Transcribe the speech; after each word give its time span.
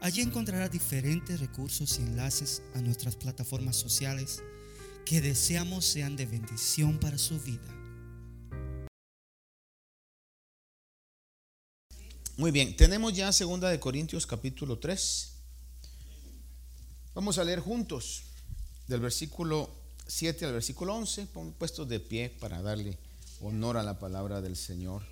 Allí 0.00 0.20
encontrará 0.20 0.68
diferentes 0.68 1.40
recursos 1.40 1.98
y 1.98 2.02
enlaces 2.02 2.62
a 2.74 2.80
nuestras 2.80 3.16
plataformas 3.16 3.76
sociales 3.76 4.42
que 5.04 5.20
deseamos 5.20 5.84
sean 5.84 6.16
de 6.16 6.26
bendición 6.26 6.98
para 6.98 7.16
su 7.16 7.40
vida. 7.40 7.62
Muy 12.36 12.50
bien, 12.50 12.76
tenemos 12.76 13.14
ya 13.14 13.32
segunda 13.32 13.70
de 13.70 13.80
Corintios 13.80 14.26
capítulo 14.26 14.78
3. 14.78 15.32
Vamos 17.14 17.38
a 17.38 17.44
leer 17.44 17.60
juntos 17.60 18.24
del 18.88 19.00
versículo 19.00 19.70
7 20.06 20.44
al 20.44 20.52
versículo 20.52 20.94
11, 20.94 21.26
puestos 21.58 21.88
de 21.88 21.98
pie 21.98 22.28
para 22.28 22.60
darle 22.60 22.98
honor 23.40 23.78
a 23.78 23.82
la 23.82 23.98
palabra 23.98 24.42
del 24.42 24.56
Señor. 24.56 25.02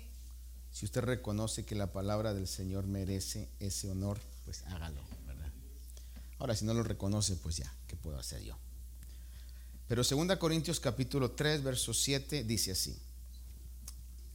Si 0.71 0.85
usted 0.85 1.01
reconoce 1.01 1.65
que 1.65 1.73
la 1.73 1.91
palabra 1.91 2.35
del 2.35 2.47
Señor 2.47 2.85
merece 2.85 3.49
ese 3.59 3.89
honor, 3.89 4.19
pues 4.45 4.63
hágalo, 4.67 5.01
¿verdad? 5.25 5.51
Ahora, 6.39 6.55
si 6.55 6.63
no 6.63 6.73
lo 6.73 6.83
reconoce, 6.83 7.35
pues 7.35 7.57
ya, 7.57 7.73
¿qué 7.87 7.95
puedo 7.95 8.17
hacer 8.17 8.41
yo? 8.43 8.57
Pero 9.87 10.03
2 10.03 10.37
Corintios 10.37 10.79
capítulo 10.79 11.31
3, 11.31 11.63
verso 11.63 11.93
7 11.93 12.43
dice 12.43 12.71
así. 12.71 12.97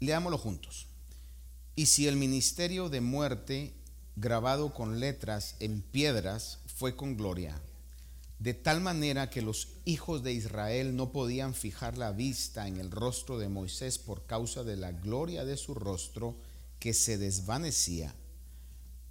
Leámoslo 0.00 0.38
juntos. 0.38 0.86
Y 1.76 1.86
si 1.86 2.06
el 2.06 2.16
ministerio 2.16 2.88
de 2.88 3.00
muerte 3.00 3.74
grabado 4.16 4.74
con 4.74 5.00
letras 5.00 5.56
en 5.60 5.82
piedras 5.82 6.58
fue 6.76 6.94
con 6.96 7.16
gloria, 7.16 7.60
de 8.38 8.54
tal 8.54 8.80
manera 8.80 9.28
que 9.28 9.42
los 9.42 9.68
hijos 9.84 10.22
de 10.22 10.32
Israel 10.32 10.96
no 10.96 11.12
podían 11.12 11.54
fijar 11.54 11.98
la 11.98 12.12
vista 12.12 12.66
en 12.68 12.78
el 12.78 12.90
rostro 12.90 13.38
de 13.38 13.48
Moisés 13.48 13.98
por 13.98 14.24
causa 14.26 14.64
de 14.64 14.76
la 14.76 14.92
gloria 14.92 15.44
de 15.44 15.56
su 15.56 15.74
rostro 15.74 16.36
que 16.78 16.94
se 16.94 17.18
desvanecía, 17.18 18.14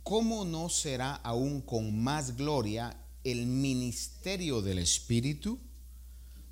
¿cómo 0.09 0.43
no 0.43 0.69
será 0.69 1.13
aún 1.17 1.61
con 1.61 2.01
más 2.01 2.35
gloria 2.35 2.97
el 3.23 3.45
ministerio 3.45 4.59
del 4.63 4.79
Espíritu? 4.79 5.59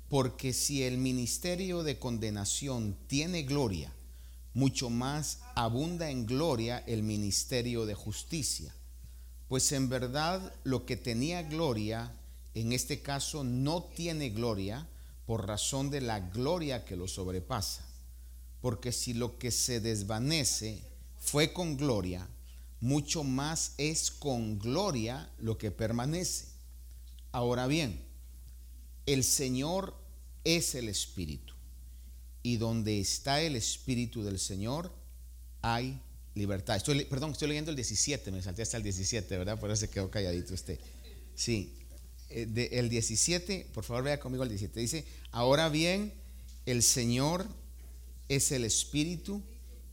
Porque 0.08 0.52
si 0.52 0.84
el 0.84 0.96
ministerio 0.96 1.82
de 1.82 1.98
condenación 1.98 2.96
tiene 3.08 3.42
gloria, 3.42 3.92
mucho 4.54 4.90
más 4.90 5.40
abunda 5.56 6.08
en 6.08 6.24
gloria 6.24 6.84
el 6.86 7.02
ministerio 7.02 7.84
de 7.84 7.94
justicia. 7.94 8.72
Pues 9.48 9.72
en 9.72 9.88
verdad 9.88 10.54
lo 10.62 10.86
que 10.86 10.96
tenía 10.96 11.42
gloria, 11.42 12.12
en 12.54 12.72
este 12.72 13.02
caso 13.02 13.42
no 13.42 13.82
tiene 13.82 14.30
gloria 14.30 14.86
por 15.26 15.48
razón 15.48 15.90
de 15.90 16.00
la 16.00 16.20
gloria 16.20 16.84
que 16.84 16.94
lo 16.94 17.08
sobrepasa. 17.08 17.84
Porque 18.60 18.92
si 18.92 19.14
lo 19.14 19.36
que 19.36 19.50
se 19.50 19.80
desvanece 19.80 20.80
fue 21.18 21.52
con 21.52 21.76
gloria, 21.76 22.28
mucho 22.80 23.24
más 23.24 23.74
es 23.78 24.10
con 24.10 24.58
gloria 24.58 25.30
lo 25.38 25.58
que 25.58 25.70
permanece. 25.70 26.46
Ahora 27.32 27.66
bien, 27.66 28.00
el 29.06 29.24
Señor 29.24 29.94
es 30.44 30.74
el 30.74 30.88
Espíritu. 30.88 31.54
Y 32.42 32.56
donde 32.56 33.00
está 33.00 33.40
el 33.42 33.56
Espíritu 33.56 34.22
del 34.22 34.38
Señor, 34.38 34.92
hay 35.60 36.00
libertad. 36.34 36.80
Perdón, 37.10 37.32
estoy 37.32 37.48
leyendo 37.48 37.70
el 37.70 37.76
17, 37.76 38.30
me 38.30 38.42
salté 38.42 38.62
hasta 38.62 38.76
el 38.76 38.82
17, 38.82 39.36
¿verdad? 39.36 39.58
Por 39.58 39.70
eso 39.70 39.80
se 39.80 39.90
quedó 39.90 40.10
calladito 40.10 40.54
usted. 40.54 40.78
Sí, 41.34 41.74
eh, 42.30 42.68
el 42.72 42.88
17, 42.88 43.68
por 43.74 43.84
favor 43.84 44.04
vea 44.04 44.20
conmigo 44.20 44.44
el 44.44 44.48
17. 44.48 44.80
Dice, 44.80 45.04
ahora 45.30 45.68
bien, 45.68 46.12
el 46.64 46.82
Señor 46.82 47.46
es 48.28 48.52
el 48.52 48.64
Espíritu 48.64 49.42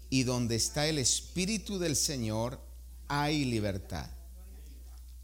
y 0.09 0.23
donde 0.23 0.56
está 0.56 0.88
el 0.88 1.00
Espíritu 1.00 1.79
del 1.79 1.96
Señor, 1.96 2.59
hay 3.07 3.45
libertad. 3.45 4.09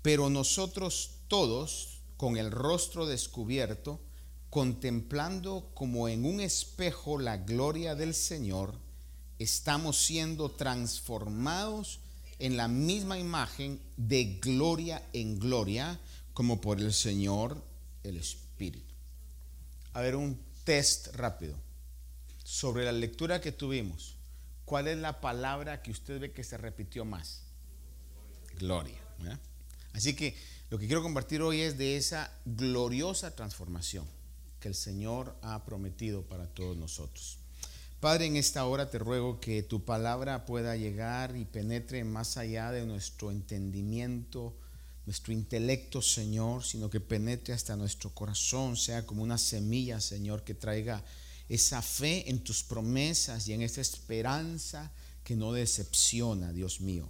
Pero 0.01 0.29
nosotros 0.29 1.19
todos, 1.27 2.01
con 2.17 2.37
el 2.37 2.51
rostro 2.51 3.05
descubierto, 3.05 3.99
contemplando 4.49 5.71
como 5.73 6.09
en 6.09 6.25
un 6.25 6.41
espejo 6.41 7.19
la 7.19 7.37
gloria 7.37 7.95
del 7.95 8.13
Señor, 8.13 8.75
estamos 9.39 9.97
siendo 9.97 10.51
transformados 10.51 11.99
en 12.39 12.57
la 12.57 12.67
misma 12.67 13.17
imagen 13.19 13.79
de 13.97 14.39
gloria 14.41 15.01
en 15.13 15.39
gloria, 15.39 15.99
como 16.33 16.59
por 16.59 16.79
el 16.79 16.93
Señor 16.93 17.63
el 18.03 18.17
Espíritu. 18.17 18.93
A 19.93 20.01
ver, 20.01 20.15
un 20.15 20.39
test 20.63 21.15
rápido 21.15 21.55
sobre 22.43 22.83
la 22.83 22.91
lectura 22.91 23.41
que 23.41 23.51
tuvimos. 23.51 24.15
¿Cuál 24.65 24.87
es 24.87 24.97
la 24.97 25.21
palabra 25.21 25.81
que 25.81 25.91
usted 25.91 26.19
ve 26.19 26.31
que 26.31 26.43
se 26.43 26.57
repitió 26.57 27.05
más? 27.05 27.43
Gloria. 28.61 28.97
Así 29.93 30.13
que 30.15 30.35
lo 30.69 30.79
que 30.79 30.85
quiero 30.85 31.03
compartir 31.03 31.41
hoy 31.41 31.61
es 31.61 31.77
de 31.77 31.97
esa 31.97 32.31
gloriosa 32.45 33.35
transformación 33.35 34.05
que 34.59 34.69
el 34.69 34.75
Señor 34.75 35.35
ha 35.41 35.65
prometido 35.65 36.21
para 36.21 36.47
todos 36.47 36.77
nosotros. 36.77 37.39
Padre, 37.99 38.27
en 38.27 38.37
esta 38.37 38.65
hora 38.65 38.89
te 38.89 38.97
ruego 38.97 39.39
que 39.39 39.63
tu 39.63 39.83
palabra 39.83 40.45
pueda 40.45 40.75
llegar 40.75 41.35
y 41.35 41.45
penetre 41.45 42.03
más 42.03 42.37
allá 42.37 42.71
de 42.71 42.85
nuestro 42.85 43.31
entendimiento, 43.31 44.55
nuestro 45.05 45.33
intelecto, 45.33 46.01
Señor, 46.01 46.63
sino 46.63 46.89
que 46.89 46.99
penetre 46.99 47.53
hasta 47.53 47.75
nuestro 47.75 48.11
corazón, 48.11 48.77
sea 48.77 49.05
como 49.05 49.23
una 49.23 49.37
semilla, 49.37 49.99
Señor, 49.99 50.43
que 50.43 50.53
traiga 50.53 51.03
esa 51.49 51.81
fe 51.81 52.29
en 52.29 52.39
tus 52.43 52.63
promesas 52.63 53.47
y 53.47 53.53
en 53.53 53.61
esa 53.61 53.81
esperanza 53.81 54.91
que 55.23 55.35
no 55.35 55.51
decepciona, 55.51 56.53
Dios 56.53 56.81
mío 56.81 57.09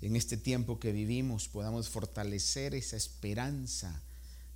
en 0.00 0.16
este 0.16 0.36
tiempo 0.36 0.78
que 0.78 0.92
vivimos 0.92 1.48
podamos 1.48 1.88
fortalecer 1.88 2.74
esa 2.74 2.96
esperanza 2.96 4.02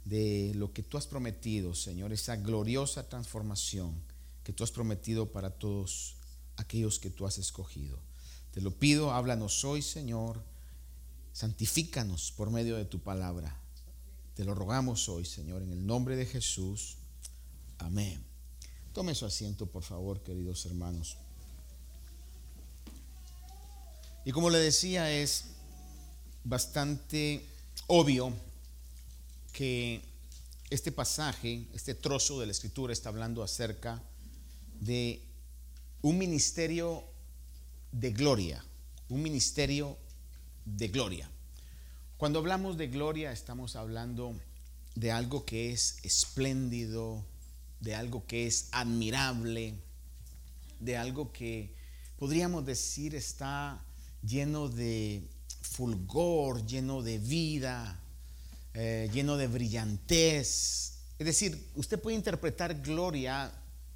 de 0.05 0.53
lo 0.55 0.73
que 0.73 0.83
tú 0.83 0.97
has 0.97 1.07
prometido, 1.07 1.75
Señor, 1.75 2.13
esa 2.13 2.37
gloriosa 2.37 3.09
transformación 3.09 3.95
que 4.43 4.53
tú 4.53 4.65
has 4.65 4.71
prometido 4.71 5.33
para 5.33 5.51
todos 5.51 6.17
aquellos 6.57 6.99
que 6.99 7.11
tú 7.11 7.27
has 7.27 7.39
escogido. 7.39 7.99
Te 8.53 8.61
lo 8.61 8.71
pido, 8.71 9.13
háblanos 9.13 9.65
hoy, 9.65 9.83
Señor, 9.83 10.43
santifícanos 11.33 12.33
por 12.33 12.51
medio 12.51 12.77
de 12.77 12.85
tu 12.85 13.01
palabra. 13.01 13.59
Te 14.35 14.45
lo 14.45 14.55
rogamos 14.55 15.09
hoy, 15.09 15.25
Señor, 15.25 15.63
en 15.63 15.73
el 15.73 15.87
nombre 15.87 16.17
de 16.17 16.27
Jesús. 16.27 16.99
Amén. 17.79 18.23
Tome 18.93 19.15
su 19.15 19.27
asiento, 19.27 19.67
por 19.67 19.83
favor, 19.83 20.23
queridos 20.23 20.67
hermanos. 20.67 21.17
Y 24.27 24.33
como 24.33 24.49
le 24.49 24.59
decía, 24.59 25.11
es 25.13 25.45
bastante 26.45 27.45
obvio 27.89 28.33
que 29.53 30.01
este 30.71 30.91
pasaje, 30.93 31.67
este 31.75 31.95
trozo 31.95 32.41
de 32.41 32.47
la 32.47 32.53
escritura 32.53 32.93
está 32.93 33.11
hablando 33.11 33.43
acerca 33.43 34.03
de 34.81 35.23
un 36.01 36.17
ministerio 36.17 37.05
de 37.93 38.13
gloria, 38.13 38.65
un 39.11 39.23
ministerio 39.23 39.99
de 40.65 40.89
gloria. 40.89 41.31
Cuando 42.17 42.39
hablamos 42.39 42.79
de 42.79 42.89
gloria 42.89 43.31
estamos 43.31 43.77
hablando 43.77 44.35
de 44.95 45.13
algo 45.13 45.45
que 45.45 45.71
es 45.71 45.99
espléndido, 46.03 47.23
de 47.81 47.95
algo 47.95 48.25
que 48.27 48.47
es 48.47 48.69
admirable, 48.73 49.75
de 50.81 50.97
algo 50.97 51.31
que 51.31 51.75
podríamos 52.19 52.65
decir 52.65 53.15
está 53.15 53.85
lleno 54.27 54.69
de 54.69 55.29
fulgor, 55.61 56.65
lleno 56.67 57.03
de 57.03 57.19
vida, 57.19 58.01
eh, 58.75 59.11
lleno 59.13 59.37
de 59.37 59.47
brillantez. 59.47 60.93
Es 61.19 61.27
decir, 61.27 61.71
usted 61.75 62.01
puede 62.01 62.17
interpretar 62.17 62.81
gloria 62.81 63.53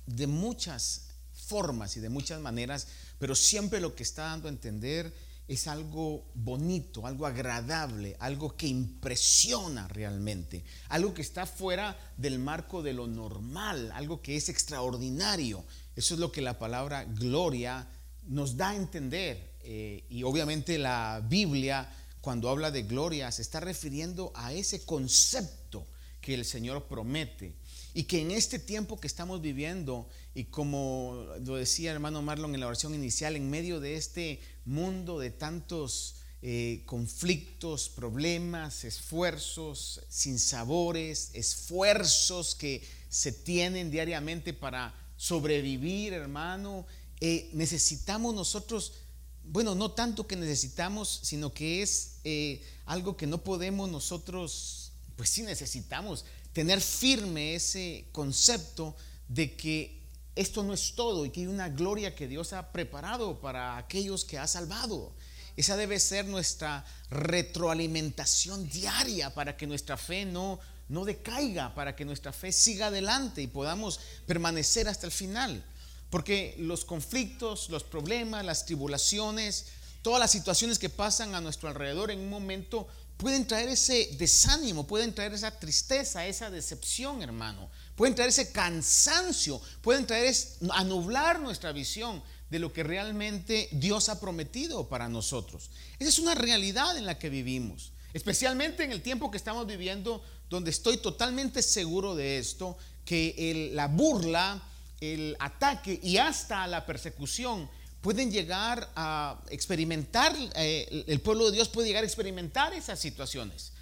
de 0.07 0.27
muchas 0.27 1.09
formas 1.33 1.97
y 1.97 2.01
de 2.01 2.09
muchas 2.09 2.41
maneras, 2.41 2.87
pero 3.19 3.35
siempre 3.35 3.81
lo 3.81 3.95
que 3.95 4.03
está 4.03 4.25
dando 4.25 4.49
a 4.49 4.53
entender 4.53 5.13
es 5.49 5.67
algo 5.67 6.27
bonito, 6.35 7.07
algo 7.07 7.27
agradable, 7.27 8.17
algo 8.21 8.55
que 8.55 8.67
impresiona 8.67 9.89
realmente, 9.89 10.63
algo 10.91 11.15
que 11.15 11.23
está 11.23 11.47
fuera 11.47 11.97
del 12.19 12.39
marco 12.39 12.83
de 12.83 12.93
lo 12.93 13.07
normal, 13.07 13.91
algo 13.93 14.21
que 14.21 14.37
es 14.37 14.51
extraordinario. 14.51 15.65
Eso 15.97 16.15
es 16.15 16.21
lo 16.21 16.31
que 16.31 16.43
la 16.43 16.59
palabra 16.59 17.05
gloria 17.05 17.89
nos 18.27 18.59
da 18.59 18.71
a 18.71 18.77
entender. 18.77 19.58
Eh, 19.71 20.05
y 20.09 20.23
obviamente 20.23 20.79
la 20.79 21.23
Biblia 21.29 21.89
cuando 22.21 22.49
habla 22.49 22.71
de 22.71 22.83
gloria, 22.83 23.31
se 23.31 23.43
está 23.43 23.61
refiriendo 23.61 24.33
a 24.35 24.53
ese 24.53 24.85
concepto 24.85 25.87
que 26.21 26.35
el 26.35 26.45
Señor 26.45 26.87
promete. 26.87 27.55
Y 27.95 28.05
que 28.05 28.21
en 28.21 28.31
este 28.31 28.59
tiempo 28.59 29.01
que 29.01 29.07
estamos 29.07 29.41
viviendo, 29.41 30.09
y 30.35 30.45
como 30.45 31.27
lo 31.45 31.57
decía 31.57 31.91
hermano 31.91 32.23
Marlon 32.23 32.55
en 32.55 32.61
la 32.61 32.67
oración 32.67 32.95
inicial, 32.95 33.35
en 33.35 33.49
medio 33.49 33.81
de 33.81 33.97
este 33.97 34.41
mundo 34.65 35.19
de 35.19 35.31
tantos 35.31 36.17
eh, 36.43 36.83
conflictos, 36.87 37.89
problemas, 37.89 38.85
esfuerzos, 38.85 40.03
sinsabores, 40.09 41.31
esfuerzos 41.35 42.55
que 42.55 42.87
se 43.09 43.33
tienen 43.33 43.91
diariamente 43.91 44.53
para 44.53 44.95
sobrevivir, 45.17 46.13
hermano, 46.13 46.87
eh, 47.21 47.51
necesitamos 47.53 48.35
nosotros, 48.35 48.93
bueno, 49.51 49.75
no 49.75 49.93
tanto 49.93 50.27
que 50.27 50.37
necesitamos, 50.37 51.21
sino 51.23 51.53
que 51.53 51.83
es 51.83 52.19
eh, 52.25 52.63
algo 52.87 53.17
que 53.17 53.27
no 53.27 53.39
podemos 53.39 53.91
nosotros, 53.91 54.93
pues 55.17 55.31
sí 55.31 55.43
necesitamos 55.43 56.25
tener 56.53 56.81
firme 56.81 57.55
ese 57.55 58.07
concepto 58.13 58.95
de 59.29 59.57
que 59.57 60.03
esto 60.37 60.63
no 60.63 60.75
es 60.75 60.95
todo 60.95 61.25
y 61.25 61.31
que 61.31 61.41
hay 61.41 61.47
una 61.47 61.69
gloria 61.69 62.15
que 62.15 62.29
Dios 62.29 62.53
ha 62.53 62.73
preparado 62.73 63.41
para 63.41 63.77
aquellos 63.77 64.25
que 64.25 64.39
ha 64.39 64.47
salvado. 64.47 65.13
Esa 65.57 65.77
debe 65.77 65.99
ser 65.99 66.27
nuestra 66.27 66.85
retroalimentación 67.11 68.69
diaria 68.69 69.35
para 69.35 69.57
que 69.57 69.67
nuestra 69.67 69.97
fe 69.97 70.25
no, 70.25 70.61
no 70.89 71.05
decaiga, 71.05 71.75
para 71.75 71.97
que 71.97 72.05
nuestra 72.05 72.33
fe 72.33 72.53
siga 72.53 72.87
adelante 72.87 73.43
y 73.43 73.49
podamos 73.49 73.99
permanecer 74.27 74.89
hasta 74.89 75.07
el 75.07 75.13
final. 75.13 75.65
Porque 76.11 76.55
los 76.59 76.85
conflictos, 76.85 77.69
los 77.69 77.85
problemas, 77.85 78.45
las 78.45 78.65
tribulaciones, 78.65 79.67
todas 80.03 80.21
las 80.21 80.31
situaciones 80.31 80.79
que 80.79 80.89
pasan 80.89 81.35
a 81.35 81.41
nuestro 81.41 81.69
alrededor 81.69 82.11
en 82.11 82.21
un 82.21 82.31
momento 82.31 82.89
pueden 83.19 83.47
traer 83.47 83.69
ese 83.69 84.11
desánimo, 84.17 84.87
pueden 84.87 85.15
traer 85.15 85.35
esa 85.35 85.59
tristeza, 85.59 86.27
esa 86.27 86.51
decepción, 86.51 87.21
hermano. 87.21 87.69
Pueden 87.97 88.15
traer 88.15 88.31
ese 88.31 88.53
cansancio, 88.53 89.61
pueden 89.83 90.07
traer 90.07 90.35
a 90.71 90.85
nublar 90.85 91.41
nuestra 91.41 91.73
visión 91.73 92.23
de 92.49 92.61
lo 92.61 92.73
que 92.73 92.85
realmente 92.85 93.69
Dios 93.73 94.09
ha 94.09 94.21
prometido 94.21 94.89
para 94.89 95.09
nosotros. 95.09 95.71
Esa 95.99 96.09
es 96.09 96.19
una 96.21 96.35
realidad 96.35 96.97
en 96.97 97.07
la 97.07 97.19
que 97.19 97.29
vivimos, 97.29 97.93
especialmente 98.15 98.85
en 98.85 98.93
el 98.93 99.03
tiempo 99.03 99.31
que 99.31 99.37
estamos 99.37 99.67
viviendo, 99.67 100.23
donde 100.49 100.71
estoy 100.71 100.99
totalmente 100.99 101.61
seguro 101.61 102.15
de 102.15 102.39
esto, 102.39 102.79
que 103.05 103.71
la 103.75 103.89
burla, 103.89 104.63
el 105.01 105.37
ataque 105.39 105.99
y 106.03 106.19
hasta 106.19 106.67
la 106.67 106.87
persecución 106.87 107.69
pueden 108.01 108.31
llegar 108.31 108.91
a 108.97 109.43
experimentar, 109.51 110.35
eh, 110.55 111.05
el 111.07 111.21
pueblo 111.21 111.47
de 111.47 111.53
Dios 111.53 111.69
puede 111.69 111.89
llegar 111.89 112.05
a 112.05 112.07
experimentar 112.07 112.73
esas 112.73 112.99
situaciones. 112.99 113.73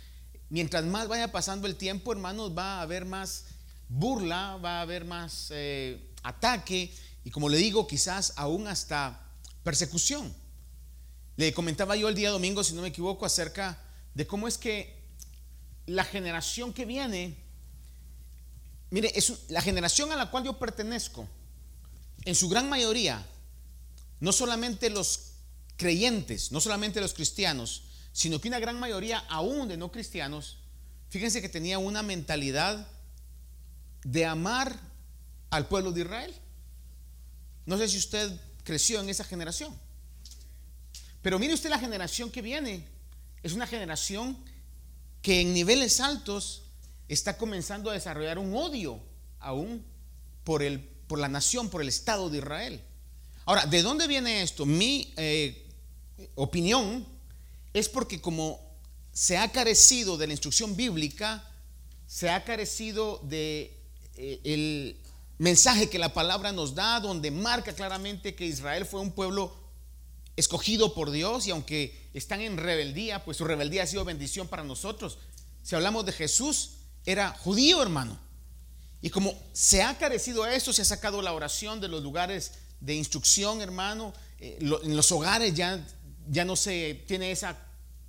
Mientras 0.48 0.84
más 0.84 1.08
vaya 1.08 1.32
pasando 1.32 1.66
el 1.66 1.76
tiempo, 1.76 2.12
hermanos, 2.12 2.56
va 2.56 2.78
a 2.78 2.82
haber 2.82 3.04
más 3.04 3.46
burla, 3.88 4.56
va 4.56 4.78
a 4.78 4.82
haber 4.82 5.04
más 5.04 5.48
eh, 5.50 6.00
ataque 6.22 6.92
y 7.24 7.30
como 7.30 7.48
le 7.48 7.58
digo, 7.58 7.86
quizás 7.86 8.32
aún 8.36 8.68
hasta 8.68 9.20
persecución. 9.64 10.32
Le 11.36 11.52
comentaba 11.52 11.96
yo 11.96 12.08
el 12.08 12.14
día 12.14 12.30
domingo, 12.30 12.64
si 12.64 12.72
no 12.72 12.82
me 12.82 12.88
equivoco, 12.88 13.26
acerca 13.26 13.78
de 14.14 14.26
cómo 14.26 14.48
es 14.48 14.56
que 14.56 14.96
la 15.86 16.04
generación 16.04 16.72
que 16.72 16.84
viene, 16.84 17.36
mire, 18.90 19.12
es 19.14 19.32
la 19.48 19.62
generación 19.62 20.12
a 20.12 20.16
la 20.16 20.30
cual 20.30 20.44
yo 20.44 20.58
pertenezco, 20.58 21.28
en 22.24 22.34
su 22.34 22.48
gran 22.48 22.68
mayoría, 22.68 23.24
no 24.20 24.32
solamente 24.32 24.90
los 24.90 25.32
creyentes, 25.76 26.52
no 26.52 26.60
solamente 26.60 27.00
los 27.00 27.14
cristianos, 27.14 27.84
sino 28.12 28.40
que 28.40 28.48
una 28.48 28.58
gran 28.58 28.80
mayoría 28.80 29.18
aún 29.28 29.68
de 29.68 29.76
no 29.76 29.92
cristianos, 29.92 30.58
fíjense 31.10 31.42
que 31.42 31.48
tenía 31.48 31.78
una 31.78 32.02
mentalidad 32.02 32.86
de 34.04 34.24
amar 34.24 34.78
al 35.50 35.68
pueblo 35.68 35.92
de 35.92 36.02
Israel. 36.02 36.34
No 37.66 37.76
sé 37.76 37.88
si 37.88 37.98
usted 37.98 38.40
creció 38.62 39.00
en 39.00 39.08
esa 39.08 39.24
generación. 39.24 39.76
Pero 41.22 41.38
mire 41.38 41.54
usted 41.54 41.70
la 41.70 41.78
generación 41.78 42.30
que 42.30 42.42
viene. 42.42 42.86
Es 43.42 43.52
una 43.52 43.66
generación 43.66 44.36
que 45.22 45.40
en 45.40 45.52
niveles 45.54 46.00
altos 46.00 46.62
está 47.08 47.36
comenzando 47.36 47.90
a 47.90 47.94
desarrollar 47.94 48.38
un 48.38 48.54
odio 48.54 49.00
aún 49.38 49.84
por, 50.44 50.62
el, 50.62 50.80
por 50.80 51.18
la 51.18 51.28
nación, 51.28 51.68
por 51.68 51.82
el 51.82 51.88
Estado 51.88 52.30
de 52.30 52.38
Israel. 52.38 52.80
Ahora, 53.44 53.66
¿de 53.66 53.82
dónde 53.82 54.06
viene 54.06 54.42
esto? 54.42 54.66
Mi 54.66 55.12
eh, 55.16 55.66
opinión 56.34 57.06
es 57.72 57.88
porque 57.88 58.20
como 58.20 58.60
se 59.12 59.38
ha 59.38 59.50
carecido 59.52 60.16
de 60.16 60.26
la 60.26 60.32
instrucción 60.32 60.76
bíblica, 60.76 61.48
se 62.06 62.30
ha 62.30 62.44
carecido 62.44 63.20
de 63.24 63.76
eh, 64.16 64.96
mensaje 65.38 65.88
que 65.88 65.98
la 65.98 66.12
palabra 66.12 66.52
nos 66.52 66.74
da, 66.74 67.00
donde 67.00 67.30
marca 67.30 67.72
claramente 67.72 68.34
que 68.34 68.46
Israel 68.46 68.86
fue 68.86 69.00
un 69.00 69.12
pueblo 69.12 69.54
escogido 70.36 70.94
por 70.94 71.10
Dios 71.10 71.46
y 71.46 71.50
aunque 71.50 72.08
están 72.14 72.40
en 72.40 72.56
rebeldía, 72.56 73.24
pues 73.24 73.36
su 73.36 73.44
rebeldía 73.44 73.82
ha 73.82 73.86
sido 73.86 74.04
bendición 74.04 74.48
para 74.48 74.64
nosotros. 74.64 75.18
Si 75.62 75.74
hablamos 75.74 76.06
de 76.06 76.12
Jesús, 76.12 76.75
era 77.06 77.30
judío, 77.30 77.80
hermano. 77.82 78.18
Y 79.00 79.10
como 79.10 79.32
se 79.52 79.82
ha 79.82 79.96
carecido 79.96 80.42
a 80.42 80.54
eso, 80.54 80.72
se 80.72 80.82
ha 80.82 80.84
sacado 80.84 81.22
la 81.22 81.32
oración 81.32 81.80
de 81.80 81.88
los 81.88 82.02
lugares 82.02 82.52
de 82.80 82.94
instrucción, 82.94 83.62
hermano. 83.62 84.12
Eh, 84.38 84.58
en 84.60 84.96
los 84.96 85.12
hogares 85.12 85.54
ya, 85.54 85.82
ya 86.28 86.44
no 86.44 86.56
se 86.56 87.04
tiene 87.06 87.30
esa, 87.30 87.56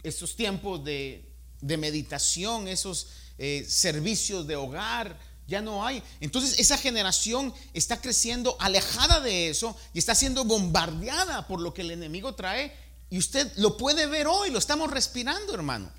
esos 0.03 0.35
tiempos 0.35 0.83
de, 0.83 1.23
meditación, 1.61 2.67
esos 2.67 3.07
eh, 3.38 3.65
servicios 3.67 4.47
de 4.47 4.55
hogar 4.55 5.17
ya 5.47 5.61
no 5.61 5.85
hay. 5.85 6.03
Entonces 6.19 6.59
esa 6.59 6.77
generación 6.77 7.53
está 7.73 8.01
creciendo 8.01 8.57
alejada 8.59 9.21
de 9.21 9.49
eso 9.49 9.75
y 9.94 9.99
está 9.99 10.13
siendo 10.13 10.44
bombardeada 10.44 11.47
por 11.47 11.61
lo 11.61 11.73
que 11.73 11.81
el 11.81 11.91
enemigo 11.91 12.35
trae. 12.35 12.75
Y 13.09 13.17
usted 13.17 13.51
lo 13.55 13.77
puede 13.77 14.05
ver 14.07 14.27
hoy, 14.27 14.51
lo 14.51 14.59
estamos 14.59 14.91
respirando, 14.91 15.53
hermano. 15.53 15.89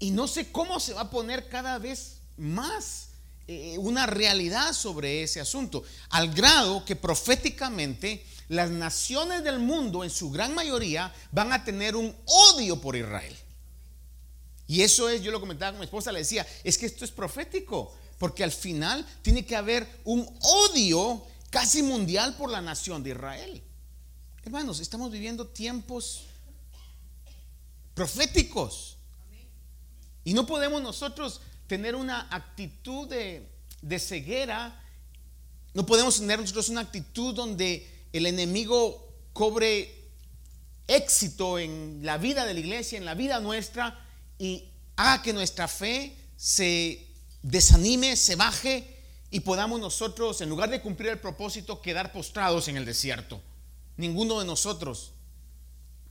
Y 0.00 0.10
no 0.10 0.26
sé 0.26 0.50
cómo 0.50 0.80
se 0.80 0.94
va 0.94 1.02
a 1.02 1.10
poner 1.10 1.48
cada 1.48 1.78
vez 1.78 2.16
más 2.36 3.10
eh, 3.46 3.78
una 3.78 4.06
realidad 4.06 4.72
sobre 4.72 5.22
ese 5.22 5.40
asunto, 5.40 5.84
al 6.08 6.32
grado 6.32 6.84
que 6.84 6.96
proféticamente 6.96 8.24
las 8.48 8.70
naciones 8.70 9.44
del 9.44 9.60
mundo, 9.60 10.02
en 10.02 10.10
su 10.10 10.30
gran 10.30 10.54
mayoría, 10.54 11.14
van 11.30 11.52
a 11.52 11.62
tener 11.62 11.94
un 11.94 12.14
odio 12.24 12.80
por 12.80 12.96
Israel. 12.96 13.36
Y 14.66 14.82
eso 14.82 15.08
es, 15.08 15.22
yo 15.22 15.30
lo 15.32 15.40
comentaba 15.40 15.72
con 15.72 15.80
mi 15.80 15.84
esposa, 15.84 16.12
le 16.12 16.20
decía, 16.20 16.46
es 16.64 16.78
que 16.78 16.86
esto 16.86 17.04
es 17.04 17.10
profético. 17.10 17.94
Porque 18.18 18.44
al 18.44 18.52
final 18.52 19.06
tiene 19.22 19.46
que 19.46 19.56
haber 19.56 19.88
un 20.04 20.28
odio 20.42 21.24
casi 21.48 21.82
mundial 21.82 22.36
por 22.36 22.50
la 22.50 22.60
nación 22.60 23.02
de 23.02 23.10
Israel. 23.10 23.62
Hermanos, 24.44 24.78
estamos 24.78 25.10
viviendo 25.10 25.48
tiempos 25.48 26.26
proféticos. 27.94 28.98
Y 30.24 30.34
no 30.34 30.46
podemos 30.46 30.82
nosotros 30.82 31.40
tener 31.66 31.94
una 31.94 32.26
actitud 32.30 33.08
de, 33.08 33.48
ceguera. 33.98 34.82
No 35.72 35.86
podemos 35.86 36.18
tener 36.18 36.40
nosotros 36.40 36.68
una 36.68 36.80
actitud 36.80 37.34
donde 37.34 37.88
el 38.12 38.26
enemigo 38.26 39.08
cobre 39.32 40.08
éxito 40.88 41.58
en 41.58 42.00
la 42.02 42.18
vida 42.18 42.44
de 42.44 42.54
la 42.54 42.60
iglesia, 42.60 42.98
en 42.98 43.04
la 43.04 43.14
vida 43.14 43.38
nuestra, 43.40 44.04
y 44.38 44.64
haga 44.96 45.22
que 45.22 45.32
nuestra 45.32 45.68
fe 45.68 46.16
se 46.36 47.06
desanime, 47.42 48.16
se 48.16 48.34
baje 48.34 48.96
y 49.30 49.40
podamos 49.40 49.80
nosotros, 49.80 50.40
en 50.40 50.48
lugar 50.48 50.70
de 50.70 50.82
cumplir 50.82 51.10
el 51.10 51.20
propósito, 51.20 51.80
quedar 51.80 52.12
postrados 52.12 52.66
en 52.66 52.76
el 52.76 52.84
desierto. 52.84 53.40
Ninguno 53.96 54.40
de 54.40 54.46
nosotros. 54.46 55.12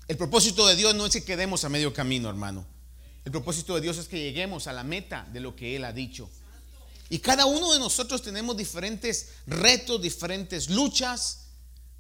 El 0.08 0.16
propósito 0.16 0.66
de 0.66 0.76
Dios 0.76 0.96
no 0.96 1.06
es 1.06 1.12
que 1.12 1.24
quedemos 1.24 1.66
a 1.66 1.70
medio 1.70 1.94
camino, 1.94 2.30
hermano. 2.30 2.66
El 3.26 3.32
propósito 3.32 3.76
de 3.76 3.82
Dios 3.82 3.98
es 3.98 4.08
que 4.08 4.22
lleguemos 4.22 4.68
a 4.68 4.74
la 4.74 4.84
meta 4.84 5.28
de 5.32 5.40
lo 5.40 5.56
que 5.56 5.76
Él 5.76 5.86
ha 5.86 5.94
dicho. 5.94 6.30
Y 7.10 7.20
cada 7.20 7.46
uno 7.46 7.74
de 7.74 7.80
nosotros 7.80 8.22
tenemos 8.22 8.56
diferentes 8.56 9.30
retos, 9.48 10.02
diferentes 10.02 10.70
luchas, 10.70 11.48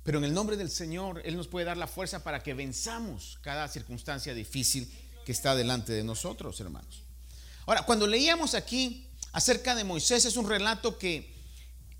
pero 0.03 0.19
en 0.19 0.25
el 0.25 0.33
nombre 0.33 0.55
del 0.55 0.69
Señor 0.69 1.21
Él 1.25 1.35
nos 1.35 1.47
puede 1.47 1.65
dar 1.65 1.77
la 1.77 1.87
fuerza 1.87 2.23
para 2.23 2.41
que 2.41 2.53
venzamos 2.53 3.39
cada 3.41 3.67
circunstancia 3.67 4.33
difícil 4.33 4.91
que 5.25 5.31
está 5.31 5.55
delante 5.55 5.93
de 5.93 6.03
nosotros, 6.03 6.59
hermanos. 6.59 7.03
Ahora, 7.65 7.83
cuando 7.83 8.07
leíamos 8.07 8.53
aquí 8.53 9.07
acerca 9.31 9.75
de 9.75 9.83
Moisés 9.83 10.25
es 10.25 10.37
un 10.37 10.49
relato 10.49 10.97
que 10.97 11.33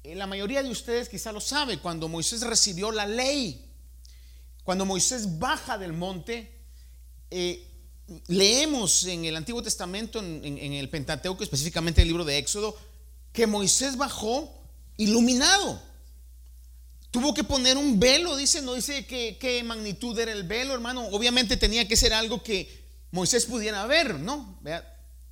eh, 0.04 0.16
la 0.16 0.28
mayoría 0.28 0.64
de 0.64 0.70
ustedes 0.70 1.10
quizá 1.10 1.32
lo 1.32 1.42
sabe, 1.42 1.80
cuando 1.80 2.08
Moisés 2.08 2.42
recibió 2.42 2.92
la 2.92 3.06
ley, 3.06 3.66
cuando 4.64 4.86
Moisés 4.86 5.40
baja 5.40 5.78
del 5.78 5.94
monte, 5.94 6.60
eh, 7.32 7.69
leemos 8.28 9.06
en 9.06 9.26
el 9.26 9.36
Antiguo 9.36 9.62
Testamento, 9.62 10.20
en, 10.20 10.46
el 10.46 10.90
Pentateuco, 10.90 11.44
específicamente 11.44 12.02
el 12.02 12.08
libro 12.08 12.26
de 12.26 12.38
Éxodo, 12.38 12.78
que 13.32 13.48
Moisés 13.48 13.98
bajó 13.98 14.54
iluminado. 14.98 15.82
Tuvo 17.12 17.34
que 17.34 17.44
poner 17.44 17.78
un 17.78 18.00
velo, 18.00 18.36
dice, 18.36 18.62
no 18.62 18.74
dice 18.74 19.06
qué 19.06 19.62
magnitud 19.66 20.18
era 20.20 20.32
el 20.32 20.44
velo, 20.44 20.74
hermano. 20.74 21.08
Obviamente 21.08 21.58
tenía 21.58 21.88
que 21.88 21.96
ser 21.96 22.14
algo 22.14 22.44
que 22.44 22.80
Moisés 23.12 23.46
pudiera 23.46 23.86
ver, 23.86 24.20
¿no? 24.20 24.60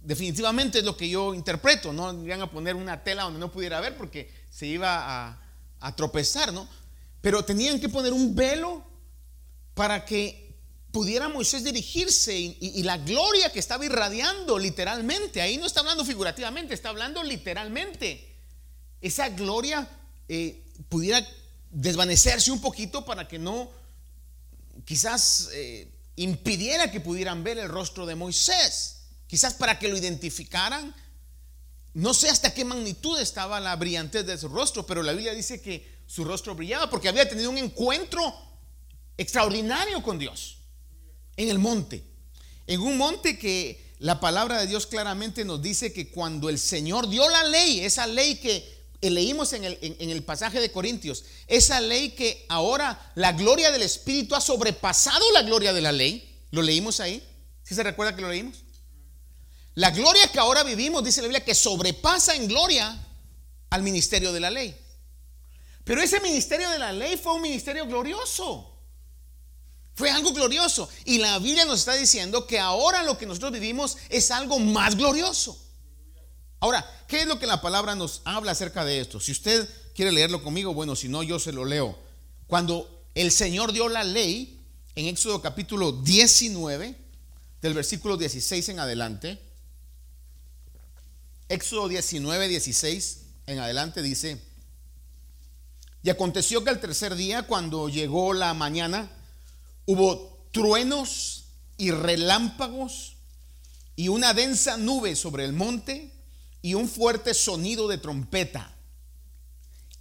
Definitivamente 0.01 0.79
es 0.79 0.86
lo 0.86 0.96
que 0.96 1.10
yo 1.10 1.34
interpreto, 1.34 1.91
no 1.93 2.24
iban 2.24 2.41
a 2.41 2.51
poner 2.51 2.75
una 2.75 3.03
tela 3.03 3.24
donde 3.24 3.39
no 3.39 3.51
pudiera 3.51 3.79
ver 3.81 3.98
porque 3.98 4.31
se 4.50 4.65
iba 4.65 5.27
a, 5.27 5.41
a 5.79 5.96
tropezar, 5.96 6.53
¿no? 6.53 6.67
Pero 7.22 7.43
tenían 7.43 7.79
que 7.79 7.89
poner 7.89 8.13
un 8.13 8.36
velo 8.36 8.84
para 9.74 10.05
que 10.05 10.46
pudiera 10.91 11.29
Moisés 11.29 11.63
dirigirse 11.63 12.36
y, 12.36 12.84
la 12.84 12.98
gloria 12.98 13.51
que 13.51 13.60
estaba 13.60 13.86
irradiando 13.86 14.58
literalmente, 14.58 15.41
ahí 15.41 15.58
no 15.58 15.65
está 15.65 15.82
hablando 15.82 16.06
figurativamente, 16.06 16.74
está 16.74 16.89
hablando 16.89 17.24
literalmente. 17.24 18.36
Esa 19.01 19.29
gloria 19.29 19.88
eh, 20.27 20.63
pudiera 20.89 21.25
desvanecerse 21.70 22.51
un 22.51 22.62
poquito 22.62 23.06
para 23.06 23.27
que 23.27 23.38
no, 23.38 23.70
quizás 24.86 25.50
eh, 25.53 25.91
impidiera 26.15 26.89
que 26.89 27.01
pudieran 27.01 27.44
ver 27.44 27.60
el 27.60 27.70
rostro 27.70 28.06
de 28.06 28.15
Moisés, 28.15 29.01
quizás 29.27 29.53
para 29.53 29.77
que 29.77 29.89
lo 29.89 29.98
identificaran. 29.98 30.96
No 31.94 32.13
sé 32.13 32.29
hasta 32.29 32.53
qué 32.53 32.63
magnitud 32.63 33.20
estaba 33.20 33.60
la 33.60 33.75
brillantez 33.75 34.25
de 34.25 34.38
su 34.38 34.48
rostro, 34.50 34.86
pero 34.86 35.03
la 35.03 35.13
Biblia 35.13 35.34
dice 35.34 35.62
que 35.62 35.98
su 36.08 36.24
rostro 36.24 36.56
brillaba 36.56 36.89
porque 36.89 37.10
había 37.10 37.27
tenido 37.27 37.50
un 37.50 37.58
encuentro 37.58 38.34
extraordinario 39.17 40.01
con 40.01 40.17
Dios 40.17 40.56
en 41.38 41.50
el 41.50 41.60
monte. 41.60 42.03
En 42.65 42.82
un 42.82 42.98
monte 42.98 43.39
que 43.39 43.88
la 44.00 44.20
palabra 44.20 44.60
de 44.60 44.67
Dios 44.67 44.86
claramente 44.86 45.46
nos 45.46 45.62
dice 45.62 45.94
que 45.94 46.10
cuando 46.10 46.50
el 46.50 46.60
Señor 46.60 47.08
dio 47.08 47.27
la 47.29 47.44
ley, 47.46 47.79
esa 47.79 48.06
ley 48.06 48.36
que 48.36 48.77
leímos 49.01 49.53
en 49.53 49.63
el, 49.63 49.77
en, 49.82 50.10
el, 50.10 50.24
pasaje 50.24 50.60
de 50.60 50.72
Corintios, 50.72 51.24
esa 51.48 51.79
ley 51.79 52.12
que 52.12 52.46
ahora 52.50 53.12
la 53.15 53.32
gloria 53.32 53.72
del 53.72 53.84
Espíritu 53.84 54.36
ha 54.36 54.41
sobrepasado 54.41 55.24
la 55.32 55.44
gloria 55.44 55.72
de 55.72 55.82
la 55.82 55.91
ley, 55.91 56.36
lo 56.51 56.62
leímos 56.62 57.00
ahí, 57.00 57.24
¿sí 57.63 57.74
se 57.75 57.84
recuerda 57.84 58.15
que 58.15 58.22
lo 58.22 58.29
leímos? 58.29 58.63
La 59.75 59.91
gloria 59.91 60.27
que 60.32 60.39
ahora 60.39 60.63
vivimos, 60.63 61.03
dice 61.03 61.22
la 61.22 61.27
Biblia, 61.27 61.46
que 61.46 61.53
sobrepasa 61.53 62.36
en 62.36 62.48
gloria 62.48 63.00
al 63.70 63.84
ministerio 63.84 64.34
de 64.34 64.39
la 64.39 64.50
ley. 64.50 64.75
Pero 65.84 66.01
ese 66.01 66.20
ministerio 66.20 66.70
de 66.70 66.79
la 66.79 66.91
ley 66.91 67.15
fue 67.15 67.34
un 67.34 67.41
ministerio 67.41 67.86
glorioso. 67.86 68.76
Fue 69.97 70.11
algo 70.11 70.31
glorioso. 70.31 70.87
Y 71.05 71.17
la 71.17 71.39
Biblia 71.39 71.65
nos 71.65 71.79
está 71.79 71.95
diciendo 71.95 72.45
que 72.45 72.59
ahora 72.59 73.01
lo 73.01 73.17
que 73.17 73.25
nosotros 73.25 73.51
vivimos 73.51 73.97
es 74.09 74.29
algo 74.29 74.59
más 74.59 74.95
glorioso. 74.95 75.59
Ahora, 76.59 76.85
¿qué 77.07 77.21
es 77.21 77.27
lo 77.27 77.39
que 77.39 77.47
la 77.47 77.61
palabra 77.61 77.95
nos 77.95 78.21
habla 78.23 78.51
acerca 78.51 78.85
de 78.85 78.99
esto? 78.99 79.19
Si 79.19 79.31
usted 79.31 79.67
quiere 79.95 80.11
leerlo 80.11 80.43
conmigo, 80.43 80.75
bueno, 80.75 80.95
si 80.95 81.09
no, 81.09 81.23
yo 81.23 81.39
se 81.39 81.51
lo 81.51 81.65
leo. 81.65 81.97
Cuando 82.45 83.07
el 83.15 83.31
Señor 83.31 83.73
dio 83.73 83.89
la 83.89 84.03
ley, 84.03 84.63
en 84.93 85.07
Éxodo 85.07 85.41
capítulo 85.41 85.91
19, 85.91 86.95
del 87.63 87.73
versículo 87.73 88.17
16 88.17 88.69
en 88.69 88.79
adelante, 88.79 89.41
Éxodo 91.49 91.87
19, 91.87 92.47
16 92.47 93.21
en 93.47 93.57
adelante 93.57 94.03
dice, 94.03 94.39
y 96.03 96.11
aconteció 96.11 96.63
que 96.63 96.69
al 96.69 96.79
tercer 96.79 97.15
día, 97.15 97.47
cuando 97.47 97.89
llegó 97.89 98.33
la 98.33 98.53
mañana, 98.53 99.09
Hubo 99.88 100.48
truenos 100.51 101.46
y 101.77 101.91
relámpagos 101.91 103.15
y 103.96 104.10
una 104.10 104.34
densa 104.34 104.77
nube 104.77 105.15
sobre 105.15 105.46
el 105.46 105.53
monte 105.53 106.13
y 106.62 106.74
un 106.74 106.88
fuerte 106.88 107.34
sonido 107.34 107.88
de 107.88 107.98
trompeta. 107.98 108.75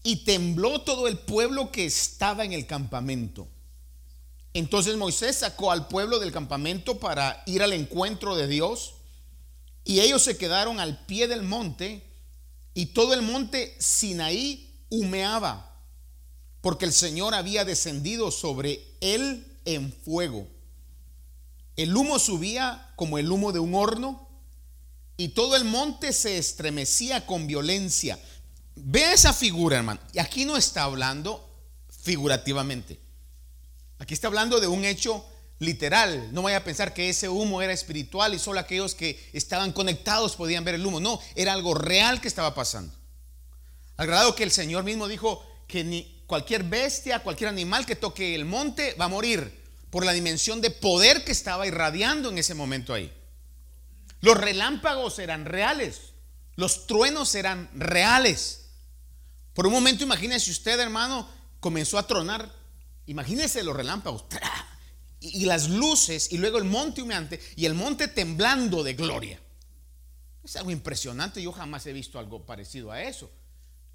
Y 0.03 0.25
tembló 0.25 0.83
todo 0.83 1.09
el 1.09 1.19
pueblo 1.19 1.73
que 1.73 1.87
estaba 1.87 2.45
en 2.45 2.53
el 2.53 2.67
campamento. 2.67 3.49
Entonces 4.55 4.97
Moisés 4.97 5.37
sacó 5.37 5.71
al 5.71 5.89
pueblo 5.89 6.19
del 6.19 6.33
campamento 6.33 6.99
para 6.99 7.43
ir 7.47 7.63
al 7.63 7.73
encuentro 7.73 8.37
de 8.37 8.49
Dios. 8.49 8.95
Y 9.85 10.01
ellos 10.01 10.23
se 10.23 10.37
quedaron 10.37 10.81
al 10.81 11.07
pie 11.07 11.29
del 11.29 11.43
monte 11.43 12.03
y 12.75 12.87
todo 12.87 13.15
el 13.15 13.23
monte 13.23 13.75
Sinaí 13.79 14.85
humeaba, 14.91 15.81
porque 16.61 16.85
el 16.85 16.93
Señor 16.93 17.35
había 17.35 17.65
descendido 17.65 18.31
sobre 18.31 18.85
él 19.01 19.56
en 19.67 19.93
fuego. 19.93 20.49
El 21.77 21.95
humo 21.95 22.19
subía 22.19 22.91
como 22.97 23.19
el 23.19 23.31
humo 23.31 23.53
de 23.53 23.59
un 23.59 23.75
horno 23.75 24.27
y 25.19 25.29
todo 25.29 25.57
el 25.57 25.65
monte 25.65 26.13
se 26.13 26.39
estremecía 26.39 27.27
con 27.27 27.47
violencia. 27.47 28.19
Ve 28.75 29.13
esa 29.13 29.33
figura, 29.33 29.77
hermano. 29.77 30.01
Y 30.13 30.19
aquí 30.19 30.45
no 30.45 30.57
está 30.57 30.85
hablando 30.85 31.47
figurativamente. 32.03 32.99
Aquí 33.99 34.15
está 34.15 34.29
hablando 34.29 34.61
de 34.61 34.67
un 34.67 34.85
hecho 34.85 35.25
literal. 35.59 36.33
No 36.33 36.43
vaya 36.43 36.59
a 36.59 36.65
pensar 36.65 36.95
que 36.95 37.09
ese 37.09 37.29
humo 37.29 37.63
era 37.63 37.73
espiritual 37.73 38.35
y 38.35 38.39
solo 38.39 38.61
aquellos 38.61 38.95
que 38.95 39.29
estaban 39.33 39.73
conectados 39.73 40.37
podían 40.37 40.65
ver 40.65 40.75
el 40.75 40.87
humo. 40.87 41.01
No, 41.01 41.21
era 41.35 41.53
algo 41.53 41.75
real 41.75 42.21
que 42.21 42.29
estaba 42.29 42.55
pasando. 42.55 42.93
Al 43.97 44.07
grado 44.07 44.35
que 44.35 44.43
el 44.43 44.51
Señor 44.51 44.85
mismo 44.85 45.09
dijo 45.09 45.43
que 45.67 45.85
ni 45.85 46.16
cualquier 46.27 46.65
bestia, 46.65 47.21
cualquier 47.21 47.49
animal 47.49 47.87
que 47.87 47.97
toque 47.97 48.35
el 48.35 48.45
monte 48.45 48.95
va 49.01 49.07
a 49.07 49.09
morir 49.09 49.65
por 49.91 50.05
la 50.05 50.13
dimensión 50.13 50.61
de 50.61 50.71
poder 50.71 51.25
que 51.25 51.33
estaba 51.33 51.67
irradiando 51.67 52.29
en 52.29 52.39
ese 52.39 52.55
momento 52.55 52.93
ahí. 52.93 53.13
Los 54.21 54.37
relámpagos 54.37 55.19
eran 55.19 55.45
reales, 55.45 56.13
los 56.57 56.87
truenos 56.87 57.35
eran 57.35 57.71
reales. 57.75 58.67
Por 59.55 59.67
un 59.67 59.73
momento 59.73 60.05
imagínese 60.05 60.51
usted, 60.51 60.79
hermano, 60.81 61.29
comenzó 61.61 61.99
a 61.99 62.07
tronar. 62.07 62.53
Imagínese 63.07 63.63
los 63.63 63.77
relámpagos 63.77 64.25
y 65.21 65.45
las 65.45 65.69
luces 65.69 66.33
y 66.33 66.39
luego 66.39 66.59
el 66.59 66.65
monte 66.65 67.03
humeante 67.03 67.41
y 67.55 67.67
el 67.67 67.75
monte 67.75 68.09
temblando 68.09 68.83
de 68.83 68.95
gloria. 68.95 69.41
Es 70.43 70.57
algo 70.57 70.71
impresionante, 70.71 71.43
yo 71.43 71.53
jamás 71.53 71.87
he 71.87 71.93
visto 71.93 72.19
algo 72.19 72.45
parecido 72.45 72.91
a 72.91 73.03
eso 73.03 73.31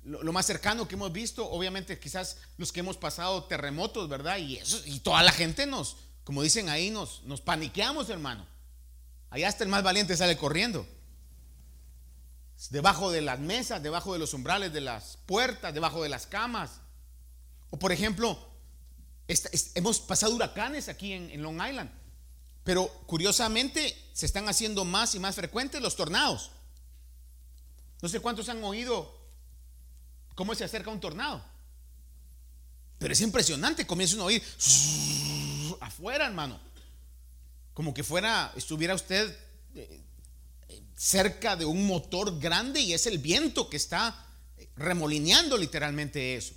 lo, 0.04 0.34
más 0.34 0.46
cercano 0.46 0.88
que 0.88 0.96
hemos 0.96 1.12
visto, 1.12 1.50
obviamente 1.50 2.00
quizás 2.00 2.38
los 2.58 2.72
que 2.72 2.80
hemos 2.80 2.98
pasado 2.98 3.44
terremotos, 3.44 4.10
¿verdad? 4.10 4.38
Y, 4.38 4.60
toda 5.00 5.24
la 5.24 5.32
gente 5.32 5.66
nos, 5.66 5.98
como 6.24 6.42
dicen 6.42 6.70
ahí, 6.70 6.90
nos, 6.90 7.24
nos 7.24 7.42
paniqueamos, 7.42 8.10
hermano. 8.10 8.46
Allá 9.30 9.48
hasta 9.48 9.64
el 9.64 9.70
más 9.70 9.84
valiente 9.84 10.18
sale 10.18 10.38
corriendo. 10.38 10.86
Debajo 12.70 13.12
de 13.12 13.22
las 13.22 13.40
mesas, 13.40 13.82
debajo 13.82 14.14
de 14.14 14.20
los 14.20 14.34
umbrales 14.34 14.74
de 14.74 14.82
las 14.82 15.18
puertas, 15.26 15.74
debajo 15.74 16.04
de 16.04 16.10
las 16.10 16.28
camas. 16.28 16.82
O 17.70 17.80
por 17.80 17.92
ejemplo, 17.92 18.38
hemos 19.76 20.00
pasado 20.00 20.36
huracanes 20.36 20.90
aquí 20.90 21.14
en 21.14 21.42
Long 21.42 21.62
Island. 21.66 21.90
Pero 22.64 22.88
curiosamente 23.08 23.96
se 24.14 24.26
están 24.26 24.48
haciendo 24.48 24.86
más 24.86 25.16
y 25.16 25.20
más 25.20 25.36
frecuentes 25.36 25.82
los 25.82 25.96
tornados. 25.96 26.52
No 28.02 28.10
sé 28.10 28.20
cuántos 28.20 28.50
han 28.50 28.64
oído 28.64 29.21
cómo 30.42 30.56
se 30.56 30.64
acerca 30.64 30.90
un 30.90 31.00
tornado. 31.00 31.40
Pero 32.98 33.14
es 33.14 33.22
impresionante, 33.22 33.86
comienza 33.86 34.16
uno 34.16 34.24
a 34.24 34.26
oír 34.26 34.42
afuera, 35.82 36.26
hermano. 36.26 36.60
Como 37.76 37.94
que 37.94 38.04
fuera, 38.04 38.52
estuviera 38.56 38.96
usted 38.96 39.38
eh, 39.76 40.02
cerca 40.96 41.56
de 41.56 41.66
un 41.66 41.86
motor 41.86 42.40
grande 42.40 42.80
y 42.80 42.94
es 42.94 43.06
el 43.06 43.20
viento 43.20 43.70
que 43.70 43.78
está 43.78 44.26
remolineando 44.78 45.60
literalmente 45.60 46.36
eso. 46.36 46.56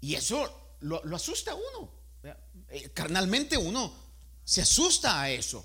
Y 0.00 0.14
eso 0.14 0.78
lo, 0.80 1.02
asusta 1.14 1.50
a 1.50 1.56
uno. 1.56 1.92
Eh, 2.70 2.90
carnalmente 2.94 3.58
uno 3.58 3.94
se 4.46 4.62
asusta 4.62 5.20
a 5.20 5.28
eso. 5.28 5.62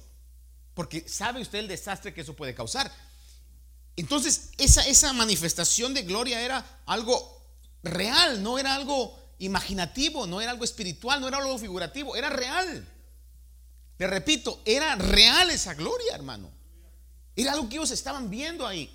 Porque 0.74 1.08
sabe 1.08 1.42
usted 1.42 1.60
el 1.60 1.70
desastre 1.70 2.13
que 2.13 2.20
eso 2.20 2.36
puede 2.36 2.53
causar. 2.53 2.94
Entonces, 3.95 4.50
esa, 4.57 4.88
esa 4.88 5.13
manifestación 5.13 5.93
de 5.93 6.03
gloria 6.03 6.41
era 6.41 6.65
algo 6.85 7.41
real, 7.83 8.41
no 8.41 8.57
era 8.57 8.73
algo 8.73 9.19
imaginativo, 9.39 10.25
no 10.25 10.41
era 10.41 10.51
algo 10.51 10.63
espiritual, 10.63 11.21
no 11.21 11.27
era 11.27 11.38
algo 11.38 11.57
figurativo, 11.57 12.15
era 12.15 12.29
real. 12.29 12.88
Le 13.97 14.07
repito, 14.07 14.62
era 14.65 14.95
real 14.95 15.51
esa 15.51 15.73
gloria, 15.75 16.15
hermano. 16.15 16.50
Era 17.35 17.53
algo 17.53 17.69
que 17.69 17.75
ellos 17.75 17.91
estaban 17.91 18.29
viendo 18.29 18.65
ahí. 18.65 18.89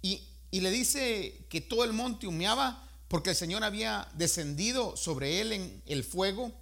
Y, 0.00 0.22
y, 0.50 0.60
le 0.60 0.70
dice 0.70 1.46
que 1.48 1.60
todo 1.60 1.84
el 1.84 1.92
monte 1.92 2.26
humeaba 2.26 2.88
porque 3.08 3.30
el 3.30 3.36
Señor 3.36 3.64
había 3.64 4.08
descendido 4.14 4.96
sobre 4.96 5.40
él 5.40 5.52
en 5.52 5.82
el 5.86 6.04
fuego. 6.04 6.52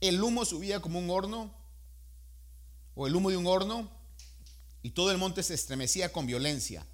El 0.00 0.22
humo 0.22 0.44
subía 0.44 0.80
como 0.80 0.98
un 0.98 1.10
horno, 1.10 1.54
o 2.94 3.06
el 3.06 3.16
humo 3.16 3.30
de 3.30 3.36
un 3.36 3.46
horno, 3.46 3.90
y 4.82 4.90
todo 4.90 5.10
el 5.10 5.18
monte 5.18 5.42
se 5.42 5.54
estremecía 5.54 6.12
con 6.12 6.26
violencia. 6.26 6.86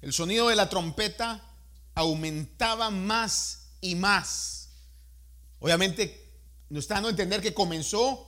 El 0.00 0.12
sonido 0.12 0.48
de 0.48 0.56
la 0.56 0.68
trompeta 0.68 1.42
aumentaba 1.94 2.90
más 2.90 3.70
y 3.80 3.94
más. 3.94 4.68
Obviamente 5.60 6.28
nos 6.70 6.84
está 6.84 6.94
dando 6.94 7.08
a 7.08 7.10
entender 7.10 7.40
que 7.40 7.54
comenzó 7.54 8.24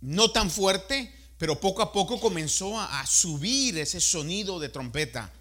no 0.00 0.30
tan 0.30 0.50
fuerte, 0.50 1.12
pero 1.38 1.58
poco 1.58 1.82
a 1.82 1.92
poco 1.92 2.20
comenzó 2.20 2.78
a, 2.78 3.00
a, 3.00 3.06
subir 3.06 3.78
ese 3.78 4.00
sonido 4.00 4.58
de 4.58 4.68
trompeta. 4.68 5.32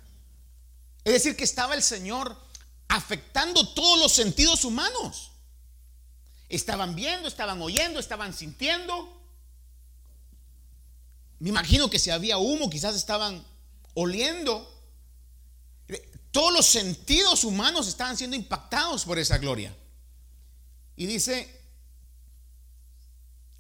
Es 1.04 1.14
decir, 1.14 1.36
que 1.36 1.44
estaba 1.44 1.76
el 1.76 1.84
Señor 1.84 2.36
afectando 2.88 3.68
todos 3.74 4.00
los 4.00 4.12
sentidos 4.14 4.64
humanos. 4.64 5.32
Estaban 6.48 6.96
viendo, 6.96 7.28
estaban 7.28 7.62
oyendo, 7.62 8.00
estaban 8.00 8.34
sintiendo. 8.34 9.22
me 11.40 11.50
imagino 11.50 11.90
que 11.90 12.00
si 12.00 12.12
había 12.12 12.38
humo, 12.38 12.70
quizás 12.70 12.96
estaban 12.96 13.44
oliendo. 13.94 14.75
Todos 16.36 16.52
los 16.52 16.66
sentidos 16.66 17.46
humanos 17.46 17.88
estaban 17.88 18.18
siendo 18.18 18.36
impactados 18.36 19.06
por 19.06 19.18
esa 19.18 19.38
gloria. 19.38 19.74
Y 20.98 21.06
dice, 21.06 21.62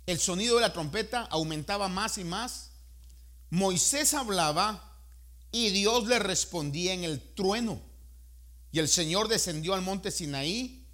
el 0.05 0.19
sonido 0.19 0.55
de 0.55 0.61
la 0.61 0.73
trompeta 0.73 1.21
aumentaba 1.21 1.87
más 1.87 2.17
y 2.17 2.25
más. 2.25 2.71
Moisés 3.49 4.13
hablaba 4.13 4.99
y 5.53 5.69
Dios 5.69 6.05
le 6.07 6.19
respondía 6.19 6.91
en 6.91 7.05
el 7.05 7.21
trueno. 7.33 7.81
Y 8.73 8.79
el 8.79 8.89
Señor 8.89 9.29
descendió 9.29 9.73
al 9.73 9.81
monte 9.81 10.11
Sinaí, 10.11 10.85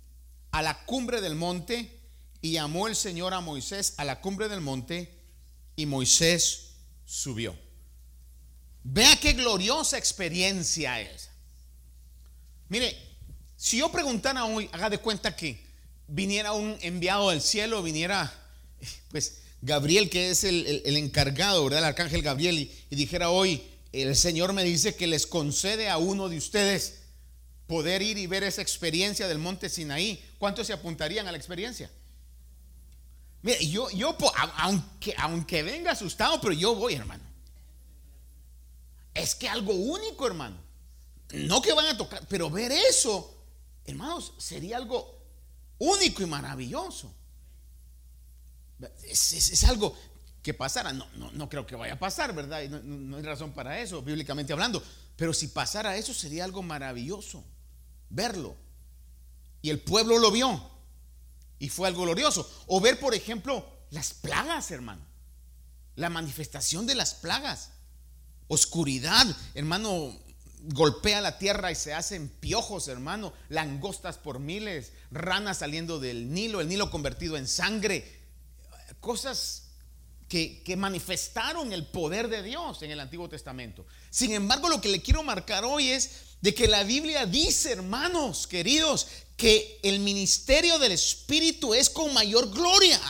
a 0.52 0.62
la 0.62 0.86
cumbre 0.86 1.20
del 1.20 1.34
monte, 1.34 2.00
y 2.42 2.52
llamó 2.52 2.90
el 2.90 2.96
Señor 2.96 3.34
a 3.34 3.42
Moisés 3.42 3.96
a 3.98 4.06
la 4.06 4.22
cumbre 4.22 4.50
del 4.50 4.62
monte, 4.62 5.20
y 5.76 5.88
Moisés 5.88 6.76
subió. 7.06 7.58
Vea 8.84 9.20
qué 9.20 9.34
gloriosa 9.34 9.98
experiencia 9.98 11.02
es. 11.02 11.31
Mire, 12.72 12.98
si 13.58 13.80
yo 13.80 13.92
preguntara 13.92 14.46
hoy, 14.46 14.70
haga 14.72 14.90
de 14.90 14.98
cuenta 14.98 15.36
que 15.36 15.62
viniera 16.08 16.54
un 16.54 16.78
enviado 16.80 17.30
del 17.30 17.42
cielo, 17.42 17.84
viniera 17.84 18.34
pues 19.12 19.42
Gabriel, 19.62 20.10
que 20.10 20.30
es 20.30 20.46
el, 20.46 20.82
encargado, 20.96 21.66
¿verdad? 21.66 21.80
El 21.80 21.86
arcángel 21.88 22.22
Gabriel, 22.22 22.72
y, 22.90 22.96
dijera 22.96 23.30
hoy, 23.30 23.62
el 23.92 24.16
Señor 24.16 24.54
me 24.54 24.64
dice 24.64 24.96
que 24.96 25.06
les 25.06 25.28
concede 25.28 25.90
a 25.90 25.98
uno 25.98 26.30
de 26.30 26.38
ustedes 26.38 27.00
poder 27.68 28.02
ir 28.02 28.18
y 28.18 28.26
ver 28.26 28.44
esa 28.44 28.62
experiencia 28.62 29.28
del 29.28 29.38
monte 29.38 29.68
Sinaí. 29.68 30.24
¿Cuántos 30.38 30.68
se 30.68 30.72
apuntarían 30.72 31.28
a 31.28 31.34
la 31.34 31.38
experiencia? 31.38 31.92
Mire, 33.42 33.68
yo, 33.68 33.90
yo 33.90 34.16
aunque, 34.56 35.14
aunque 35.18 35.62
venga 35.62 35.92
asustado, 35.92 36.40
pero 36.40 36.54
yo 36.54 36.74
voy, 36.74 36.94
hermano. 36.94 37.24
Es 39.14 39.36
que 39.36 39.50
algo 39.50 39.74
único, 39.74 40.26
hermano. 40.26 40.71
No 41.34 41.62
que 41.62 41.74
van 41.74 41.86
a 41.88 41.98
tocar, 41.98 42.26
pero 42.28 42.50
ver 42.50 42.72
eso, 42.72 43.38
hermanos, 43.86 44.34
sería 44.38 44.78
algo 44.78 45.20
único 45.78 46.22
y 46.22 46.26
maravilloso. 46.26 47.14
Es, 49.04 49.64
algo 49.64 49.96
que 50.42 50.54
pasara. 50.54 50.92
No, 50.92 51.08
no, 51.16 51.32
no, 51.32 51.50
creo 51.50 51.66
que 51.66 51.76
vaya 51.76 51.94
a 51.94 52.00
pasar, 52.00 52.34
¿verdad? 52.34 52.64
No, 52.70 53.18
hay 53.18 53.24
razón 53.24 53.52
para 53.52 53.80
eso, 53.80 54.02
bíblicamente 54.02 54.54
hablando. 54.54 54.84
Pero 55.16 55.34
si 55.34 55.48
pasara 55.48 55.98
eso, 55.98 56.14
sería 56.14 56.44
algo 56.44 56.64
maravilloso 56.64 57.44
verlo. 58.10 58.56
Y 59.62 59.70
el 59.70 59.80
pueblo 59.80 60.20
lo 60.20 60.32
vio. 60.32 60.70
Y 61.60 61.70
fue 61.70 61.88
algo 61.88 62.04
glorioso. 62.04 62.50
O 62.68 62.82
ver, 62.82 63.00
por 63.00 63.14
ejemplo, 63.14 63.66
las 63.92 64.14
plagas, 64.14 64.72
hermano. 64.72 65.06
La 65.96 66.10
manifestación 66.10 66.88
de 66.88 66.96
las 66.96 67.14
plagas. 67.14 67.72
Oscuridad, 68.48 69.26
hermano, 69.54 70.20
golpea 70.64 71.22
la 71.22 71.38
tierra 71.38 71.72
y 71.72 71.76
se 71.76 71.94
hacen 71.94 72.30
piojos, 72.30 72.88
hermano. 72.88 73.34
Langostas 73.50 74.18
por 74.18 74.40
miles, 74.40 74.94
ranas 75.12 75.60
saliendo 75.60 76.00
del 76.00 76.32
Nilo, 76.34 76.62
el 76.62 76.68
Nilo 76.68 76.90
convertido 76.90 77.38
en 77.38 77.48
sangre 77.48 78.22
cosas 79.02 79.64
que, 80.30 80.64
manifestaron 80.78 81.74
el 81.74 81.86
poder 81.86 82.30
de 82.30 82.42
Dios 82.42 82.82
en 82.84 82.92
el 82.92 83.02
Antiguo 83.02 83.28
Testamento. 83.28 83.86
Sin 84.10 84.32
embargo, 84.32 84.70
lo 84.70 84.80
que 84.80 84.88
le 84.88 85.02
quiero 85.02 85.24
marcar 85.24 85.66
hoy 85.66 85.90
es 85.90 86.12
de 86.40 86.54
que 86.56 86.70
la 86.70 86.84
Biblia 86.84 87.26
dice, 87.26 87.74
hermanos 87.74 88.48
queridos, 88.48 89.08
que 89.36 89.80
el 89.84 90.00
ministerio 90.00 90.80
del 90.80 90.94
Espíritu 90.94 91.74
es 91.74 91.90
con 91.90 92.14
mayor 92.14 92.50
gloria. 92.50 93.02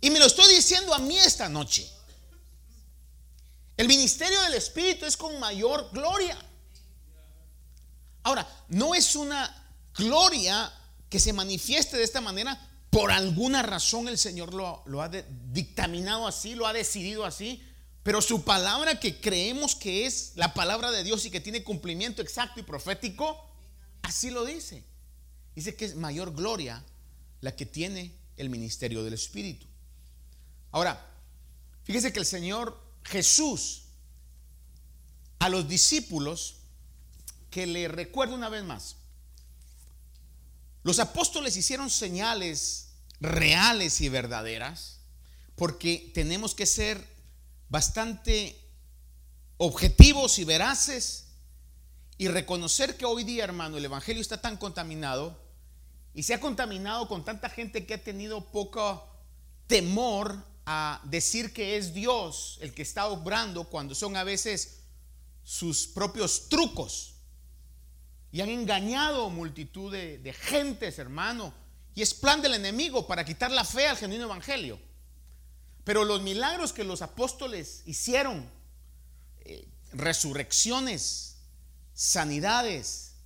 Y 0.00 0.10
me 0.10 0.20
lo 0.20 0.26
estoy 0.26 0.54
diciendo 0.54 0.94
a 0.94 1.00
mí 1.00 1.18
esta 1.18 1.48
noche. 1.48 1.90
El 3.76 3.88
ministerio 3.88 4.40
del 4.42 4.54
Espíritu 4.54 5.06
es 5.06 5.16
con 5.16 5.38
mayor 5.40 5.90
gloria. 5.92 6.38
Ahora, 8.22 8.48
no 8.68 8.94
es 8.94 9.16
una 9.16 9.52
gloria 9.94 10.72
que 11.08 11.18
se 11.18 11.32
manifieste 11.32 11.96
de 11.96 12.04
esta 12.04 12.20
manera 12.20 12.68
por 12.92 13.10
alguna 13.10 13.62
razón 13.62 14.06
el 14.06 14.18
Señor 14.18 14.52
lo, 14.52 15.02
ha 15.02 15.08
dictaminado 15.08 16.26
así, 16.26 16.54
lo 16.54 16.66
ha 16.66 16.74
decidido 16.74 17.24
así, 17.24 17.62
pero 18.02 18.20
su 18.20 18.44
palabra 18.44 19.00
que 19.00 19.18
creemos 19.18 19.74
que 19.74 20.04
es 20.04 20.32
la 20.34 20.52
palabra 20.52 20.90
de 20.90 21.02
Dios 21.02 21.24
y 21.24 21.30
que 21.30 21.40
tiene 21.40 21.64
cumplimiento 21.64 22.20
exacto 22.20 22.60
y 22.60 22.64
profético, 22.64 23.48
así 24.02 24.30
lo 24.30 24.44
dice. 24.44 24.84
Dice 25.54 25.74
que 25.74 25.86
es 25.86 25.94
mayor 25.94 26.34
gloria 26.34 26.84
la 27.40 27.56
que 27.56 27.64
tiene 27.64 28.14
el 28.36 28.50
ministerio 28.50 29.02
del 29.04 29.14
Espíritu. 29.14 29.66
Ahora, 30.70 31.02
fíjese 31.84 32.12
que 32.12 32.18
el 32.18 32.26
Señor 32.26 32.78
Jesús 33.04 33.82
a 35.38 35.48
los 35.48 35.68
discípulos, 35.68 36.56
que 37.50 37.66
le 37.66 37.88
recuerdo 37.88 38.34
una 38.34 38.48
vez 38.48 38.64
más, 38.64 38.96
los 40.84 40.98
apóstoles 40.98 41.56
hicieron 41.56 41.90
señales 41.90 42.92
reales 43.20 44.00
y 44.00 44.08
verdaderas 44.08 45.00
porque 45.54 46.10
tenemos 46.14 46.54
que 46.54 46.66
ser 46.66 47.06
bastante 47.68 48.58
objetivos 49.58 50.38
y 50.38 50.44
veraces 50.44 51.28
y 52.18 52.28
reconocer 52.28 52.96
que 52.96 53.04
hoy 53.04 53.24
día, 53.24 53.44
hermano, 53.44 53.76
el 53.76 53.84
Evangelio 53.84 54.20
está 54.20 54.40
tan 54.40 54.56
contaminado 54.56 55.40
y 56.14 56.24
se 56.24 56.34
ha 56.34 56.40
contaminado 56.40 57.08
con 57.08 57.24
tanta 57.24 57.48
gente 57.48 57.86
que 57.86 57.94
ha 57.94 58.02
tenido 58.02 58.50
poco 58.50 59.08
temor 59.66 60.44
a 60.66 61.00
decir 61.04 61.52
que 61.52 61.76
es 61.76 61.92
Dios 61.92 62.58
el 62.60 62.72
que 62.72 62.82
está 62.82 63.06
obrando 63.06 63.64
cuando 63.64 63.94
son 63.94 64.16
a 64.16 64.24
veces 64.24 64.78
sus 65.44 65.86
propios 65.86 66.48
trucos 66.48 67.12
y 68.32 68.40
han 68.40 68.48
engañado 68.48 69.28
multitud 69.28 69.92
de, 69.92 70.32
gentes, 70.32 70.98
hermano. 70.98 71.52
Y 71.94 72.00
es 72.00 72.14
plan 72.14 72.40
del 72.40 72.54
enemigo 72.54 73.06
para 73.06 73.24
quitar 73.24 73.50
la 73.50 73.64
fe 73.64 73.86
al 73.86 73.98
genuino 73.98 74.24
evangelio. 74.24 74.78
Pero 75.84 76.04
los 76.04 76.22
milagros 76.22 76.72
que 76.72 76.84
los 76.84 77.02
apóstoles 77.02 77.82
hicieron, 77.84 78.48
eh, 79.40 79.68
resurrecciones, 79.92 81.36
sanidades, 81.92 83.16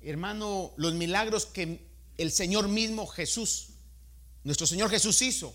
hermano, 0.00 0.72
los 0.76 0.94
milagros 0.94 1.46
que 1.46 1.88
el 2.16 2.30
Señor 2.30 2.68
mismo 2.68 3.08
Jesús, 3.08 3.70
nuestro 4.44 4.68
Señor 4.68 4.88
Jesús 4.88 5.20
hizo, 5.22 5.52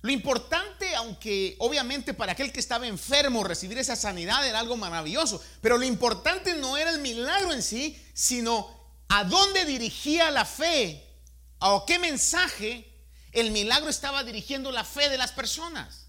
lo 0.00 0.12
importante, 0.12 0.94
aunque 0.94 1.56
obviamente 1.58 2.14
para 2.14 2.32
aquel 2.32 2.52
que 2.52 2.60
estaba 2.60 2.86
enfermo 2.86 3.42
recibir 3.42 3.78
esa 3.78 3.96
sanidad 3.96 4.46
era 4.46 4.60
algo 4.60 4.76
maravilloso, 4.76 5.42
pero 5.60 5.76
lo 5.76 5.84
importante 5.84 6.54
no 6.54 6.76
era 6.76 6.90
el 6.90 7.00
milagro 7.00 7.52
en 7.52 7.62
sí, 7.62 8.00
sino 8.14 8.78
a 9.08 9.24
dónde 9.24 9.64
dirigía 9.64 10.30
la 10.30 10.44
fe, 10.44 11.04
a 11.58 11.82
qué 11.86 11.98
mensaje 11.98 12.88
el 13.32 13.50
milagro 13.50 13.90
estaba 13.90 14.22
dirigiendo 14.22 14.70
la 14.70 14.84
fe 14.84 15.08
de 15.08 15.18
las 15.18 15.32
personas. 15.32 16.06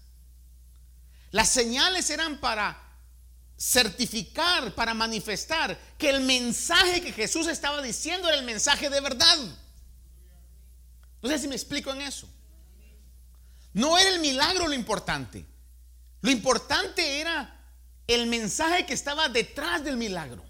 Las 1.32 1.48
señales 1.48 2.10
eran 2.10 2.38
para 2.38 2.80
certificar, 3.58 4.72
para 4.74 4.94
manifestar 4.94 5.78
que 5.98 6.10
el 6.10 6.20
mensaje 6.20 7.02
que 7.02 7.12
Jesús 7.12 7.48
estaba 7.48 7.82
diciendo 7.82 8.28
era 8.28 8.38
el 8.38 8.44
mensaje 8.44 8.88
de 8.88 9.00
verdad. 9.00 9.36
No 11.22 11.28
sé 11.28 11.38
si 11.40 11.48
me 11.48 11.56
explico 11.56 11.92
en 11.92 12.02
eso. 12.02 12.28
No 13.72 13.96
era 13.98 14.10
el 14.10 14.20
milagro 14.20 14.68
lo 14.68 14.74
importante. 14.74 15.44
Lo 16.20 16.30
importante 16.30 17.20
era 17.20 17.56
el 18.06 18.26
mensaje 18.26 18.84
que 18.86 18.94
estaba 18.94 19.28
detrás 19.28 19.84
del 19.84 19.96
milagro. 19.96 20.44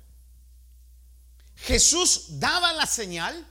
Jesús 1.57 2.41
daba 2.41 2.73
la 2.73 2.87
señal 2.87 3.47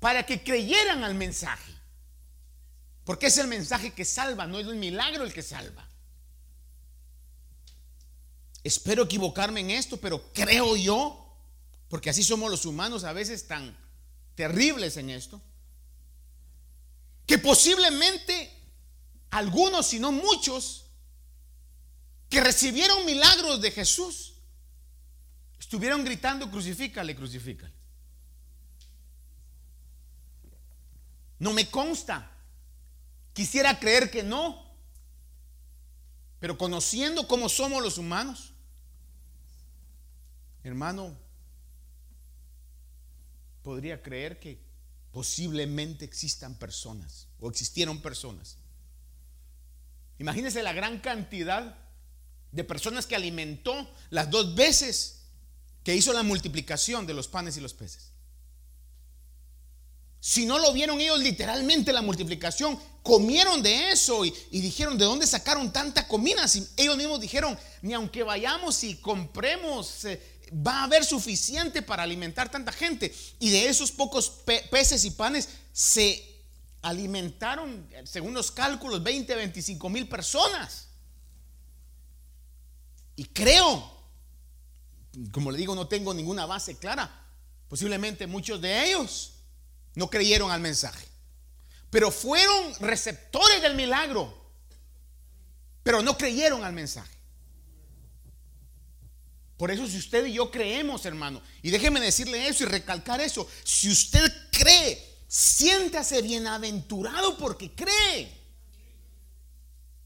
para 0.00 0.26
que 0.26 0.42
creyeran 0.42 1.04
al 1.04 1.14
mensaje. 1.14 1.72
Porque 3.04 3.26
es 3.26 3.38
el 3.38 3.46
mensaje 3.46 3.92
que 3.92 4.04
salva, 4.04 4.46
no 4.46 4.58
es 4.58 4.66
el 4.66 4.76
milagro 4.76 5.24
el 5.24 5.32
que 5.32 5.42
salva. 5.42 5.86
Espero 8.64 9.04
equivocarme 9.04 9.60
en 9.60 9.70
esto, 9.70 9.98
pero 9.98 10.32
creo 10.32 10.74
yo, 10.74 11.36
porque 11.88 12.10
así 12.10 12.22
somos 12.22 12.50
los 12.50 12.64
humanos 12.64 13.04
a 13.04 13.12
veces 13.12 13.46
tan 13.46 13.76
terribles 14.34 14.96
en 14.96 15.10
esto, 15.10 15.40
que 17.26 17.38
posiblemente 17.38 18.53
algunos, 19.34 19.88
si 19.88 19.98
no 19.98 20.12
muchos, 20.12 20.86
que 22.28 22.40
recibieron 22.40 23.04
milagros 23.04 23.60
de 23.60 23.72
Jesús, 23.72 24.34
estuvieron 25.58 26.04
gritando, 26.04 26.48
crucifícale, 26.48 27.16
crucifícale. 27.16 27.74
No 31.40 31.52
me 31.52 31.68
consta. 31.68 32.30
Quisiera 33.32 33.80
creer 33.80 34.08
que 34.08 34.22
no. 34.22 34.72
Pero 36.38 36.56
conociendo 36.56 37.26
cómo 37.26 37.48
somos 37.48 37.82
los 37.82 37.98
humanos, 37.98 38.52
hermano, 40.62 41.18
podría 43.64 44.00
creer 44.00 44.38
que 44.38 44.62
posiblemente 45.10 46.04
existan 46.04 46.56
personas 46.56 47.26
o 47.40 47.50
existieron 47.50 48.00
personas 48.00 48.58
Imagínense 50.18 50.62
la 50.62 50.72
gran 50.72 51.00
cantidad 51.00 51.76
de 52.52 52.64
personas 52.64 53.06
que 53.06 53.16
alimentó 53.16 53.90
las 54.10 54.30
dos 54.30 54.54
veces 54.54 55.22
que 55.82 55.94
hizo 55.94 56.12
la 56.12 56.22
multiplicación 56.22 57.06
de 57.06 57.14
los 57.14 57.28
panes 57.28 57.56
y 57.56 57.60
los 57.60 57.74
peces. 57.74 58.12
Si 60.20 60.46
no 60.46 60.58
lo 60.58 60.72
vieron 60.72 61.00
ellos 61.00 61.18
literalmente 61.18 61.92
la 61.92 62.00
multiplicación, 62.00 62.80
comieron 63.02 63.62
de 63.62 63.90
eso 63.90 64.24
y, 64.24 64.32
dijeron, 64.52 64.96
¿de 64.96 65.04
dónde 65.04 65.26
sacaron 65.26 65.70
tanta 65.70 66.08
comida? 66.08 66.48
Si 66.48 66.66
ellos 66.78 66.96
mismos 66.96 67.20
dijeron, 67.20 67.58
ni 67.82 67.92
aunque 67.92 68.22
vayamos 68.22 68.82
y 68.84 68.94
compremos, 68.96 70.06
eh, 70.06 70.22
va 70.66 70.80
a 70.80 70.84
haber 70.84 71.04
suficiente 71.04 71.82
para 71.82 72.04
alimentar 72.04 72.50
tanta 72.50 72.72
gente. 72.72 73.14
Y 73.38 73.50
de 73.50 73.68
esos 73.68 73.92
pocos 73.92 74.32
peces 74.70 75.04
y 75.04 75.10
panes 75.10 75.50
se 75.74 76.33
alimentaron, 76.84 77.88
según 78.04 78.34
los 78.34 78.52
cálculos, 78.52 79.02
20, 79.02 79.34
25 79.34 79.88
mil 79.88 80.08
personas. 80.08 80.88
Y 83.16 83.24
creo, 83.24 83.90
como 85.32 85.50
le 85.50 85.58
digo, 85.58 85.74
no 85.74 85.88
tengo 85.88 86.12
ninguna 86.12 86.46
base 86.46 86.76
clara. 86.76 87.26
Posiblemente 87.68 88.26
muchos 88.26 88.60
de 88.60 88.86
ellos 88.86 89.32
no 89.94 90.10
creyeron 90.10 90.50
al 90.50 90.60
mensaje. 90.60 91.06
Pero 91.90 92.10
fueron 92.10 92.74
receptores 92.80 93.62
del 93.62 93.74
milagro. 93.74 94.32
Pero 95.82 96.02
no 96.02 96.18
creyeron 96.18 96.64
al 96.64 96.72
mensaje. 96.72 97.14
Por 99.56 99.70
eso 99.70 99.86
si 99.86 99.96
usted 99.96 100.26
y 100.26 100.34
yo 100.34 100.50
creemos, 100.50 101.06
hermano, 101.06 101.40
y 101.62 101.70
déjeme 101.70 102.00
decirle 102.00 102.48
eso 102.48 102.64
y 102.64 102.66
recalcar 102.66 103.20
eso, 103.20 103.48
si 103.62 103.90
usted 103.90 104.30
cree, 104.50 105.13
siéntase 105.26 106.22
bienaventurado 106.22 107.36
porque 107.36 107.74
cree. 107.74 108.32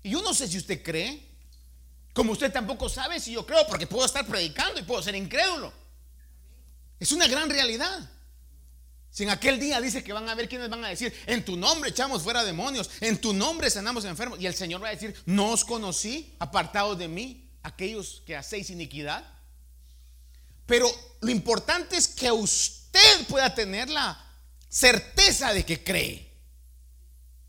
Y 0.02 0.10
yo 0.10 0.22
no 0.22 0.32
sé 0.32 0.48
si 0.48 0.58
usted 0.58 0.82
cree, 0.82 1.26
como 2.12 2.32
usted 2.32 2.52
tampoco 2.52 2.88
sabe 2.88 3.20
si 3.20 3.32
yo 3.32 3.46
creo, 3.46 3.66
porque 3.66 3.86
puedo 3.86 4.04
estar 4.04 4.26
predicando 4.26 4.80
y 4.80 4.82
puedo 4.82 5.02
ser 5.02 5.14
incrédulo. 5.14 5.72
Es 6.98 7.12
una 7.12 7.28
gran 7.28 7.48
realidad. 7.48 8.10
Si 9.10 9.22
en 9.24 9.30
aquel 9.30 9.58
día 9.58 9.80
dice 9.80 10.04
que 10.04 10.12
van 10.12 10.28
a 10.28 10.34
ver 10.34 10.48
quienes 10.48 10.68
van 10.68 10.84
a 10.84 10.88
decir, 10.88 11.12
en 11.26 11.44
tu 11.44 11.56
nombre 11.56 11.90
echamos 11.90 12.22
fuera 12.22 12.44
demonios, 12.44 12.90
en 13.00 13.20
tu 13.20 13.32
nombre 13.32 13.70
sanamos 13.70 14.04
enfermos, 14.04 14.40
y 14.40 14.46
el 14.46 14.54
Señor 14.54 14.82
va 14.82 14.88
a 14.88 14.92
decir, 14.92 15.14
no 15.26 15.50
os 15.50 15.64
conocí, 15.64 16.34
apartados 16.38 16.98
de 16.98 17.08
mí, 17.08 17.50
aquellos 17.62 18.22
que 18.26 18.36
hacéis 18.36 18.70
iniquidad. 18.70 19.24
Pero 20.66 20.88
lo 21.20 21.30
importante 21.30 21.96
es 21.96 22.06
que 22.08 22.30
usted 22.30 23.26
pueda 23.28 23.54
tener 23.54 23.88
la 23.88 24.27
certeza 24.68 25.52
de 25.52 25.64
que 25.64 25.82
cree. 25.82 26.28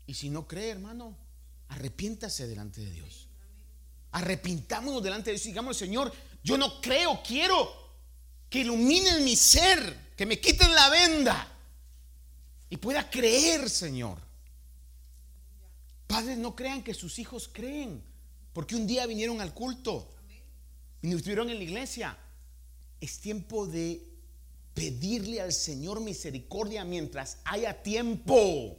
Y 0.06 0.14
si 0.14 0.30
no 0.30 0.46
cree, 0.46 0.70
hermano, 0.70 1.16
arrepiéntase 1.68 2.46
delante 2.46 2.80
de 2.80 2.90
Dios. 2.90 3.28
Arrepintámonos 4.12 5.02
delante 5.02 5.30
de 5.30 5.36
Dios 5.36 5.46
y 5.46 5.50
digamos, 5.50 5.76
Señor, 5.76 6.12
yo 6.42 6.58
no 6.58 6.80
creo, 6.80 7.22
quiero 7.22 7.70
que 8.48 8.60
iluminen 8.60 9.24
mi 9.24 9.36
ser, 9.36 10.12
que 10.16 10.26
me 10.26 10.40
quiten 10.40 10.74
la 10.74 10.90
venda 10.90 11.56
y 12.68 12.76
pueda 12.76 13.08
creer, 13.08 13.70
Señor. 13.70 14.18
Padres, 16.06 16.38
no 16.38 16.56
crean 16.56 16.82
que 16.82 16.92
sus 16.92 17.18
hijos 17.20 17.48
creen, 17.52 18.02
porque 18.52 18.74
un 18.74 18.86
día 18.86 19.06
vinieron 19.06 19.40
al 19.40 19.54
culto 19.54 20.12
y 21.02 21.14
estuvieron 21.14 21.50
en 21.50 21.58
la 21.58 21.64
iglesia. 21.64 22.18
Es 23.00 23.20
tiempo 23.20 23.66
de 23.66 24.09
pedirle 24.74 25.40
al 25.40 25.52
Señor 25.52 26.00
misericordia 26.00 26.84
mientras 26.84 27.38
haya 27.44 27.82
tiempo. 27.82 28.78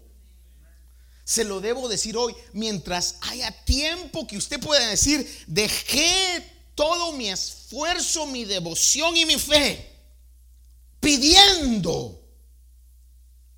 Se 1.23 1.43
lo 1.43 1.61
debo 1.61 1.87
decir 1.87 2.17
hoy, 2.17 2.35
mientras 2.53 3.17
haya 3.21 3.51
tiempo 3.63 4.27
que 4.27 4.37
usted 4.37 4.59
pueda 4.59 4.87
decir, 4.87 5.25
dejé 5.47 6.45
todo 6.75 7.13
mi 7.13 7.29
esfuerzo, 7.29 8.25
mi 8.25 8.45
devoción 8.45 9.15
y 9.15 9.25
mi 9.25 9.37
fe, 9.37 9.87
pidiendo 10.99 12.21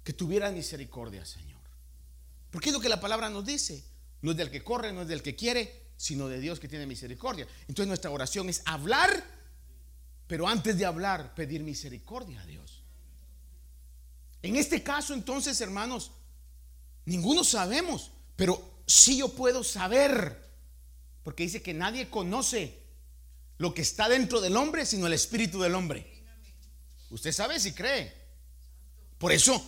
que 0.03 0.13
tuviera 0.13 0.51
misericordia, 0.51 1.25
Señor. 1.25 1.61
Porque 2.51 2.69
es 2.69 2.73
lo 2.73 2.81
que 2.81 2.89
la 2.89 2.99
palabra 2.99 3.29
nos 3.29 3.45
dice. 3.45 3.83
No 4.21 4.31
es 4.31 4.37
del 4.37 4.51
que 4.51 4.63
corre, 4.63 4.93
no 4.93 5.01
es 5.01 5.07
del 5.07 5.21
que 5.21 5.35
quiere, 5.35 5.83
sino 5.97 6.27
de 6.27 6.39
Dios 6.39 6.59
que 6.59 6.67
tiene 6.67 6.85
misericordia. 6.85 7.47
Entonces 7.67 7.87
nuestra 7.87 8.11
oración 8.11 8.49
es 8.49 8.61
hablar, 8.65 9.25
pero 10.27 10.47
antes 10.47 10.77
de 10.77 10.86
hablar, 10.86 11.36
pedir 11.36 11.62
misericordia 11.63 12.41
a 12.41 12.45
Dios. 12.45 12.83
En 14.41 14.55
este 14.55 14.83
caso, 14.83 15.13
entonces, 15.13 15.59
hermanos, 15.62 16.12
Ninguno 17.05 17.43
sabemos, 17.43 18.12
pero 18.36 18.81
sí 18.88 19.17
yo 19.17 19.29
puedo 19.29 19.63
saber, 19.63 20.41
porque 21.23 21.43
dice 21.43 21.62
que 21.62 21.73
nadie 21.73 22.09
conoce 22.09 22.81
lo 23.57 23.73
que 23.73 23.81
está 23.81 24.07
dentro 24.07 24.39
del 24.39 24.55
hombre, 24.55 24.86
sino 24.86 25.07
el 25.07 25.13
espíritu 25.13 25.59
del 25.59 25.75
hombre. 25.75 26.23
Usted 27.09 27.31
sabe 27.31 27.59
si 27.59 27.73
cree. 27.73 28.13
Por 29.17 29.31
eso 29.31 29.62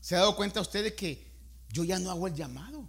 se 0.00 0.14
ha 0.14 0.18
dado 0.18 0.36
cuenta 0.36 0.60
usted 0.60 0.84
de 0.84 0.94
que 0.94 1.26
yo 1.68 1.84
ya 1.84 1.98
no 1.98 2.10
hago 2.10 2.26
el 2.26 2.34
llamado. 2.34 2.88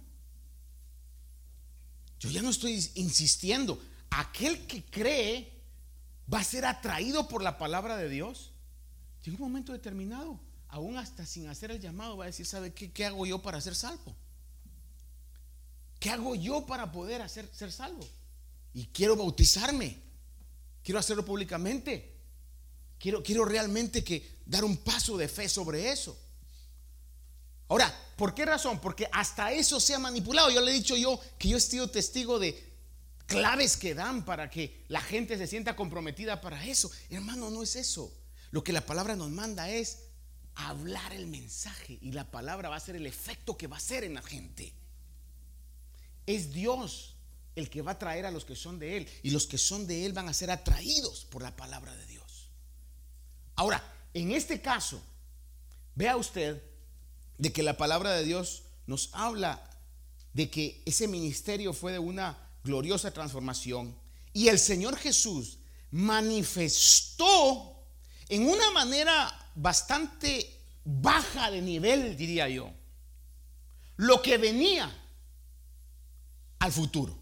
Yo 2.18 2.30
ya 2.30 2.42
no 2.42 2.50
estoy 2.50 2.90
insistiendo. 2.96 3.80
Aquel 4.10 4.66
que 4.66 4.84
cree 4.84 5.61
va 6.32 6.40
a 6.40 6.44
ser 6.44 6.64
atraído 6.64 7.28
por 7.28 7.42
la 7.42 7.58
palabra 7.58 7.96
de 7.96 8.08
Dios. 8.08 8.52
Llega 9.22 9.36
un 9.36 9.42
momento 9.42 9.72
determinado 9.72 10.38
aún 10.68 10.96
hasta 10.96 11.26
sin 11.26 11.48
hacer 11.48 11.70
el 11.70 11.80
llamado, 11.80 12.16
va 12.16 12.24
a 12.24 12.28
decir, 12.28 12.46
¿sabe 12.46 12.72
qué, 12.72 12.90
qué 12.90 13.04
hago 13.04 13.26
yo 13.26 13.42
para 13.42 13.60
ser 13.60 13.74
salvo? 13.74 14.16
¿Qué 16.00 16.10
hago 16.10 16.34
yo 16.34 16.66
para 16.66 16.90
poder 16.90 17.20
hacer, 17.20 17.48
ser 17.54 17.70
salvo? 17.70 18.08
Y 18.72 18.86
quiero 18.86 19.14
bautizarme, 19.14 20.00
quiero 20.82 20.98
hacerlo 20.98 21.24
públicamente, 21.24 22.16
quiero, 22.98 23.22
quiero 23.22 23.44
realmente 23.44 24.02
que 24.02 24.38
dar 24.46 24.64
un 24.64 24.78
paso 24.78 25.18
de 25.18 25.28
fe 25.28 25.48
sobre 25.48 25.92
eso. 25.92 26.18
Ahora, 27.68 27.94
¿por 28.16 28.34
qué 28.34 28.46
razón? 28.46 28.80
Porque 28.80 29.08
hasta 29.12 29.52
eso 29.52 29.78
se 29.78 29.94
ha 29.94 29.98
manipulado. 29.98 30.50
Yo 30.50 30.60
le 30.60 30.72
he 30.72 30.74
dicho 30.74 30.96
yo 30.96 31.20
que 31.38 31.48
yo 31.48 31.58
he 31.58 31.60
sido 31.60 31.90
testigo 31.90 32.38
de 32.38 32.71
claves 33.26 33.76
que 33.76 33.94
dan 33.94 34.24
para 34.24 34.50
que 34.50 34.84
la 34.88 35.00
gente 35.00 35.36
se 35.38 35.46
sienta 35.46 35.76
comprometida 35.76 36.40
para 36.40 36.66
eso. 36.66 36.90
Hermano, 37.10 37.50
no 37.50 37.62
es 37.62 37.76
eso. 37.76 38.12
Lo 38.50 38.62
que 38.62 38.72
la 38.72 38.84
palabra 38.84 39.16
nos 39.16 39.30
manda 39.30 39.70
es 39.70 40.04
hablar 40.54 41.12
el 41.12 41.26
mensaje 41.26 41.98
y 42.00 42.12
la 42.12 42.30
palabra 42.30 42.68
va 42.68 42.76
a 42.76 42.80
ser 42.80 42.96
el 42.96 43.06
efecto 43.06 43.56
que 43.56 43.66
va 43.66 43.76
a 43.76 43.78
hacer 43.78 44.04
en 44.04 44.14
la 44.14 44.22
gente. 44.22 44.72
Es 46.26 46.52
Dios 46.52 47.14
el 47.56 47.68
que 47.68 47.82
va 47.82 47.92
a 47.92 47.98
traer 47.98 48.26
a 48.26 48.30
los 48.30 48.44
que 48.44 48.56
son 48.56 48.78
de 48.78 48.96
Él 48.96 49.08
y 49.22 49.30
los 49.30 49.46
que 49.46 49.58
son 49.58 49.86
de 49.86 50.06
Él 50.06 50.12
van 50.12 50.28
a 50.28 50.34
ser 50.34 50.50
atraídos 50.50 51.24
por 51.24 51.42
la 51.42 51.54
palabra 51.56 51.94
de 51.94 52.06
Dios. 52.06 52.48
Ahora, 53.54 53.82
en 54.14 54.32
este 54.32 54.60
caso, 54.60 55.02
vea 55.94 56.16
usted 56.16 56.62
de 57.38 57.52
que 57.52 57.62
la 57.62 57.76
palabra 57.76 58.12
de 58.12 58.24
Dios 58.24 58.64
nos 58.86 59.10
habla 59.12 59.68
de 60.32 60.50
que 60.50 60.82
ese 60.86 61.08
ministerio 61.08 61.72
fue 61.72 61.92
de 61.92 61.98
una 61.98 62.38
gloriosa 62.64 63.10
transformación 63.12 63.96
y 64.32 64.48
el 64.48 64.58
Señor 64.58 64.96
Jesús 64.96 65.58
manifestó 65.90 67.84
en 68.28 68.48
una 68.48 68.70
manera 68.70 69.50
bastante 69.54 70.58
baja 70.84 71.50
de 71.50 71.60
nivel, 71.60 72.16
diría 72.16 72.48
yo, 72.48 72.72
lo 73.96 74.22
que 74.22 74.38
venía 74.38 74.90
al 76.58 76.72
futuro. 76.72 77.18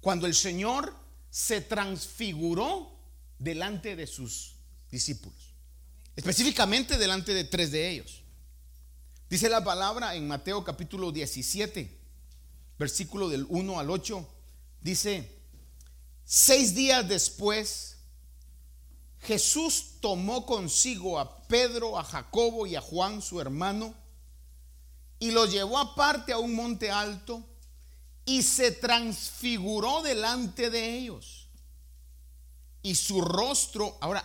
Cuando 0.00 0.26
el 0.26 0.34
Señor 0.34 0.94
se 1.30 1.62
transfiguró 1.62 2.98
delante 3.38 3.96
de 3.96 4.06
sus 4.06 4.56
discípulos, 4.90 5.54
específicamente 6.14 6.98
delante 6.98 7.32
de 7.32 7.44
tres 7.44 7.72
de 7.72 7.90
ellos. 7.90 8.22
Dice 9.30 9.48
la 9.48 9.64
palabra 9.64 10.14
en 10.14 10.28
Mateo 10.28 10.62
capítulo 10.62 11.10
17, 11.10 12.03
versículo 12.78 13.28
del 13.28 13.46
1 13.48 13.78
al 13.78 13.90
8, 13.90 14.28
dice, 14.80 15.30
seis 16.24 16.74
días 16.74 17.08
después, 17.08 17.96
Jesús 19.20 19.94
tomó 20.00 20.44
consigo 20.44 21.18
a 21.18 21.46
Pedro, 21.46 21.98
a 21.98 22.04
Jacobo 22.04 22.66
y 22.66 22.76
a 22.76 22.80
Juan, 22.80 23.22
su 23.22 23.40
hermano, 23.40 23.94
y 25.18 25.30
los 25.30 25.50
llevó 25.50 25.78
aparte 25.78 26.32
a 26.32 26.38
un 26.38 26.54
monte 26.54 26.90
alto 26.90 27.42
y 28.26 28.42
se 28.42 28.72
transfiguró 28.72 30.02
delante 30.02 30.70
de 30.70 30.98
ellos. 30.98 31.48
Y 32.82 32.94
su 32.96 33.22
rostro, 33.22 33.96
ahora, 34.00 34.24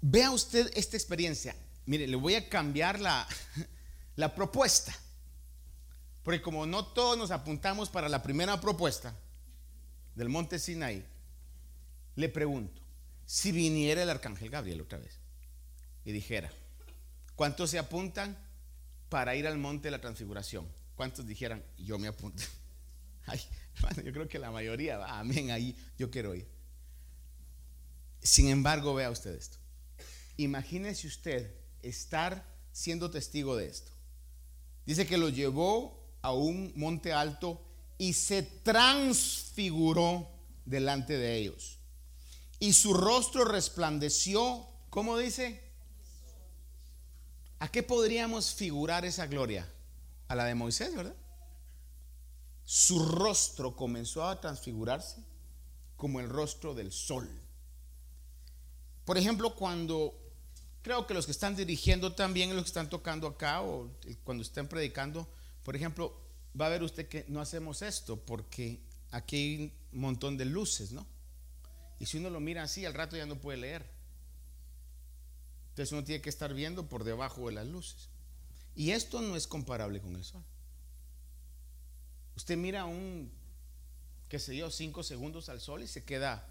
vea 0.00 0.30
usted 0.30 0.70
esta 0.74 0.96
experiencia. 0.96 1.54
Mire, 1.84 2.06
le 2.06 2.16
voy 2.16 2.34
a 2.34 2.48
cambiar 2.48 3.00
la, 3.00 3.26
la 4.16 4.34
propuesta. 4.34 4.98
Porque 6.28 6.42
como 6.42 6.66
no 6.66 6.84
todos 6.84 7.16
nos 7.16 7.30
apuntamos 7.30 7.88
para 7.88 8.06
la 8.06 8.22
primera 8.22 8.60
propuesta 8.60 9.16
del 10.14 10.28
monte 10.28 10.58
Sinaí, 10.58 11.02
le 12.16 12.28
pregunto, 12.28 12.82
si 13.24 13.50
viniera 13.50 14.02
el 14.02 14.10
arcángel 14.10 14.50
Gabriel 14.50 14.82
otra 14.82 14.98
vez 14.98 15.18
y 16.04 16.12
dijera, 16.12 16.52
¿cuántos 17.34 17.70
se 17.70 17.78
apuntan 17.78 18.36
para 19.08 19.36
ir 19.36 19.46
al 19.46 19.56
monte 19.56 19.84
de 19.84 19.92
la 19.92 20.02
transfiguración? 20.02 20.68
¿Cuántos 20.96 21.26
dijeran, 21.26 21.64
yo 21.78 21.98
me 21.98 22.08
apunto? 22.08 22.42
Ay, 23.24 23.40
hermano, 23.76 24.02
yo 24.02 24.12
creo 24.12 24.28
que 24.28 24.38
la 24.38 24.50
mayoría 24.50 24.98
va, 24.98 25.18
amén, 25.18 25.50
ahí 25.50 25.74
yo 25.96 26.10
quiero 26.10 26.34
ir. 26.34 26.46
Sin 28.20 28.48
embargo, 28.48 28.92
vea 28.92 29.10
usted 29.10 29.34
esto. 29.34 29.56
Imagínese 30.36 31.06
usted 31.06 31.54
estar 31.80 32.44
siendo 32.70 33.10
testigo 33.10 33.56
de 33.56 33.68
esto. 33.68 33.92
Dice 34.84 35.06
que 35.06 35.16
lo 35.16 35.30
llevó 35.30 35.97
a 36.22 36.32
un 36.32 36.72
monte 36.76 37.12
alto 37.12 37.60
y 37.96 38.12
se 38.12 38.42
transfiguró 38.42 40.28
delante 40.64 41.16
de 41.16 41.36
ellos. 41.36 41.78
Y 42.60 42.72
su 42.72 42.94
rostro 42.94 43.44
resplandeció, 43.44 44.66
¿cómo 44.90 45.16
dice? 45.18 45.62
¿A 47.60 47.68
qué 47.68 47.82
podríamos 47.82 48.54
figurar 48.54 49.04
esa 49.04 49.26
gloria? 49.26 49.68
A 50.28 50.34
la 50.34 50.44
de 50.44 50.54
Moisés, 50.54 50.94
¿verdad? 50.94 51.14
Su 52.64 53.04
rostro 53.04 53.74
comenzó 53.74 54.26
a 54.26 54.40
transfigurarse 54.40 55.22
como 55.96 56.20
el 56.20 56.28
rostro 56.28 56.74
del 56.74 56.92
sol. 56.92 57.28
Por 59.04 59.16
ejemplo, 59.16 59.54
cuando 59.54 60.14
creo 60.82 61.06
que 61.06 61.14
los 61.14 61.24
que 61.26 61.32
están 61.32 61.56
dirigiendo 61.56 62.14
también, 62.14 62.54
los 62.54 62.64
que 62.64 62.68
están 62.68 62.90
tocando 62.90 63.26
acá 63.26 63.62
o 63.62 63.90
cuando 64.22 64.42
estén 64.42 64.68
predicando, 64.68 65.26
por 65.62 65.76
ejemplo, 65.76 66.14
va 66.58 66.66
a 66.66 66.70
ver 66.70 66.82
usted 66.82 67.08
que 67.08 67.24
no 67.28 67.40
hacemos 67.40 67.82
esto 67.82 68.16
porque 68.24 68.80
aquí 69.10 69.36
hay 69.36 69.72
un 69.92 70.00
montón 70.00 70.36
de 70.36 70.44
luces, 70.44 70.92
¿no? 70.92 71.06
Y 71.98 72.06
si 72.06 72.18
uno 72.18 72.30
lo 72.30 72.40
mira 72.40 72.62
así, 72.62 72.84
al 72.84 72.94
rato 72.94 73.16
ya 73.16 73.26
no 73.26 73.40
puede 73.40 73.58
leer. 73.58 73.88
Entonces 75.70 75.92
uno 75.92 76.04
tiene 76.04 76.22
que 76.22 76.30
estar 76.30 76.54
viendo 76.54 76.88
por 76.88 77.04
debajo 77.04 77.46
de 77.46 77.54
las 77.54 77.66
luces. 77.66 78.08
Y 78.74 78.92
esto 78.92 79.20
no 79.20 79.36
es 79.36 79.46
comparable 79.46 80.00
con 80.00 80.14
el 80.14 80.24
sol. 80.24 80.42
Usted 82.36 82.56
mira 82.56 82.84
un, 82.84 83.32
qué 84.28 84.38
sé 84.38 84.56
yo, 84.56 84.70
cinco 84.70 85.02
segundos 85.02 85.48
al 85.48 85.60
sol 85.60 85.82
y 85.82 85.88
se 85.88 86.04
queda 86.04 86.46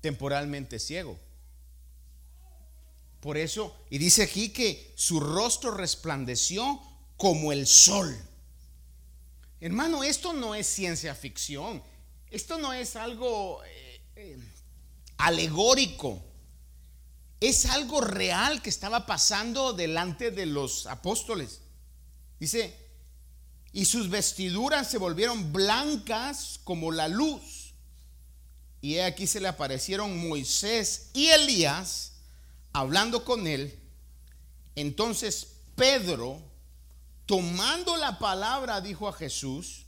temporalmente 0.00 0.78
ciego. 0.78 1.18
Por 3.20 3.36
eso, 3.36 3.74
y 3.90 3.98
dice 3.98 4.22
aquí 4.22 4.50
que 4.50 4.92
su 4.96 5.18
rostro 5.18 5.72
resplandeció 5.72 6.80
como 7.16 7.52
el 7.52 7.66
sol. 7.66 8.16
Hermano, 9.60 10.04
esto 10.04 10.32
no 10.32 10.54
es 10.54 10.66
ciencia 10.66 11.14
ficción. 11.14 11.82
Esto 12.30 12.58
no 12.58 12.72
es 12.72 12.96
algo 12.96 13.62
eh, 13.64 14.00
eh, 14.16 14.38
alegórico. 15.18 16.22
Es 17.40 17.66
algo 17.66 18.00
real 18.00 18.62
que 18.62 18.70
estaba 18.70 19.06
pasando 19.06 19.72
delante 19.72 20.30
de 20.30 20.46
los 20.46 20.86
apóstoles. 20.86 21.60
Dice, 22.38 22.76
y 23.72 23.84
sus 23.86 24.08
vestiduras 24.08 24.90
se 24.90 24.98
volvieron 24.98 25.52
blancas 25.52 26.60
como 26.64 26.92
la 26.92 27.08
luz 27.08 27.64
y 28.84 28.98
aquí 28.98 29.26
se 29.26 29.40
le 29.40 29.48
aparecieron 29.48 30.28
Moisés 30.28 31.08
y 31.14 31.28
Elías 31.28 32.12
hablando 32.74 33.24
con 33.24 33.46
él. 33.46 33.80
Entonces 34.74 35.54
Pedro, 35.74 36.42
tomando 37.26 37.96
la 37.96 38.18
palabra, 38.18 38.80
dijo 38.80 39.08
a 39.08 39.12
Jesús, 39.12 39.86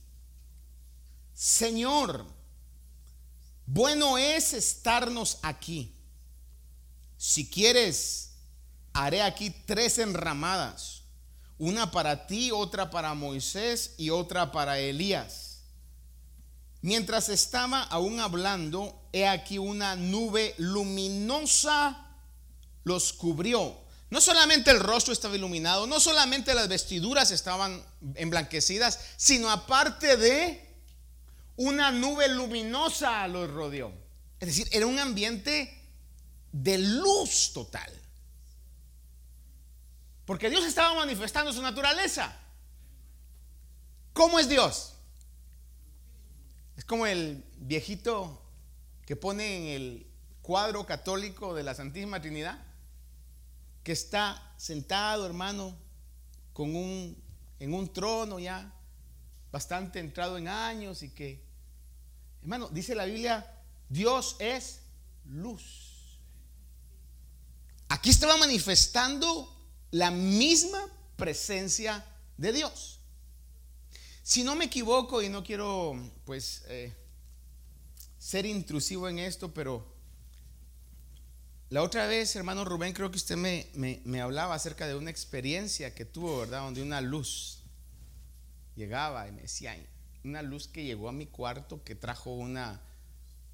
Señor, 1.35 2.27
bueno 3.67 4.17
es 4.17 4.55
estarnos 4.55 5.39
aquí. 5.43 5.93
Si 7.19 7.49
quieres, 7.49 8.33
haré 8.93 9.23
aquí 9.23 9.51
tres 9.51 9.99
enramadas, 9.99 11.03
una 11.59 11.91
para 11.91 12.27
ti, 12.27 12.51
otra 12.51 12.91
para 12.91 13.15
Moisés 13.15 13.95
y 13.99 14.11
otra 14.11 14.53
para 14.53 14.79
Elías. 14.79 15.61
Mientras 16.83 17.29
estaba 17.29 17.83
aún 17.83 18.21
hablando, 18.21 19.09
he 19.13 19.27
aquí 19.27 19.59
una 19.59 19.97
nube 19.97 20.55
luminosa 20.59 22.07
los 22.85 23.13
cubrió. 23.13 23.86
No 24.09 24.21
solamente 24.21 24.71
el 24.71 24.81
rostro 24.81 25.13
estaba 25.13 25.35
iluminado, 25.35 25.87
no 25.87 25.99
solamente 25.99 26.55
las 26.55 26.69
vestiduras 26.69 27.31
estaban 27.33 27.85
emblanquecidas, 28.15 29.01
sino 29.17 29.51
aparte 29.51 30.17
de 30.17 30.67
una 31.57 31.91
nube 31.91 32.29
luminosa 32.29 33.27
los 33.27 33.51
rodeó. 33.51 33.93
Es 34.39 34.49
decir, 34.49 34.69
era 34.71 34.87
un 34.87 34.99
ambiente 34.99 35.77
de 36.53 36.79
luz 36.79 37.53
total. 37.53 37.93
Porque 40.25 40.51
Dios 40.51 40.65
estaba 40.65 40.95
manifestando 40.95 41.53
su 41.53 41.63
naturaleza. 41.63 42.37
¿Cómo 44.13 44.39
es 44.39 44.49
Dios? 44.49 44.95
Es 46.77 46.85
como 46.85 47.07
el 47.07 47.45
viejito 47.57 48.43
que 49.07 49.17
pone 49.17 49.57
en 49.57 49.83
el 49.83 50.07
cuadro 50.43 50.85
católico 50.85 51.55
de 51.55 51.63
la 51.63 51.75
Santísima 51.75 52.21
Trinidad, 52.21 52.66
que 53.87 53.93
está 53.93 54.53
sentado, 54.57 55.25
hermano, 55.27 55.73
con 56.53 56.75
un, 56.75 57.17
en 57.61 57.73
un 57.73 57.93
trono 57.93 58.41
ya, 58.41 58.75
bastante 59.53 60.01
entrado 60.01 60.37
en 60.39 60.49
años 60.49 61.05
y 61.05 61.11
que, 61.11 61.41
hermano, 62.43 62.69
dice 62.69 62.97
la 62.97 63.05
Biblia, 63.05 63.47
Dios 63.89 64.35
es 64.41 64.81
luz. 65.27 66.19
Aquí 67.89 68.11
estaba 68.11 68.37
manifestando 68.39 69.57
la 69.93 70.11
misma 70.11 70.85
presencia 71.15 72.05
de 72.39 72.55
Dios. 72.55 72.99
Si 74.25 74.43
no 74.43 74.57
me 74.57 74.65
equivoco 74.65 75.23
y 75.23 75.29
no 75.29 75.45
quiero 75.45 75.95
pues 76.25 76.65
eh, 76.67 76.93
ser 78.19 78.47
intrusivo 78.47 79.09
en 79.09 79.21
esto, 79.21 79.55
pero 79.55 79.96
la 81.69 81.83
otra 81.83 82.07
vez, 82.07 82.37
hermano 82.37 82.65
Rubén, 82.65 82.93
creo 82.93 83.11
que 83.11 83.17
usted 83.17 83.37
me, 83.37 83.69
me, 83.75 84.21
hablaba 84.21 84.55
acerca 84.55 84.87
de 84.87 84.95
una 84.95 85.11
experiencia 85.11 85.95
que 85.95 86.05
tuvo, 86.05 86.41
¿verdad? 86.41 86.61
Donde 86.61 86.83
una 86.83 87.01
luz 87.01 87.65
llegaba 88.77 89.27
y 89.27 89.33
me 89.33 89.43
decía, 89.43 89.77
una 90.23 90.43
luz 90.43 90.69
que 90.69 90.85
llegó 90.85 91.09
a 91.09 91.13
mi 91.13 91.27
cuarto 91.27 91.83
que 91.83 91.97
trajo 91.97 92.31
una 92.31 92.81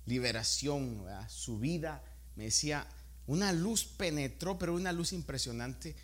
liberación, 0.05 1.07
su 1.29 1.59
vida, 1.59 2.03
me 2.37 2.45
decía, 2.45 2.87
una 3.27 3.53
luz 3.53 3.85
penetró, 3.85 4.59
pero 4.59 4.75
una 4.75 4.93
luz 4.93 5.13
impresionante. 5.15 5.97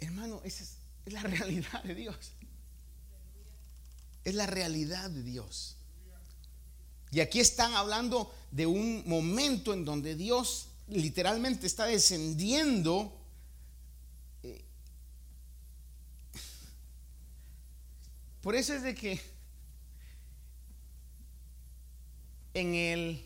Hermano, 0.00 0.42
esa 0.44 0.64
es 0.64 1.12
la 1.12 1.22
realidad 1.22 1.82
de 1.82 1.94
Dios. 1.94 2.32
Es 4.24 4.34
la 4.34 4.46
realidad 4.46 5.08
de 5.08 5.22
Dios. 5.22 5.76
Y 7.10 7.20
aquí 7.20 7.40
están 7.40 7.72
hablando 7.72 8.34
de 8.50 8.66
un 8.66 9.02
momento 9.06 9.72
en 9.72 9.86
donde 9.86 10.14
Dios 10.14 10.68
literalmente 10.88 11.66
está 11.66 11.86
descendiendo. 11.86 13.12
Eh, 14.42 14.62
por 18.40 18.54
eso 18.54 18.74
es 18.74 18.82
de 18.82 18.94
que 18.94 19.20
en 22.54 22.74
el 22.74 23.24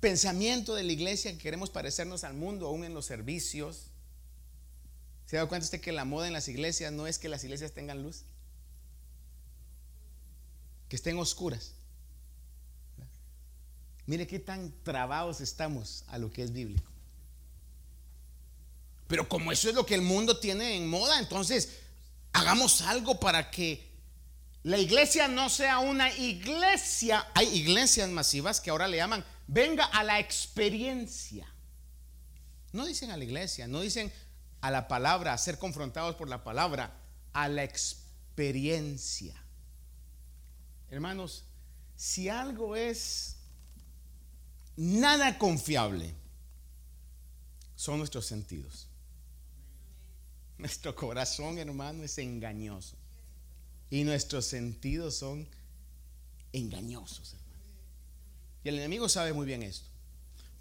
pensamiento 0.00 0.74
de 0.74 0.84
la 0.84 0.92
iglesia 0.92 1.32
que 1.32 1.38
queremos 1.38 1.70
parecernos 1.70 2.24
al 2.24 2.34
mundo, 2.34 2.66
aún 2.66 2.84
en 2.84 2.94
los 2.94 3.06
servicios, 3.06 3.90
¿se 5.26 5.36
da 5.36 5.46
cuenta 5.46 5.64
usted 5.64 5.80
que 5.80 5.92
la 5.92 6.04
moda 6.04 6.26
en 6.26 6.32
las 6.32 6.48
iglesias 6.48 6.92
no 6.92 7.06
es 7.06 7.18
que 7.18 7.28
las 7.28 7.44
iglesias 7.44 7.72
tengan 7.72 8.02
luz? 8.02 8.24
que 10.88 10.96
estén 10.96 11.18
oscuras. 11.18 11.72
Mire 14.06 14.26
qué 14.26 14.38
tan 14.38 14.72
trabados 14.82 15.40
estamos 15.40 16.04
a 16.08 16.18
lo 16.18 16.32
que 16.32 16.42
es 16.42 16.52
bíblico. 16.52 16.90
Pero 19.08 19.28
como 19.28 19.52
eso 19.52 19.68
es 19.68 19.74
lo 19.74 19.86
que 19.86 19.94
el 19.94 20.02
mundo 20.02 20.38
tiene 20.38 20.76
en 20.76 20.88
moda, 20.88 21.18
entonces 21.18 21.80
hagamos 22.32 22.82
algo 22.82 23.18
para 23.20 23.50
que 23.50 23.86
la 24.62 24.78
iglesia 24.78 25.28
no 25.28 25.48
sea 25.48 25.78
una 25.78 26.12
iglesia. 26.16 27.26
Hay 27.34 27.46
iglesias 27.56 28.08
masivas 28.08 28.60
que 28.60 28.70
ahora 28.70 28.88
le 28.88 28.96
llaman, 28.96 29.24
venga 29.46 29.84
a 29.84 30.02
la 30.02 30.18
experiencia. 30.18 31.46
No 32.72 32.84
dicen 32.84 33.10
a 33.10 33.16
la 33.16 33.24
iglesia, 33.24 33.68
no 33.68 33.80
dicen 33.80 34.12
a 34.60 34.70
la 34.70 34.88
palabra, 34.88 35.32
a 35.32 35.38
ser 35.38 35.58
confrontados 35.58 36.16
por 36.16 36.28
la 36.28 36.42
palabra, 36.42 36.96
a 37.32 37.48
la 37.48 37.62
experiencia. 37.62 39.40
Hermanos, 40.90 41.44
si 41.96 42.28
algo 42.28 42.74
es 42.74 43.35
nada 44.76 45.38
confiable, 45.38 46.14
son 47.74 47.98
nuestros 47.98 48.26
sentidos. 48.26 48.88
Nuestro 50.58 50.94
corazón, 50.94 51.58
hermano, 51.58 52.02
es 52.02 52.16
engañoso. 52.18 52.96
Y 53.90 54.04
nuestros 54.04 54.46
sentidos 54.46 55.16
son 55.16 55.46
engañosos, 56.52 57.34
hermano. 57.34 57.46
Y 58.64 58.68
el 58.70 58.78
enemigo 58.78 59.08
sabe 59.08 59.32
muy 59.32 59.46
bien 59.46 59.62
esto. 59.62 59.88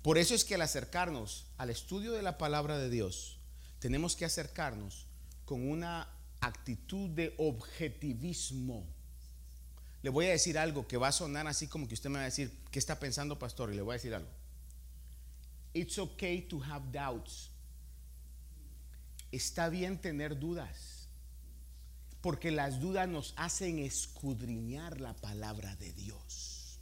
Por 0.01 0.17
eso 0.17 0.35
es 0.35 0.45
que 0.45 0.55
al 0.55 0.61
acercarnos 0.61 1.47
al 1.57 1.69
estudio 1.69 2.11
de 2.11 2.21
la 2.21 2.37
palabra 2.37 2.77
de 2.77 2.89
Dios, 2.89 3.39
tenemos 3.79 4.15
que 4.15 4.25
acercarnos 4.25 5.07
con 5.45 5.67
una 5.67 6.07
actitud 6.41 7.09
de 7.09 7.33
objetivismo 7.37 8.85
le 10.05 10.11
voy 10.11 10.27
a 10.27 10.29
decir 10.29 10.55
algo 10.59 10.87
que 10.87 10.97
va 10.97 11.07
a 11.07 11.11
sonar 11.11 11.47
así 11.47 11.65
como 11.65 11.87
que 11.87 11.95
usted 11.95 12.11
me 12.11 12.17
va 12.17 12.21
a 12.21 12.25
decir, 12.25 12.55
¿qué 12.69 12.77
está 12.77 12.99
pensando, 12.99 13.39
pastor? 13.39 13.73
Y 13.73 13.75
le 13.75 13.81
voy 13.81 13.93
a 13.93 13.97
decir 13.97 14.13
algo. 14.13 14.29
It's 15.73 15.97
okay 15.97 16.43
to 16.43 16.61
have 16.63 16.85
doubts. 16.91 17.49
Está 19.31 19.67
bien 19.67 19.99
tener 19.99 20.37
dudas, 20.37 21.07
porque 22.21 22.51
las 22.51 22.79
dudas 22.79 23.09
nos 23.09 23.33
hacen 23.35 23.79
escudriñar 23.79 25.01
la 25.01 25.15
palabra 25.15 25.75
de 25.77 25.91
Dios. 25.93 26.77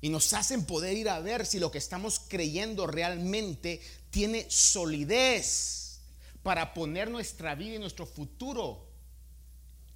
Y 0.00 0.10
nos 0.10 0.32
hacen 0.34 0.64
poder 0.64 0.96
ir 0.96 1.08
a 1.08 1.18
ver 1.18 1.44
si 1.44 1.58
lo 1.58 1.72
que 1.72 1.78
estamos 1.78 2.20
creyendo 2.20 2.86
realmente 2.86 3.80
tiene 4.10 4.48
solidez 4.48 6.02
para 6.44 6.72
poner 6.72 7.10
nuestra 7.10 7.56
vida 7.56 7.74
y 7.74 7.78
nuestro 7.80 8.06
futuro, 8.06 8.86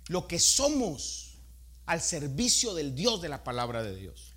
lo 0.09 0.27
que 0.27 0.41
somos, 0.41 1.35
al 1.87 2.03
servicio 2.03 2.75
del 2.75 2.95
Dios 2.95 3.23
de 3.23 3.29
la 3.29 3.45
palabra 3.45 3.83
de 3.83 3.97
Dios. 3.97 4.35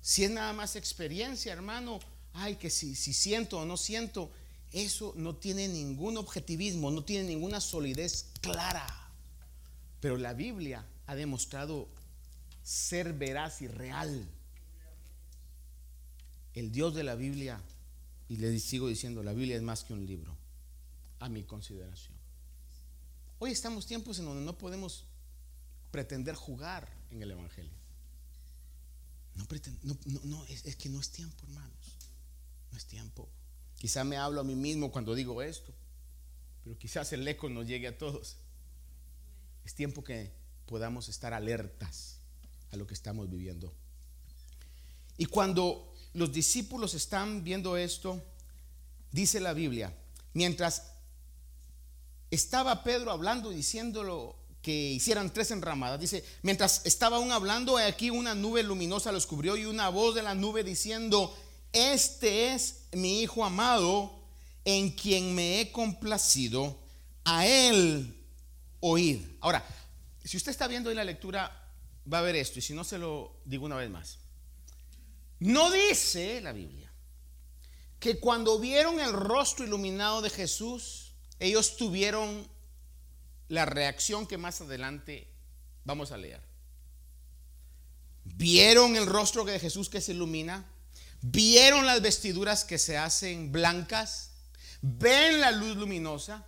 Si 0.00 0.24
es 0.24 0.30
nada 0.30 0.52
más 0.52 0.76
experiencia, 0.76 1.52
hermano, 1.52 2.00
ay, 2.32 2.56
que 2.56 2.70
si, 2.70 2.94
si 2.94 3.12
siento 3.12 3.58
o 3.58 3.66
no 3.66 3.76
siento, 3.76 4.30
eso 4.72 5.12
no 5.16 5.36
tiene 5.36 5.68
ningún 5.68 6.16
objetivismo, 6.16 6.90
no 6.90 7.04
tiene 7.04 7.28
ninguna 7.28 7.60
solidez 7.60 8.30
clara. 8.40 8.86
Pero 10.00 10.16
la 10.16 10.32
Biblia 10.32 10.86
ha 11.06 11.14
demostrado 11.14 11.88
ser 12.62 13.12
veraz 13.12 13.60
y 13.60 13.68
real. 13.68 14.26
El 16.54 16.72
Dios 16.72 16.94
de 16.94 17.04
la 17.04 17.14
Biblia, 17.14 17.60
y 18.28 18.36
le 18.36 18.58
sigo 18.58 18.88
diciendo, 18.88 19.22
la 19.22 19.34
Biblia 19.34 19.56
es 19.56 19.62
más 19.62 19.84
que 19.84 19.92
un 19.92 20.06
libro, 20.06 20.34
a 21.18 21.28
mi 21.28 21.42
consideración. 21.42 22.16
Hoy 23.38 23.50
estamos 23.50 23.86
tiempos 23.86 24.18
en 24.18 24.24
donde 24.24 24.44
no 24.44 24.56
podemos 24.56 25.04
pretender 25.90 26.34
jugar 26.34 26.88
en 27.10 27.22
el 27.22 27.30
Evangelio. 27.30 27.80
No, 29.34 29.96
no, 30.24 30.44
es, 30.46 30.76
que 30.76 30.88
no 30.88 31.00
es 31.00 31.10
tiempo, 31.10 31.44
hermanos. 31.44 31.96
No 32.70 32.78
es 32.78 32.84
tiempo. 32.86 33.28
Quizá 33.78 34.04
me 34.04 34.16
hablo 34.16 34.40
a 34.40 34.44
mí 34.44 34.54
mismo 34.54 34.92
cuando 34.92 35.14
digo 35.14 35.40
esto, 35.40 35.72
pero 36.62 36.76
quizás 36.76 37.12
el 37.12 37.26
eco 37.26 37.48
nos 37.48 37.66
llegue 37.66 37.88
a 37.88 37.96
todos. 37.96 38.36
Es 39.64 39.74
tiempo 39.74 40.04
que 40.04 40.32
podamos 40.66 41.08
estar 41.08 41.32
alertas 41.32 42.18
a 42.70 42.76
lo 42.76 42.86
que 42.86 42.94
estamos 42.94 43.30
viviendo. 43.30 43.72
Y 45.16 45.26
cuando 45.26 45.94
los 46.12 46.32
discípulos 46.32 46.94
están 46.94 47.42
viendo 47.42 47.76
esto, 47.76 48.22
dice 49.10 49.40
la 49.40 49.52
Biblia, 49.52 49.94
mientras 50.34 50.92
estaba 52.30 52.84
Pedro 52.84 53.10
hablando 53.10 53.50
diciéndolo 53.50 54.39
que 54.62 54.72
hicieran 54.72 55.32
tres 55.32 55.50
enramadas. 55.50 56.00
Dice, 56.00 56.24
mientras 56.42 56.82
estaba 56.84 57.16
aún 57.16 57.32
hablando, 57.32 57.78
aquí 57.78 58.10
una 58.10 58.34
nube 58.34 58.62
luminosa 58.62 59.12
los 59.12 59.26
cubrió 59.26 59.56
y 59.56 59.64
una 59.64 59.88
voz 59.88 60.14
de 60.14 60.22
la 60.22 60.34
nube 60.34 60.64
diciendo, 60.64 61.36
este 61.72 62.52
es 62.52 62.84
mi 62.92 63.22
Hijo 63.22 63.44
amado 63.44 64.20
en 64.64 64.90
quien 64.90 65.34
me 65.34 65.60
he 65.60 65.72
complacido, 65.72 66.78
a 67.24 67.46
él 67.46 68.14
oír. 68.80 69.36
Ahora, 69.40 69.64
si 70.24 70.36
usted 70.36 70.50
está 70.50 70.66
viendo 70.66 70.90
en 70.90 70.96
la 70.96 71.04
lectura, 71.04 71.70
va 72.12 72.18
a 72.18 72.22
ver 72.22 72.36
esto, 72.36 72.58
y 72.58 72.62
si 72.62 72.74
no 72.74 72.84
se 72.84 72.98
lo 72.98 73.40
digo 73.44 73.66
una 73.66 73.76
vez 73.76 73.90
más. 73.90 74.18
No 75.38 75.70
dice 75.70 76.40
la 76.40 76.52
Biblia 76.52 76.92
que 77.98 78.18
cuando 78.18 78.58
vieron 78.58 78.98
el 79.00 79.12
rostro 79.12 79.64
iluminado 79.64 80.22
de 80.22 80.30
Jesús, 80.30 81.12
ellos 81.38 81.76
tuvieron 81.76 82.46
la 83.50 83.66
reacción 83.66 84.28
que 84.28 84.38
más 84.38 84.60
adelante 84.60 85.26
vamos 85.84 86.12
a 86.12 86.16
leer. 86.16 86.40
¿Vieron 88.24 88.94
el 88.94 89.06
rostro 89.06 89.44
de 89.44 89.58
Jesús 89.58 89.90
que 89.90 90.00
se 90.00 90.12
ilumina? 90.12 90.64
¿Vieron 91.20 91.84
las 91.84 92.00
vestiduras 92.00 92.64
que 92.64 92.78
se 92.78 92.96
hacen 92.96 93.50
blancas? 93.50 94.30
¿Ven 94.80 95.40
la 95.40 95.50
luz 95.50 95.76
luminosa? 95.76 96.46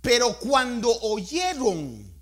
Pero 0.00 0.40
cuando 0.40 0.90
oyeron 1.00 2.12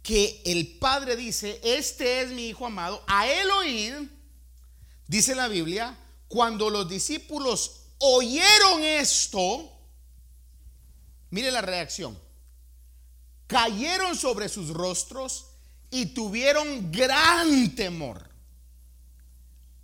que 0.00 0.42
el 0.44 0.78
Padre 0.78 1.16
dice, 1.16 1.60
este 1.64 2.20
es 2.20 2.30
mi 2.30 2.50
Hijo 2.50 2.66
amado, 2.66 3.02
a 3.08 3.26
él 3.26 3.50
oír, 3.50 4.10
dice 5.08 5.34
la 5.34 5.48
Biblia, 5.48 5.98
cuando 6.28 6.70
los 6.70 6.88
discípulos 6.88 7.80
oyeron 7.98 8.80
esto, 8.80 9.73
Mire 11.30 11.50
la 11.50 11.60
reacción. 11.60 12.18
Cayeron 13.46 14.16
sobre 14.16 14.48
sus 14.48 14.70
rostros 14.70 15.46
y 15.90 16.06
tuvieron 16.06 16.90
gran 16.90 17.74
temor. 17.74 18.28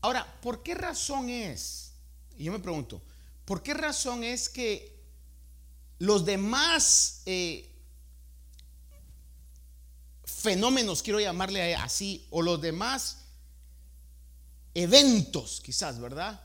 Ahora, 0.00 0.26
¿por 0.40 0.62
qué 0.62 0.74
razón 0.74 1.28
es? 1.28 1.92
Y 2.38 2.44
yo 2.44 2.52
me 2.52 2.58
pregunto, 2.58 3.02
¿por 3.44 3.62
qué 3.62 3.74
razón 3.74 4.24
es 4.24 4.48
que 4.48 4.98
los 5.98 6.24
demás 6.24 7.22
eh, 7.26 7.70
fenómenos, 10.24 11.02
quiero 11.02 11.20
llamarle 11.20 11.74
así, 11.74 12.26
o 12.30 12.40
los 12.40 12.60
demás 12.60 13.18
eventos, 14.72 15.60
quizás, 15.60 16.00
¿verdad? 16.00 16.40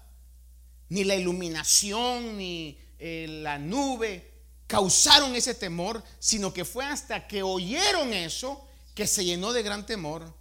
Ni 0.89 1.05
la 1.05 1.15
iluminación, 1.15 2.37
ni 2.37 2.77
eh, 2.99 3.25
la 3.41 3.57
nube, 3.57 4.34
causaron 4.67 5.35
ese 5.35 5.53
temor, 5.53 6.03
sino 6.19 6.53
que 6.53 6.65
fue 6.65 6.85
hasta 6.85 7.27
que 7.27 7.43
oyeron 7.43 8.13
eso 8.13 8.67
que 8.93 9.07
se 9.07 9.25
llenó 9.25 9.53
de 9.53 9.63
gran 9.63 9.85
temor. 9.85 10.33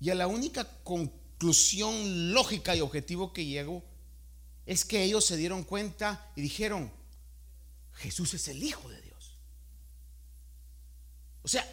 Y 0.00 0.10
a 0.10 0.14
la 0.14 0.26
única 0.26 0.64
conclusión 0.84 2.32
lógica 2.32 2.76
y 2.76 2.80
objetivo 2.80 3.32
que 3.32 3.44
llegó 3.44 3.82
es 4.66 4.84
que 4.84 5.02
ellos 5.02 5.24
se 5.24 5.36
dieron 5.36 5.64
cuenta 5.64 6.30
y 6.36 6.42
dijeron, 6.42 6.92
Jesús 7.94 8.34
es 8.34 8.48
el 8.48 8.62
Hijo 8.62 8.88
de 8.88 9.00
Dios. 9.00 9.38
O 11.42 11.48
sea, 11.48 11.66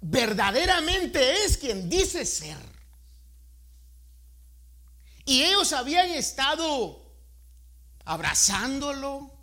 verdaderamente 0.00 1.44
es 1.44 1.56
quien 1.56 1.88
dice 1.88 2.24
ser. 2.24 2.58
Y 5.24 5.42
ellos 5.42 5.72
habían 5.72 6.10
estado 6.10 7.04
abrazándolo, 8.04 9.35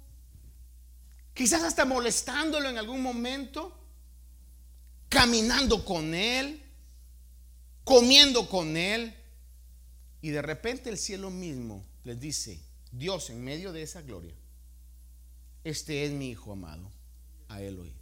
quizás 1.33 1.63
hasta 1.63 1.85
molestándolo 1.85 2.69
en 2.69 2.77
algún 2.77 3.01
momento, 3.01 3.77
caminando 5.09 5.83
con 5.83 6.13
él, 6.13 6.61
comiendo 7.83 8.47
con 8.47 8.77
él, 8.77 9.15
y 10.21 10.29
de 10.29 10.41
repente 10.41 10.89
el 10.89 10.97
cielo 10.97 11.29
mismo 11.29 11.85
les 12.03 12.19
dice, 12.19 12.59
Dios 12.91 13.29
en 13.29 13.43
medio 13.43 13.73
de 13.73 13.83
esa 13.83 14.01
gloria, 14.01 14.33
este 15.63 16.05
es 16.05 16.11
mi 16.11 16.29
hijo 16.29 16.53
amado, 16.53 16.91
a 17.49 17.61
él 17.61 17.79
hoy. 17.79 17.93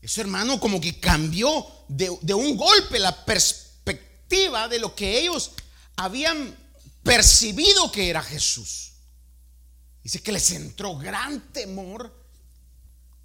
Eso 0.00 0.20
hermano 0.20 0.58
como 0.58 0.80
que 0.80 0.98
cambió 0.98 1.64
de, 1.88 2.16
de 2.22 2.34
un 2.34 2.56
golpe 2.56 2.98
la 2.98 3.24
perspectiva 3.24 4.68
de 4.68 4.80
lo 4.80 4.94
que 4.94 5.20
ellos 5.20 5.52
habían 5.96 6.56
percibido 7.02 7.92
que 7.92 8.08
era 8.10 8.22
Jesús. 8.22 8.91
Dice 10.02 10.22
que 10.22 10.32
les 10.32 10.50
entró 10.50 10.96
gran 10.96 11.52
temor. 11.52 12.12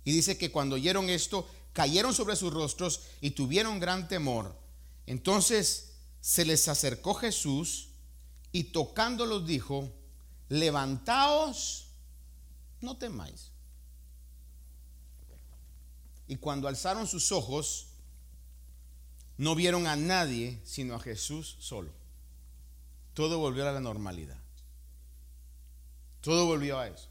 Y 0.04 0.12
dice 0.12 0.38
que 0.38 0.52
cuando 0.52 0.76
oyeron 0.76 1.10
esto, 1.10 1.48
cayeron 1.74 2.13
sobre 2.13 2.36
sus 2.36 2.54
rostros 2.54 3.02
y 3.22 3.32
tuvieron 3.32 3.80
gran 3.80 4.08
temor. 4.08 4.56
Entonces 5.06 5.94
se 6.22 6.46
les 6.46 6.68
acercó 6.68 7.13
Jesús 7.13 7.90
y 8.52 8.66
tocándolos 8.66 9.46
dijo, 9.46 9.92
levantaos, 10.50 11.88
no 12.82 12.97
temáis. 12.97 13.51
Y 16.28 16.38
cuando 16.38 16.68
alzaron 16.68 17.08
sus 17.08 17.32
ojos, 17.32 17.88
no 19.38 19.56
vieron 19.56 19.88
a 19.88 19.95
nadie 19.95 20.60
sino 20.66 20.95
a 20.95 20.99
Jesús 20.99 21.58
solo. 21.60 21.91
Todo 23.14 23.39
volvió 23.39 23.68
a 23.68 23.72
la 23.72 23.80
normalidad. 23.80 24.38
Todo 26.28 26.45
volvió 26.45 26.78
a 26.78 26.89
eso. 26.89 27.07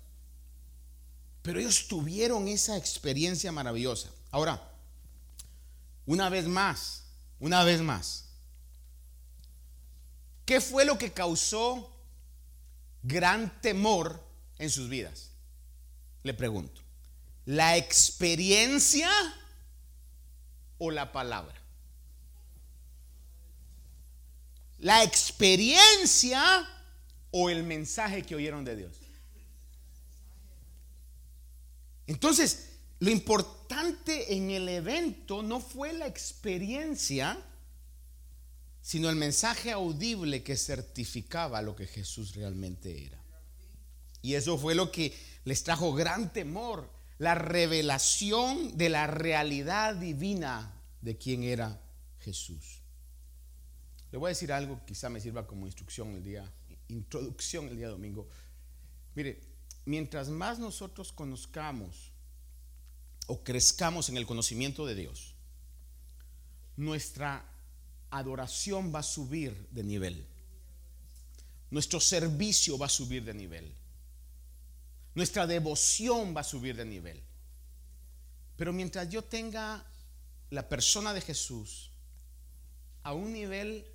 Pero 1.40 1.58
ellos 1.58 1.88
tuvieron 1.88 2.48
esa 2.48 2.76
experiencia 2.76 3.50
maravillosa. 3.50 4.10
Ahora, 4.30 4.70
una 6.04 6.28
vez 6.28 6.44
más, 6.46 7.04
una 7.40 7.64
vez 7.64 7.80
más, 7.80 8.26
¿qué 10.44 10.60
fue 10.60 10.84
lo 10.84 10.98
que 10.98 11.14
causó 11.14 11.90
gran 13.02 13.58
temor 13.62 14.22
en 14.58 14.68
sus 14.68 14.86
vidas? 14.90 15.30
Le 16.22 16.34
pregunto, 16.34 16.82
¿la 17.46 17.78
experiencia 17.78 19.08
o 20.76 20.90
la 20.90 21.10
palabra? 21.10 21.58
La 24.78 25.02
experiencia 25.02 26.68
o 27.30 27.48
el 27.48 27.62
mensaje 27.62 28.22
que 28.22 28.34
oyeron 28.34 28.62
de 28.62 28.76
Dios. 28.76 29.05
Entonces, 32.06 32.70
lo 32.98 33.10
importante 33.10 34.34
en 34.34 34.50
el 34.50 34.68
evento 34.68 35.42
no 35.42 35.60
fue 35.60 35.92
la 35.92 36.06
experiencia, 36.06 37.38
sino 38.80 39.10
el 39.10 39.16
mensaje 39.16 39.72
audible 39.72 40.42
que 40.42 40.56
certificaba 40.56 41.60
lo 41.62 41.74
que 41.74 41.86
Jesús 41.86 42.34
realmente 42.34 43.04
era. 43.04 43.20
Y 44.22 44.34
eso 44.34 44.56
fue 44.58 44.74
lo 44.74 44.90
que 44.90 45.16
les 45.44 45.62
trajo 45.62 45.92
gran 45.92 46.32
temor, 46.32 46.90
la 47.18 47.34
revelación 47.34 48.76
de 48.76 48.88
la 48.88 49.06
realidad 49.06 49.96
divina 49.96 50.72
de 51.00 51.16
quién 51.16 51.42
era 51.42 51.80
Jesús. 52.20 52.82
Le 54.10 54.18
voy 54.18 54.28
a 54.28 54.30
decir 54.30 54.52
algo, 54.52 54.80
quizá 54.86 55.08
me 55.08 55.20
sirva 55.20 55.46
como 55.46 55.66
instrucción 55.66 56.14
el 56.14 56.22
día, 56.22 56.50
introducción 56.88 57.68
el 57.68 57.76
día 57.76 57.88
domingo. 57.88 58.28
Mire, 59.14 59.40
mientras 59.86 60.28
más 60.28 60.58
nosotros 60.58 61.12
conozcamos 61.12 62.12
o 63.28 63.42
crezcamos 63.42 64.08
en 64.10 64.18
el 64.18 64.26
conocimiento 64.26 64.84
de 64.84 64.94
Dios, 64.94 65.34
nuestra 66.76 67.44
adoración 68.10 68.94
va 68.94 68.98
a 68.98 69.04
subir 69.04 69.68
de 69.70 69.82
nivel. 69.82 70.26
Nuestro 71.70 72.00
servicio 72.00 72.76
va 72.76 72.86
a 72.86 72.90
subir 72.90 73.24
de 73.24 73.34
nivel. 73.34 73.72
Nuestra 75.14 75.46
devoción 75.46 76.36
va 76.36 76.42
a 76.42 76.44
subir 76.44 76.76
de 76.76 76.84
nivel. 76.84 77.22
Pero 78.56 78.72
mientras 78.72 79.08
yo 79.08 79.24
tenga 79.24 79.84
la 80.50 80.68
persona 80.68 81.14
de 81.14 81.20
Jesús 81.20 81.90
a 83.02 83.12
un 83.12 83.32
nivel 83.32 83.86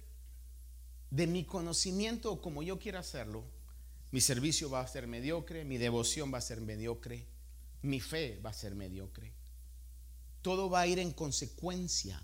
de 1.09 1.27
mi 1.27 1.43
conocimiento 1.43 2.41
como 2.41 2.63
yo 2.63 2.79
quiera 2.79 2.99
hacerlo, 2.99 3.43
mi 4.11 4.21
servicio 4.21 4.69
va 4.69 4.81
a 4.81 4.87
ser 4.87 5.07
mediocre, 5.07 5.63
mi 5.63 5.77
devoción 5.77 6.33
va 6.33 6.39
a 6.39 6.41
ser 6.41 6.61
mediocre, 6.61 7.25
mi 7.83 7.99
fe 7.99 8.39
va 8.43 8.49
a 8.49 8.53
ser 8.53 8.75
mediocre. 8.75 9.33
Todo 10.41 10.69
va 10.69 10.81
a 10.81 10.87
ir 10.87 10.99
en 10.99 11.11
consecuencia 11.11 12.21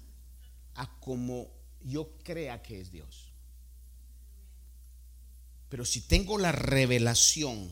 a 0.75 0.99
como 0.99 1.51
yo 1.81 2.17
crea 2.23 2.61
que 2.61 2.81
es 2.81 2.91
Dios. 2.91 3.31
Pero 5.69 5.85
si 5.85 6.01
tengo 6.01 6.37
la 6.37 6.51
revelación 6.51 7.69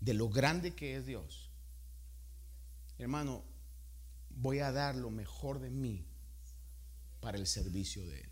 de 0.00 0.14
lo 0.14 0.28
grande 0.28 0.74
que 0.74 0.96
es 0.96 1.06
Dios, 1.06 1.50
hermano, 2.98 3.44
voy 4.30 4.60
a 4.60 4.72
dar 4.72 4.96
lo 4.96 5.10
mejor 5.10 5.60
de 5.60 5.70
mí 5.70 6.06
para 7.20 7.38
el 7.38 7.46
servicio 7.46 8.06
de 8.06 8.20
Él. 8.20 8.30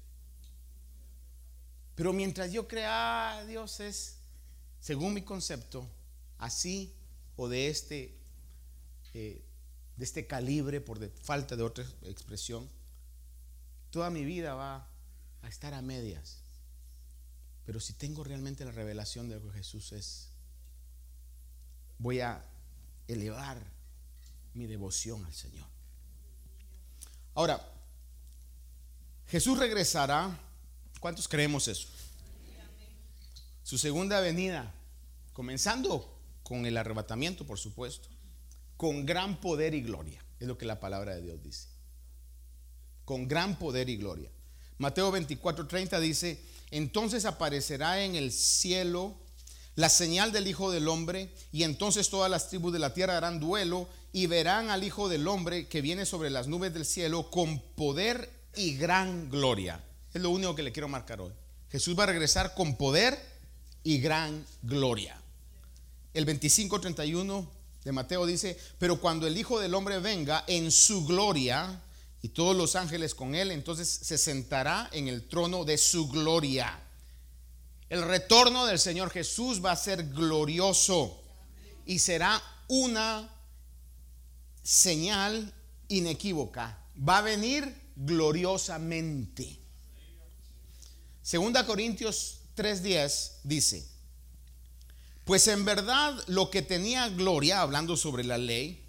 Pero 1.95 2.12
mientras 2.12 2.53
yo 2.53 2.66
crea, 2.66 3.38
ah, 3.38 3.45
Dios 3.45 3.80
es, 3.80 4.20
según 4.81 5.14
mi 5.14 5.22
concepto, 5.22 5.89
así 6.39 6.95
o 7.37 7.49
de 7.49 7.68
este 7.68 8.18
eh, 9.14 9.43
de 10.01 10.05
este 10.05 10.26
calibre, 10.26 10.81
por 10.81 10.99
falta 11.20 11.57
de 11.57 11.62
otra 11.62 11.85
expresión, 12.05 12.66
toda 13.91 14.09
mi 14.09 14.24
vida 14.24 14.55
va 14.55 14.89
a 15.43 15.49
estar 15.49 15.74
a 15.74 15.83
medias. 15.83 16.39
Pero 17.66 17.81
si 17.81 17.93
tengo 17.93 18.24
realmente 18.24 18.64
la 18.64 18.72
revelación 18.72 19.28
de 19.28 19.39
lo 19.39 19.43
que 19.43 19.59
Jesús 19.59 19.93
es, 19.93 20.28
voy 21.99 22.20
a 22.20 22.43
elevar 23.09 23.62
mi 24.55 24.66
devoción 24.66 25.22
al 25.26 25.35
Señor. 25.35 25.66
Ahora, 27.35 27.61
Jesús 29.28 29.59
regresará. 29.59 30.39
¿Cuántos 30.99 31.28
creemos 31.28 31.68
eso? 31.68 31.89
Su 33.71 33.79
segunda 33.79 34.18
venida, 34.18 34.75
comenzando 35.33 36.18
con 36.43 36.66
el 36.66 36.77
arrebatamiento, 36.77 37.47
por 37.47 37.57
supuesto 37.57 38.09
con 38.77 39.07
gran 39.07 39.41
poder 39.41 39.75
y 39.75 39.81
gloria. 39.81 40.25
Es 40.41 40.49
lo 40.49 40.59
que 40.59 40.66
la 40.66 40.81
palabra 40.81 41.14
de 41.14 41.23
Dios 41.23 41.41
dice. 41.41 41.68
Con 43.05 43.29
gran 43.29 43.61
poder 43.61 43.89
y 43.89 43.97
gloria. 43.97 44.29
Mateo 44.79 45.12
24:30 45.12 46.01
dice, 46.01 46.43
entonces 46.73 47.25
aparecerá 47.25 48.03
en 48.03 48.16
el 48.16 48.33
cielo 48.33 49.14
la 49.77 49.89
señal 49.89 50.33
del 50.33 50.49
Hijo 50.49 50.73
del 50.73 50.89
Hombre, 50.89 51.33
y 51.53 51.62
entonces 51.62 52.11
todas 52.11 52.29
las 52.29 52.49
tribus 52.49 52.73
de 52.73 52.81
la 52.81 52.93
tierra 52.93 53.18
harán 53.18 53.39
duelo 53.39 53.89
y 54.12 54.27
verán 54.27 54.71
al 54.71 54.83
Hijo 54.83 55.09
del 55.09 55.29
Hombre 55.29 55.68
que 55.68 55.81
viene 55.81 56.07
sobre 56.07 56.31
las 56.31 56.49
nubes 56.49 56.75
del 56.75 56.87
cielo 56.87 57.31
con 57.31 57.61
poder 57.77 58.29
y 58.57 58.75
gran 58.75 59.31
gloria. 59.31 59.81
Es 60.12 60.21
lo 60.21 60.31
único 60.31 60.57
que 60.57 60.64
le 60.64 60.73
quiero 60.73 60.89
marcar 60.89 61.21
hoy. 61.21 61.33
Jesús 61.71 61.97
va 61.97 62.03
a 62.03 62.07
regresar 62.07 62.55
con 62.57 62.77
poder 62.77 63.30
y 63.83 63.99
gran 63.99 64.45
gloria. 64.62 65.20
El 66.12 66.26
25:31 66.26 67.49
de 67.85 67.93
Mateo 67.93 68.26
dice, 68.26 68.59
pero 68.78 69.01
cuando 69.01 69.26
el 69.26 69.39
Hijo 69.39 69.59
del 69.59 69.74
Hombre 69.74 69.99
venga 70.01 70.45
en 70.47 70.70
su 70.70 71.07
gloria 71.07 71.81
y 72.22 72.28
todos 72.28 72.55
los 72.55 72.76
ángeles 72.76 73.14
con 73.14 73.35
él, 73.35 73.51
entonces 73.51 73.89
se 73.89 74.18
sentará 74.18 74.89
en 74.93 75.09
el 75.09 75.26
trono 75.28 75.64
de 75.64 75.78
su 75.78 76.09
gloria. 76.09 76.78
El 77.89 78.03
retorno 78.03 78.66
del 78.66 78.78
Señor 78.78 79.11
Jesús 79.11 79.64
va 79.64 79.72
a 79.72 79.76
ser 79.76 80.09
glorioso 80.11 81.20
y 81.87 81.99
será 81.99 82.41
una 82.68 83.28
señal 84.62 85.53
inequívoca. 85.89 86.78
Va 86.97 87.18
a 87.18 87.22
venir 87.22 87.74
gloriosamente. 87.97 89.59
Segunda 91.22 91.66
Corintios 91.66 92.39
3:10 92.61 93.41
dice, 93.43 93.89
pues 95.25 95.49
en 95.49 95.65
verdad 95.65 96.23
lo 96.27 96.51
que 96.51 96.61
tenía 96.61 97.09
gloria, 97.09 97.63
hablando 97.63 97.97
sobre 97.97 98.25
la 98.25 98.37
ley, 98.37 98.85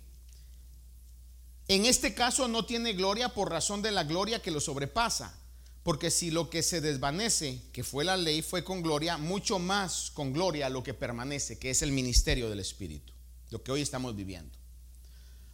en 1.68 1.86
este 1.86 2.14
caso 2.14 2.50
no 2.50 2.66
tiene 2.66 2.92
gloria 2.94 3.30
por 3.30 3.50
razón 3.50 3.82
de 3.82 3.92
la 3.92 4.04
gloria 4.04 4.42
que 4.42 4.52
lo 4.52 4.60
sobrepasa. 4.60 5.38
Porque 5.84 6.12
si 6.12 6.30
lo 6.30 6.50
que 6.50 6.62
se 6.62 6.80
desvanece, 6.80 7.60
que 7.72 7.84
fue 7.84 8.04
la 8.04 8.18
ley, 8.18 8.42
fue 8.42 8.64
con 8.64 8.84
gloria, 8.84 9.18
mucho 9.18 9.58
más 9.58 10.12
con 10.12 10.32
gloria 10.32 10.70
lo 10.70 10.84
que 10.84 10.94
permanece, 10.94 11.58
que 11.58 11.72
es 11.72 11.82
el 11.82 11.92
ministerio 11.92 12.50
del 12.50 12.60
Espíritu, 12.60 13.14
lo 13.50 13.64
que 13.64 13.72
hoy 13.72 13.82
estamos 13.82 14.16
viviendo. 14.16 14.56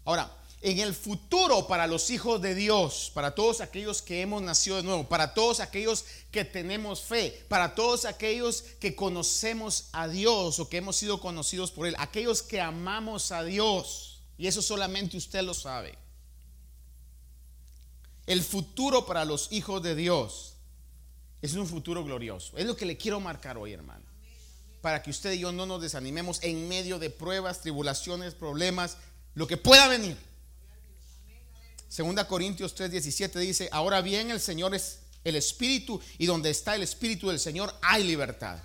Ahora, 0.04 0.36
en 0.62 0.80
el 0.80 0.94
futuro 0.96 1.68
para 1.68 1.86
los 1.86 2.10
hijos 2.10 2.42
de 2.42 2.56
Dios, 2.56 3.12
para 3.14 3.36
todos 3.36 3.62
aquellos 3.62 4.02
que 4.02 4.22
hemos 4.22 4.42
nacido 4.42 4.78
de 4.78 4.84
nuevo, 4.84 5.08
para 5.08 5.34
todos 5.34 5.60
aquellos 5.60 6.06
que 6.32 6.46
tenemos 6.46 7.02
fe, 7.02 7.46
para 7.48 7.76
todos 7.76 8.06
aquellos 8.06 8.64
que 8.80 8.96
conocemos 8.96 9.90
a 9.92 10.08
Dios 10.08 10.60
o 10.60 10.68
que 10.68 10.78
hemos 10.78 10.96
sido 10.96 11.20
conocidos 11.20 11.72
por 11.72 11.88
Él, 11.88 11.96
aquellos 12.00 12.42
que 12.42 12.60
amamos 12.60 13.32
a 13.32 13.44
Dios, 13.44 14.22
y 14.38 14.48
eso 14.48 14.62
solamente 14.62 15.18
usted 15.18 15.42
lo 15.44 15.54
sabe. 15.54 15.98
El 18.26 18.44
futuro 18.44 19.06
para 19.06 19.26
los 19.26 19.52
hijos 19.52 19.82
de 19.82 19.96
Dios 19.96 20.56
es 21.42 21.54
un 21.54 21.68
futuro 21.68 22.04
glorioso. 22.04 22.58
Es 22.58 22.66
lo 22.66 22.76
que 22.76 22.86
le 22.86 22.98
quiero 22.98 23.20
marcar 23.20 23.58
hoy, 23.58 23.74
hermano. 23.74 24.04
Para 24.82 25.02
que 25.02 25.12
usted 25.12 25.32
y 25.34 25.40
yo 25.40 25.52
no 25.52 25.66
nos 25.66 25.82
desanimemos 25.82 26.44
en 26.44 26.68
medio 26.68 27.00
de 27.00 27.10
pruebas, 27.10 27.62
tribulaciones, 27.62 28.34
problemas, 28.34 28.98
lo 29.34 29.48
que 29.48 29.56
pueda 29.56 29.88
venir. 29.88 30.18
Segunda 31.90 32.28
Corintios 32.28 32.76
3:17 32.76 33.40
dice, 33.40 33.70
ahora 33.72 34.02
bien 34.02 34.32
el 34.32 34.40
Señor 34.40 34.76
es 34.76 35.00
el 35.24 35.36
Espíritu 35.36 36.00
y 36.18 36.26
donde 36.26 36.50
está 36.50 36.76
el 36.76 36.84
Espíritu 36.84 37.30
del 37.30 37.40
Señor 37.40 37.74
hay 37.82 38.04
libertad. 38.04 38.60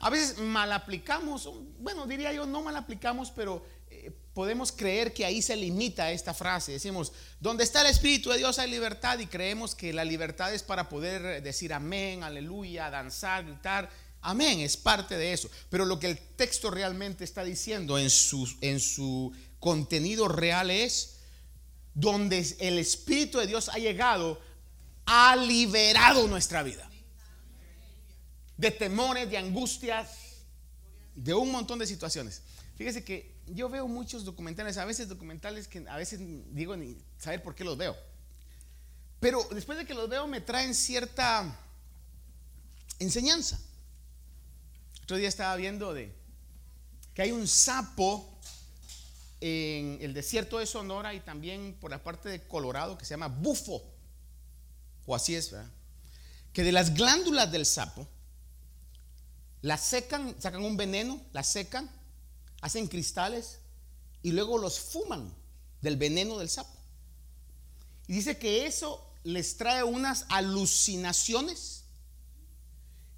A 0.00 0.10
veces 0.10 0.38
mal 0.38 0.70
aplicamos, 0.72 1.48
bueno, 1.78 2.06
diría 2.06 2.32
yo, 2.32 2.44
no 2.44 2.62
mal 2.62 2.76
aplicamos, 2.76 3.30
pero 3.30 3.64
eh, 3.90 4.12
podemos 4.34 4.72
creer 4.72 5.14
que 5.14 5.24
ahí 5.24 5.40
se 5.40 5.56
limita 5.56 6.10
esta 6.10 6.34
frase. 6.34 6.72
Decimos, 6.72 7.12
donde 7.40 7.64
está 7.64 7.80
el 7.80 7.86
Espíritu 7.86 8.30
de 8.30 8.38
Dios 8.38 8.58
hay 8.58 8.70
libertad 8.70 9.18
y 9.18 9.26
creemos 9.26 9.74
que 9.74 9.92
la 9.92 10.04
libertad 10.04 10.52
es 10.52 10.62
para 10.62 10.88
poder 10.88 11.42
decir 11.42 11.72
amén, 11.72 12.22
aleluya, 12.22 12.90
danzar, 12.90 13.44
gritar. 13.44 13.88
Amén, 14.20 14.60
es 14.60 14.76
parte 14.76 15.16
de 15.16 15.32
eso. 15.32 15.50
Pero 15.70 15.84
lo 15.84 15.98
que 15.98 16.08
el 16.08 16.18
texto 16.18 16.70
realmente 16.70 17.24
está 17.24 17.44
diciendo 17.44 17.98
en 17.98 18.10
su, 18.10 18.52
en 18.60 18.80
su 18.80 19.32
contenido 19.60 20.28
real 20.28 20.70
es, 20.70 21.13
donde 21.94 22.56
el 22.58 22.78
Espíritu 22.78 23.38
de 23.38 23.46
Dios 23.46 23.68
ha 23.68 23.78
llegado, 23.78 24.40
ha 25.06 25.36
liberado 25.36 26.26
nuestra 26.28 26.62
vida. 26.62 26.90
De 28.56 28.70
temores, 28.70 29.30
de 29.30 29.38
angustias, 29.38 30.08
de 31.14 31.34
un 31.34 31.50
montón 31.50 31.78
de 31.78 31.86
situaciones. 31.86 32.42
Fíjese 32.76 33.04
que 33.04 33.34
yo 33.46 33.68
veo 33.68 33.86
muchos 33.86 34.24
documentales, 34.24 34.76
a 34.76 34.84
veces 34.84 35.08
documentales 35.08 35.68
que 35.68 35.84
a 35.88 35.96
veces 35.96 36.20
digo 36.52 36.76
ni 36.76 36.96
saber 37.18 37.42
por 37.42 37.54
qué 37.54 37.64
los 37.64 37.76
veo. 37.76 37.96
Pero 39.20 39.46
después 39.52 39.78
de 39.78 39.86
que 39.86 39.94
los 39.94 40.08
veo 40.08 40.26
me 40.26 40.40
traen 40.40 40.74
cierta 40.74 41.58
enseñanza. 42.98 43.58
Otro 45.02 45.16
día 45.16 45.28
estaba 45.28 45.54
viendo 45.56 45.94
de 45.94 46.14
que 47.14 47.22
hay 47.22 47.30
un 47.30 47.46
sapo 47.46 48.33
en 49.46 49.98
el 50.00 50.14
desierto 50.14 50.58
de 50.58 50.64
Sonora 50.64 51.12
y 51.12 51.20
también 51.20 51.76
por 51.78 51.90
la 51.90 52.02
parte 52.02 52.30
de 52.30 52.48
Colorado 52.48 52.96
que 52.96 53.04
se 53.04 53.10
llama 53.10 53.28
bufo, 53.28 53.84
o 55.04 55.14
así 55.14 55.34
es, 55.34 55.50
¿verdad? 55.50 55.70
que 56.54 56.62
de 56.62 56.72
las 56.72 56.94
glándulas 56.94 57.52
del 57.52 57.66
sapo 57.66 58.08
las 59.60 59.82
secan, 59.82 60.34
sacan 60.40 60.64
un 60.64 60.78
veneno, 60.78 61.20
las 61.34 61.48
secan, 61.48 61.90
hacen 62.62 62.86
cristales 62.86 63.58
y 64.22 64.32
luego 64.32 64.56
los 64.56 64.80
fuman 64.80 65.30
del 65.82 65.98
veneno 65.98 66.38
del 66.38 66.48
sapo. 66.48 66.78
Y 68.06 68.14
dice 68.14 68.38
que 68.38 68.64
eso 68.64 69.12
les 69.24 69.58
trae 69.58 69.82
unas 69.82 70.24
alucinaciones, 70.30 71.84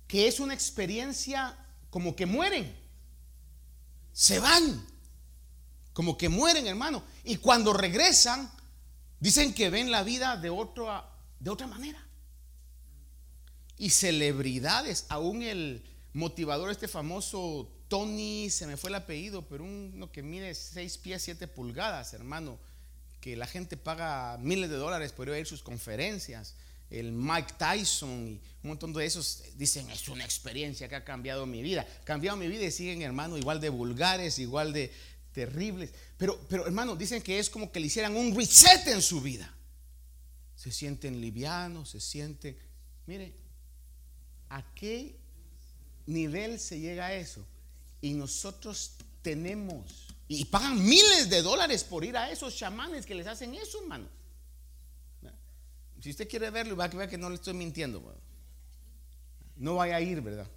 que 0.08 0.26
es 0.26 0.40
una 0.40 0.54
experiencia 0.54 1.56
como 1.90 2.16
que 2.16 2.26
mueren, 2.26 2.76
se 4.12 4.40
van, 4.40 4.84
como 5.96 6.18
que 6.18 6.28
mueren, 6.28 6.66
hermano. 6.66 7.02
Y 7.24 7.38
cuando 7.38 7.72
regresan, 7.72 8.52
dicen 9.18 9.54
que 9.54 9.70
ven 9.70 9.90
la 9.90 10.02
vida 10.02 10.36
de, 10.36 10.50
otra 10.50 11.10
de 11.40 11.48
otra 11.48 11.66
manera. 11.66 12.06
Y 13.78 13.88
celebridades, 13.88 15.06
aún 15.08 15.42
el 15.42 15.82
motivador, 16.12 16.70
este 16.70 16.86
famoso 16.86 17.72
Tony, 17.88 18.50
se 18.50 18.66
me 18.66 18.76
fue 18.76 18.90
el 18.90 18.96
apellido, 18.96 19.48
pero 19.48 19.64
uno 19.64 20.12
que 20.12 20.22
mide 20.22 20.54
6 20.54 20.98
pies 20.98 21.22
7 21.22 21.48
pulgadas, 21.48 22.12
hermano, 22.12 22.58
que 23.22 23.34
la 23.34 23.46
gente 23.46 23.78
paga 23.78 24.36
miles 24.36 24.68
de 24.68 24.76
dólares 24.76 25.12
por 25.12 25.28
ir 25.28 25.34
a 25.42 25.46
sus 25.46 25.62
conferencias. 25.62 26.56
El 26.90 27.10
Mike 27.12 27.54
Tyson 27.58 28.28
y 28.28 28.40
un 28.62 28.68
montón 28.68 28.92
de 28.92 29.06
esos 29.06 29.44
dicen, 29.56 29.88
es 29.88 30.06
una 30.08 30.26
experiencia 30.26 30.90
que 30.90 30.96
ha 30.96 31.04
cambiado 31.04 31.46
mi 31.46 31.62
vida. 31.62 31.86
Cambiado 32.04 32.36
mi 32.36 32.48
vida 32.48 32.64
y 32.66 32.70
siguen, 32.70 33.00
hermano, 33.00 33.38
igual 33.38 33.62
de 33.62 33.70
vulgares, 33.70 34.38
igual 34.38 34.74
de 34.74 34.92
terribles. 35.36 35.92
Pero, 36.16 36.40
pero 36.48 36.64
hermano, 36.64 36.96
dicen 36.96 37.20
que 37.20 37.38
es 37.38 37.50
como 37.50 37.70
que 37.70 37.78
le 37.78 37.88
hicieran 37.88 38.16
un 38.16 38.34
reset 38.34 38.86
en 38.86 39.02
su 39.02 39.20
vida. 39.20 39.54
Se 40.54 40.72
sienten 40.72 41.20
livianos, 41.20 41.90
se 41.90 42.00
sienten... 42.00 42.56
Mire, 43.04 43.34
¿a 44.48 44.64
qué 44.74 45.14
nivel 46.06 46.58
se 46.58 46.80
llega 46.80 47.08
a 47.08 47.12
eso? 47.12 47.46
Y 48.00 48.14
nosotros 48.14 48.92
tenemos, 49.20 50.08
y 50.26 50.46
pagan 50.46 50.82
miles 50.82 51.28
de 51.28 51.42
dólares 51.42 51.84
por 51.84 52.02
ir 52.02 52.16
a 52.16 52.30
esos 52.30 52.56
chamanes 52.56 53.04
que 53.04 53.14
les 53.14 53.26
hacen 53.26 53.54
eso, 53.54 53.82
hermano. 53.82 54.08
Si 56.00 56.10
usted 56.10 56.26
quiere 56.26 56.48
verlo, 56.48 56.76
va 56.76 56.84
a 56.84 56.88
ver 56.88 57.10
que 57.10 57.18
no 57.18 57.28
le 57.28 57.34
estoy 57.34 57.52
mintiendo. 57.52 58.02
No 59.56 59.74
vaya 59.74 59.96
a 59.96 60.00
ir, 60.00 60.22
¿verdad? 60.22 60.48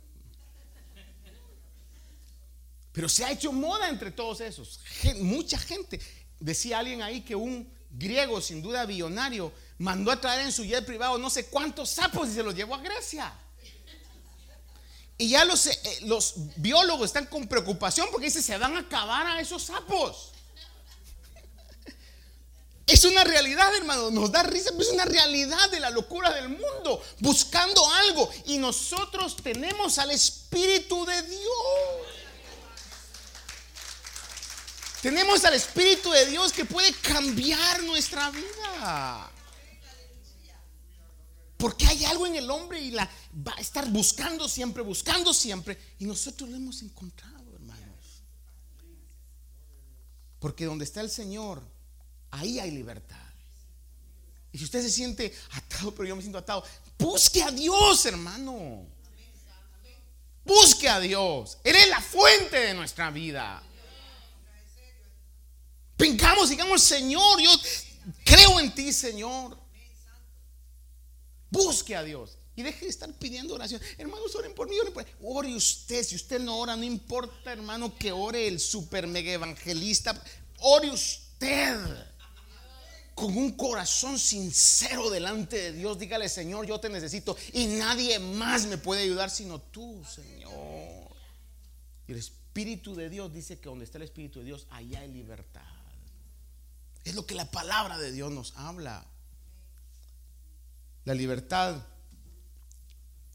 Pero 3.00 3.08
se 3.08 3.24
ha 3.24 3.32
hecho 3.32 3.54
moda 3.54 3.88
entre 3.88 4.12
todos 4.12 4.42
esos. 4.42 4.82
Mucha 5.22 5.58
gente. 5.58 6.02
Decía 6.38 6.80
alguien 6.80 7.02
ahí 7.02 7.22
que 7.22 7.34
un 7.34 7.72
griego, 7.90 8.42
sin 8.42 8.62
duda 8.62 8.86
billonario, 8.86 9.54
mandó 9.78 10.12
a 10.12 10.20
traer 10.20 10.42
en 10.42 10.52
su 10.52 10.66
jet 10.66 10.86
privado 10.86 11.18
no 11.18 11.30
sé 11.30 11.46
cuántos 11.46 11.92
sapos 11.92 12.28
y 12.28 12.34
se 12.34 12.44
los 12.44 12.54
llevó 12.54 12.76
a 12.76 12.80
Grecia. 12.80 13.34
Y 15.18 15.30
ya 15.30 15.46
los, 15.46 15.68
eh, 15.68 15.80
los 16.02 16.34
biólogos 16.58 17.06
están 17.06 17.28
con 17.28 17.48
preocupación 17.48 18.10
porque 18.12 18.26
dicen, 18.26 18.44
se 18.44 18.58
van 18.58 18.76
a 18.76 18.82
acabar 18.82 19.28
a 19.28 19.40
esos 19.40 19.64
sapos. 19.64 20.34
Es 22.86 23.06
una 23.06 23.24
realidad, 23.24 23.74
hermano. 23.78 24.12
Nos 24.12 24.30
da 24.30 24.44
risa, 24.44 24.72
pero 24.72 24.82
es 24.82 24.90
una 24.90 25.06
realidad 25.06 25.72
de 25.72 25.80
la 25.80 25.90
locura 25.90 26.34
del 26.34 26.50
mundo. 26.50 27.02
Buscando 27.20 27.82
algo. 27.94 28.30
Y 28.48 28.58
nosotros 28.58 29.38
tenemos 29.38 29.98
al 30.00 30.12
Espíritu 30.12 31.06
de 31.06 31.22
Dios. 31.22 32.19
Tenemos 35.02 35.46
al 35.46 35.54
Espíritu 35.54 36.12
de 36.12 36.26
Dios 36.26 36.52
que 36.52 36.66
puede 36.66 36.94
cambiar 36.94 37.84
nuestra 37.84 38.30
vida. 38.32 39.32
Porque 41.58 41.86
hay 41.86 42.06
algo 42.06 42.26
en 42.26 42.36
el 42.36 42.50
hombre 42.50 42.80
y 42.82 42.92
la 42.92 43.10
va 43.48 43.54
a 43.56 43.62
estar 43.62 43.90
buscando 43.90 44.48
siempre, 44.48 44.82
buscando 44.82 45.34
siempre. 45.34 45.78
Y 46.00 46.06
nosotros 46.06 46.50
lo 46.50 46.56
hemos 46.56 46.82
encontrado, 46.82 47.54
hermanos. 47.54 48.24
Porque 50.40 50.66
donde 50.66 50.86
está 50.86 51.02
el 51.02 51.10
Señor, 51.10 51.62
ahí 52.32 52.60
hay 52.60 52.72
libertad. 52.72 53.18
Y 54.52 54.58
si 54.58 54.64
usted 54.64 54.82
se 54.82 54.90
siente 54.90 55.34
atado, 55.52 55.94
pero 55.94 56.10
yo 56.10 56.16
me 56.16 56.22
siento 56.22 56.38
atado, 56.38 56.64
busque 56.98 57.44
a 57.44 57.52
Dios, 57.52 58.06
hermano. 58.06 58.86
Busque 60.46 60.90
a 60.90 61.00
Dios. 61.00 61.58
Él 61.64 61.76
es 61.76 61.90
la 61.90 62.02
fuente 62.02 62.58
de 62.58 62.74
nuestra 62.74 63.12
vida. 63.12 63.62
Vengamos, 66.00 66.50
digamos, 66.50 66.82
Señor, 66.82 67.42
yo 67.42 67.52
creo 68.24 68.58
en 68.62 68.74
ti, 68.74 68.94
Señor. 68.94 69.58
Busque 71.52 71.94
a 71.94 72.04
Dios. 72.04 72.38
Y 72.56 72.62
deje 72.62 72.86
de 72.86 72.92
estar 72.92 73.12
pidiendo 73.14 73.56
oración. 73.56 73.82
Hermanos, 73.98 74.34
oren 74.36 74.56
por 74.56 74.70
mí, 74.70 74.80
oren 74.80 74.94
por 74.94 75.04
mí. 75.04 75.12
Ore 75.24 75.54
usted. 75.54 76.04
Si 76.04 76.16
usted 76.16 76.40
no 76.40 76.58
ora, 76.58 76.78
no 76.78 76.86
importa, 76.86 77.52
hermano, 77.52 77.94
que 77.98 78.14
ore 78.14 78.48
el 78.48 78.62
super 78.62 79.08
mega 79.08 79.34
evangelista. 79.34 80.22
Ore 80.60 80.90
usted. 80.90 81.78
Con 83.14 83.38
un 83.38 83.52
corazón 83.58 84.18
sincero 84.18 85.10
delante 85.10 85.58
de 85.58 85.74
Dios. 85.74 86.00
Dígale, 86.00 86.30
Señor, 86.30 86.66
yo 86.66 86.80
te 86.80 86.88
necesito. 86.88 87.36
Y 87.52 87.66
nadie 87.66 88.20
más 88.20 88.66
me 88.68 88.78
puede 88.78 89.02
ayudar 89.02 89.30
sino 89.30 89.60
tú, 89.60 90.02
Señor. 90.06 91.10
Y 92.08 92.14
el 92.14 92.18
Espíritu 92.20 92.96
de 92.96 93.10
Dios 93.10 93.34
dice 93.34 93.60
que 93.60 93.68
donde 93.68 93.84
está 93.84 93.98
el 93.98 94.06
Espíritu 94.06 94.40
de 94.40 94.46
Dios, 94.46 94.66
allá 94.70 95.02
hay 95.02 95.10
libertad. 95.10 95.79
Es 97.04 97.16
lo 97.16 97.26
que 97.26 97.36
la 97.36 97.50
palabra 97.50 97.98
de 97.98 98.12
Dios 98.12 98.32
nos 98.32 98.54
habla. 98.56 99.06
La 101.06 101.14
libertad 101.14 101.82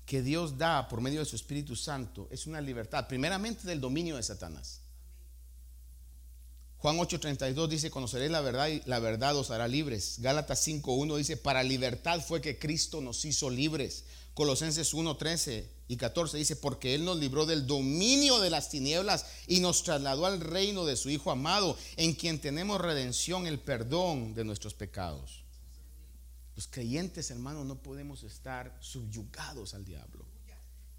que 0.06 0.22
Dios 0.22 0.58
da 0.58 0.88
por 0.88 1.00
medio 1.00 1.20
de 1.20 1.26
su 1.26 1.36
Espíritu 1.36 1.76
Santo 1.76 2.28
es 2.30 2.46
una 2.46 2.60
libertad, 2.60 3.08
primeramente 3.08 3.66
del 3.66 3.80
dominio 3.80 4.16
de 4.16 4.22
Satanás. 4.22 4.80
Juan 6.78 6.98
8:32 6.98 7.68
dice, 7.68 7.90
conoceréis 7.90 8.30
la 8.30 8.42
verdad 8.42 8.68
y 8.68 8.82
la 8.84 8.98
verdad 8.98 9.34
os 9.36 9.50
hará 9.50 9.66
libres. 9.66 10.16
Gálatas 10.18 10.66
5:1 10.68 11.16
dice, 11.16 11.38
para 11.38 11.62
libertad 11.62 12.20
fue 12.20 12.42
que 12.42 12.58
Cristo 12.58 13.00
nos 13.00 13.24
hizo 13.24 13.48
libres. 13.48 14.04
Colosenses 14.34 14.92
1:13 14.94 15.68
y 15.86 15.96
14 15.96 16.36
dice, 16.36 16.56
porque 16.56 16.94
Él 16.94 17.04
nos 17.04 17.18
libró 17.18 17.46
del 17.46 17.66
dominio 17.66 18.40
de 18.40 18.50
las 18.50 18.68
tinieblas 18.68 19.26
y 19.46 19.60
nos 19.60 19.84
trasladó 19.84 20.26
al 20.26 20.40
reino 20.40 20.84
de 20.84 20.96
su 20.96 21.08
Hijo 21.08 21.30
amado, 21.30 21.78
en 21.96 22.14
quien 22.14 22.40
tenemos 22.40 22.80
redención, 22.80 23.46
el 23.46 23.60
perdón 23.60 24.34
de 24.34 24.44
nuestros 24.44 24.74
pecados. 24.74 25.44
Los 26.56 26.66
creyentes, 26.66 27.30
hermanos, 27.30 27.64
no 27.64 27.76
podemos 27.76 28.22
estar 28.22 28.76
subyugados 28.80 29.74
al 29.74 29.84
diablo. 29.84 30.24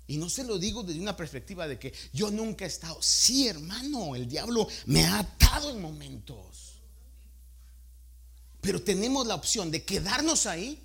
Y 0.07 0.17
no 0.17 0.29
se 0.29 0.43
lo 0.43 0.59
digo 0.59 0.83
desde 0.83 1.01
una 1.01 1.17
perspectiva 1.17 1.67
de 1.67 1.79
que 1.79 1.91
yo 2.13 2.29
nunca 2.29 2.65
he 2.65 2.67
estado. 2.67 3.01
Sí, 3.01 3.47
hermano, 3.47 4.15
el 4.15 4.27
diablo 4.29 4.67
me 4.85 5.03
ha 5.03 5.19
atado 5.19 5.71
en 5.71 5.81
momentos. 5.81 6.79
Pero 8.61 8.81
tenemos 8.81 9.25
la 9.25 9.35
opción 9.35 9.71
de 9.71 9.83
quedarnos 9.83 10.45
ahí 10.45 10.79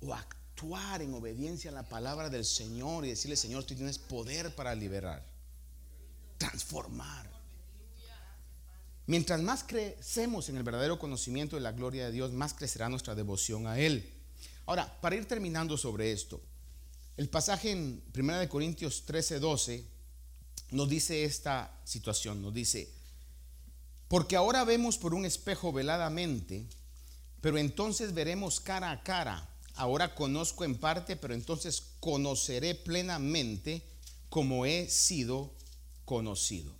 o 0.00 0.14
actuar 0.14 0.35
en 1.00 1.14
obediencia 1.14 1.70
a 1.70 1.74
la 1.74 1.88
palabra 1.88 2.30
del 2.30 2.44
Señor 2.44 3.04
y 3.04 3.10
decirle, 3.10 3.36
Señor, 3.36 3.64
tú 3.64 3.74
tienes 3.74 3.98
poder 3.98 4.54
para 4.54 4.74
liberar, 4.74 5.22
transformar. 6.38 7.30
Mientras 9.06 9.40
más 9.40 9.62
crecemos 9.64 10.48
en 10.48 10.56
el 10.56 10.62
verdadero 10.62 10.98
conocimiento 10.98 11.56
de 11.56 11.62
la 11.62 11.72
gloria 11.72 12.06
de 12.06 12.12
Dios, 12.12 12.32
más 12.32 12.54
crecerá 12.54 12.88
nuestra 12.88 13.14
devoción 13.14 13.66
a 13.66 13.78
Él. 13.78 14.12
Ahora, 14.64 15.00
para 15.00 15.14
ir 15.14 15.28
terminando 15.28 15.76
sobre 15.76 16.10
esto, 16.10 16.40
el 17.16 17.28
pasaje 17.28 17.70
en 17.70 18.02
1 18.14 18.48
Corintios 18.48 19.04
13, 19.04 19.38
12 19.38 19.84
nos 20.72 20.88
dice 20.88 21.24
esta 21.24 21.78
situación, 21.84 22.42
nos 22.42 22.52
dice, 22.52 22.90
porque 24.08 24.36
ahora 24.36 24.64
vemos 24.64 24.98
por 24.98 25.14
un 25.14 25.24
espejo 25.24 25.72
veladamente, 25.72 26.66
pero 27.40 27.58
entonces 27.58 28.12
veremos 28.12 28.58
cara 28.58 28.90
a 28.90 29.02
cara. 29.02 29.48
Ahora 29.76 30.14
conozco 30.14 30.64
en 30.64 30.76
parte, 30.76 31.16
pero 31.16 31.34
entonces 31.34 31.82
conoceré 32.00 32.74
plenamente 32.74 33.82
como 34.28 34.66
he 34.66 34.88
sido 34.88 35.54
conocido. 36.04 36.74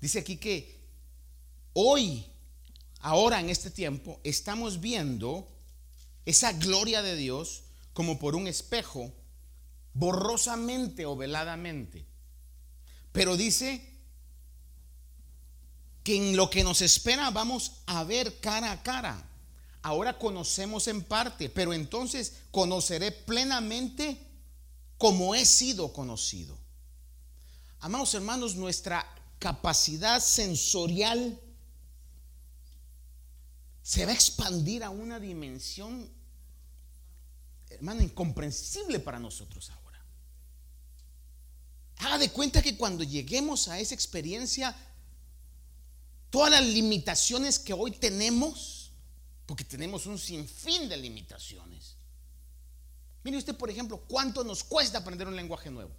Dice 0.00 0.20
aquí 0.20 0.36
que 0.36 0.74
Hoy, 1.76 2.24
ahora 3.00 3.40
en 3.40 3.50
este 3.50 3.68
tiempo, 3.68 4.20
estamos 4.22 4.80
viendo 4.80 5.48
esa 6.24 6.52
gloria 6.52 7.02
de 7.02 7.16
Dios 7.16 7.64
como 7.92 8.20
por 8.20 8.36
un 8.36 8.46
espejo, 8.46 9.12
borrosamente 9.92 11.04
o 11.04 11.16
veladamente. 11.16 12.06
Pero 13.10 13.36
dice 13.36 13.84
que 16.04 16.16
en 16.16 16.36
lo 16.36 16.48
que 16.48 16.62
nos 16.62 16.80
espera 16.80 17.30
vamos 17.32 17.82
a 17.86 18.04
ver 18.04 18.38
cara 18.38 18.70
a 18.70 18.82
cara. 18.84 19.28
Ahora 19.84 20.18
conocemos 20.18 20.88
en 20.88 21.04
parte, 21.04 21.50
pero 21.50 21.74
entonces 21.74 22.32
conoceré 22.50 23.12
plenamente 23.12 24.16
como 24.96 25.34
he 25.34 25.44
sido 25.44 25.92
conocido. 25.92 26.56
Amados 27.80 28.14
hermanos, 28.14 28.56
nuestra 28.56 29.06
capacidad 29.38 30.22
sensorial 30.22 31.38
se 33.82 34.06
va 34.06 34.12
a 34.12 34.14
expandir 34.14 34.82
a 34.84 34.88
una 34.88 35.20
dimensión, 35.20 36.08
hermano, 37.68 38.00
incomprensible 38.00 39.00
para 39.00 39.18
nosotros 39.18 39.68
ahora. 39.68 40.02
Haga 41.98 42.16
de 42.16 42.30
cuenta 42.30 42.62
que 42.62 42.78
cuando 42.78 43.04
lleguemos 43.04 43.68
a 43.68 43.78
esa 43.78 43.94
experiencia, 43.94 44.74
todas 46.30 46.52
las 46.52 46.64
limitaciones 46.64 47.58
que 47.58 47.74
hoy 47.74 47.90
tenemos, 47.90 48.73
porque 49.46 49.64
tenemos 49.64 50.06
un 50.06 50.18
sinfín 50.18 50.88
de 50.88 50.96
limitaciones. 50.96 51.96
Mire 53.22 53.38
usted, 53.38 53.56
por 53.56 53.70
ejemplo, 53.70 53.98
cuánto 54.06 54.44
nos 54.44 54.64
cuesta 54.64 54.98
aprender 54.98 55.26
un 55.26 55.36
lenguaje 55.36 55.70
nuevo. 55.70 55.90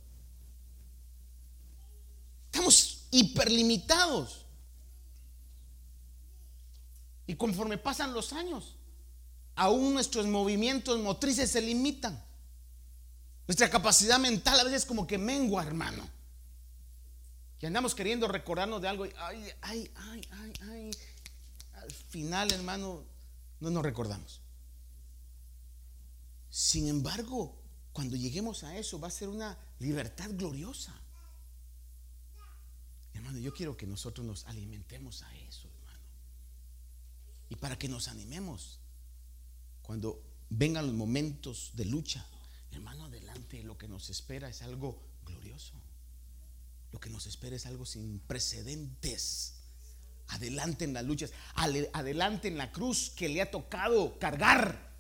Estamos 2.46 3.08
hiperlimitados. 3.12 4.46
Y 7.28 7.36
conforme 7.36 7.78
pasan 7.78 8.14
los 8.14 8.34
años, 8.34 8.76
aún 9.56 9.94
nuestros 9.94 10.28
movimientos 10.28 11.00
motrices 11.00 11.52
se 11.52 11.62
limitan. 11.62 12.24
Nuestra 13.48 13.70
capacidad 13.70 14.20
mental 14.20 14.60
a 14.60 14.64
veces 14.64 14.86
como 14.86 15.06
que 15.06 15.18
mengua, 15.18 15.64
hermano. 15.64 16.08
Y 17.60 17.66
andamos 17.66 17.96
queriendo 17.96 18.28
recordarnos 18.28 18.82
de 18.82 18.88
algo 18.88 19.08
y 19.08 19.14
ay, 19.18 19.52
ay, 19.62 19.92
ay, 19.96 20.22
ay, 20.32 20.54
ay. 20.70 20.92
Al 21.74 21.92
final, 21.92 22.52
hermano, 22.52 23.04
no 23.60 23.70
nos 23.70 23.84
recordamos. 23.84 24.42
Sin 26.50 26.88
embargo, 26.88 27.62
cuando 27.92 28.16
lleguemos 28.16 28.64
a 28.64 28.78
eso 28.78 29.00
va 29.00 29.08
a 29.08 29.12
ser 29.12 29.30
una 29.30 29.58
libertad 29.80 30.30
gloriosa. 30.34 30.94
Hermano, 33.14 33.40
yo 33.40 33.54
quiero 33.54 33.78
que 33.78 33.88
nosotros 33.88 34.26
nos 34.26 34.46
alimentemos 34.46 35.22
a 35.22 35.36
eso, 35.38 35.70
hermano. 35.70 36.04
Y 37.50 37.56
para 37.56 37.78
que 37.78 37.88
nos 37.88 38.08
animemos 38.08 38.80
cuando 39.82 40.22
vengan 40.50 40.88
los 40.88 40.96
momentos 40.96 41.72
de 41.76 41.86
lucha, 41.86 42.26
hermano, 42.72 43.06
adelante, 43.06 43.64
lo 43.64 43.78
que 43.78 43.88
nos 43.88 44.10
espera 44.10 44.50
es 44.50 44.62
algo 44.62 45.02
glorioso. 45.26 45.74
Lo 46.92 47.00
que 47.00 47.10
nos 47.10 47.28
espera 47.28 47.56
es 47.56 47.66
algo 47.66 47.86
sin 47.86 48.20
precedentes. 48.20 49.55
Adelante 50.28 50.86
en 50.86 50.94
las 50.94 51.06
luchas, 51.06 51.32
adelante 51.56 52.48
en 52.48 52.58
la 52.58 52.72
cruz 52.72 53.12
que 53.16 53.30
le 53.30 53.42
ha 53.42 53.52
tocado 53.52 54.18
cargar. 54.18 54.94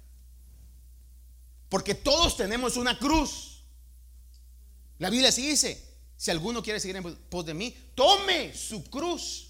Porque 1.70 1.96
todos 1.96 2.38
tenemos 2.38 2.78
una 2.78 2.98
cruz. 2.98 3.64
La 5.00 5.10
Biblia 5.10 5.32
sí 5.32 5.48
dice, 5.48 5.84
si 6.16 6.32
alguno 6.32 6.64
quiere 6.64 6.80
seguir 6.80 6.96
en 6.96 7.16
pos 7.16 7.46
de 7.46 7.54
mí, 7.54 7.76
tome 7.96 8.56
su 8.56 8.84
cruz. 8.86 9.50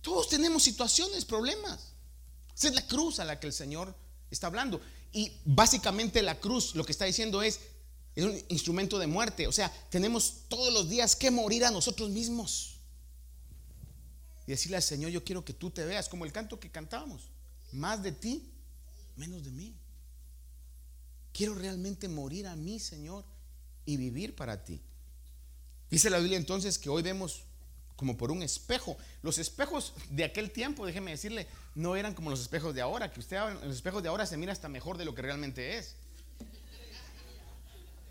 Todos 0.00 0.28
tenemos 0.28 0.62
situaciones, 0.62 1.24
problemas. 1.24 1.92
Esa 2.56 2.68
es 2.68 2.74
la 2.74 2.86
cruz 2.86 3.20
a 3.20 3.24
la 3.24 3.38
que 3.38 3.46
el 3.46 3.52
Señor 3.52 3.94
está 4.30 4.48
hablando. 4.48 4.80
Y 5.12 5.32
básicamente 5.44 6.22
la 6.22 6.40
cruz 6.40 6.74
lo 6.74 6.84
que 6.84 6.92
está 6.92 7.04
diciendo 7.04 7.42
es, 7.42 7.60
es 8.14 8.24
un 8.24 8.42
instrumento 8.48 8.98
de 8.98 9.06
muerte. 9.06 9.46
O 9.46 9.52
sea, 9.52 9.70
tenemos 9.90 10.44
todos 10.48 10.72
los 10.72 10.88
días 10.88 11.14
que 11.14 11.30
morir 11.30 11.64
a 11.64 11.70
nosotros 11.70 12.10
mismos. 12.10 12.77
Y 14.48 14.52
decirle 14.52 14.78
al 14.78 14.82
Señor, 14.82 15.10
yo 15.10 15.22
quiero 15.22 15.44
que 15.44 15.52
tú 15.52 15.68
te 15.68 15.84
veas 15.84 16.08
como 16.08 16.24
el 16.24 16.32
canto 16.32 16.58
que 16.58 16.70
cantábamos. 16.70 17.28
Más 17.70 18.02
de 18.02 18.12
ti, 18.12 18.50
menos 19.14 19.44
de 19.44 19.50
mí. 19.50 19.76
Quiero 21.34 21.54
realmente 21.54 22.08
morir 22.08 22.46
a 22.46 22.56
mí, 22.56 22.80
Señor, 22.80 23.26
y 23.84 23.98
vivir 23.98 24.34
para 24.34 24.64
ti. 24.64 24.80
Dice 25.90 26.08
la 26.08 26.16
Biblia 26.16 26.38
entonces 26.38 26.78
que 26.78 26.88
hoy 26.88 27.02
vemos 27.02 27.42
como 27.94 28.16
por 28.16 28.30
un 28.30 28.42
espejo. 28.42 28.96
Los 29.20 29.36
espejos 29.36 29.92
de 30.08 30.24
aquel 30.24 30.50
tiempo, 30.50 30.86
déjeme 30.86 31.10
decirle, 31.10 31.46
no 31.74 31.94
eran 31.94 32.14
como 32.14 32.30
los 32.30 32.40
espejos 32.40 32.74
de 32.74 32.80
ahora, 32.80 33.12
que 33.12 33.20
usted 33.20 33.36
los 33.62 33.76
espejos 33.76 34.02
de 34.02 34.08
ahora 34.08 34.24
se 34.24 34.38
mira 34.38 34.52
hasta 34.52 34.70
mejor 34.70 34.96
de 34.96 35.04
lo 35.04 35.14
que 35.14 35.20
realmente 35.20 35.76
es. 35.76 35.94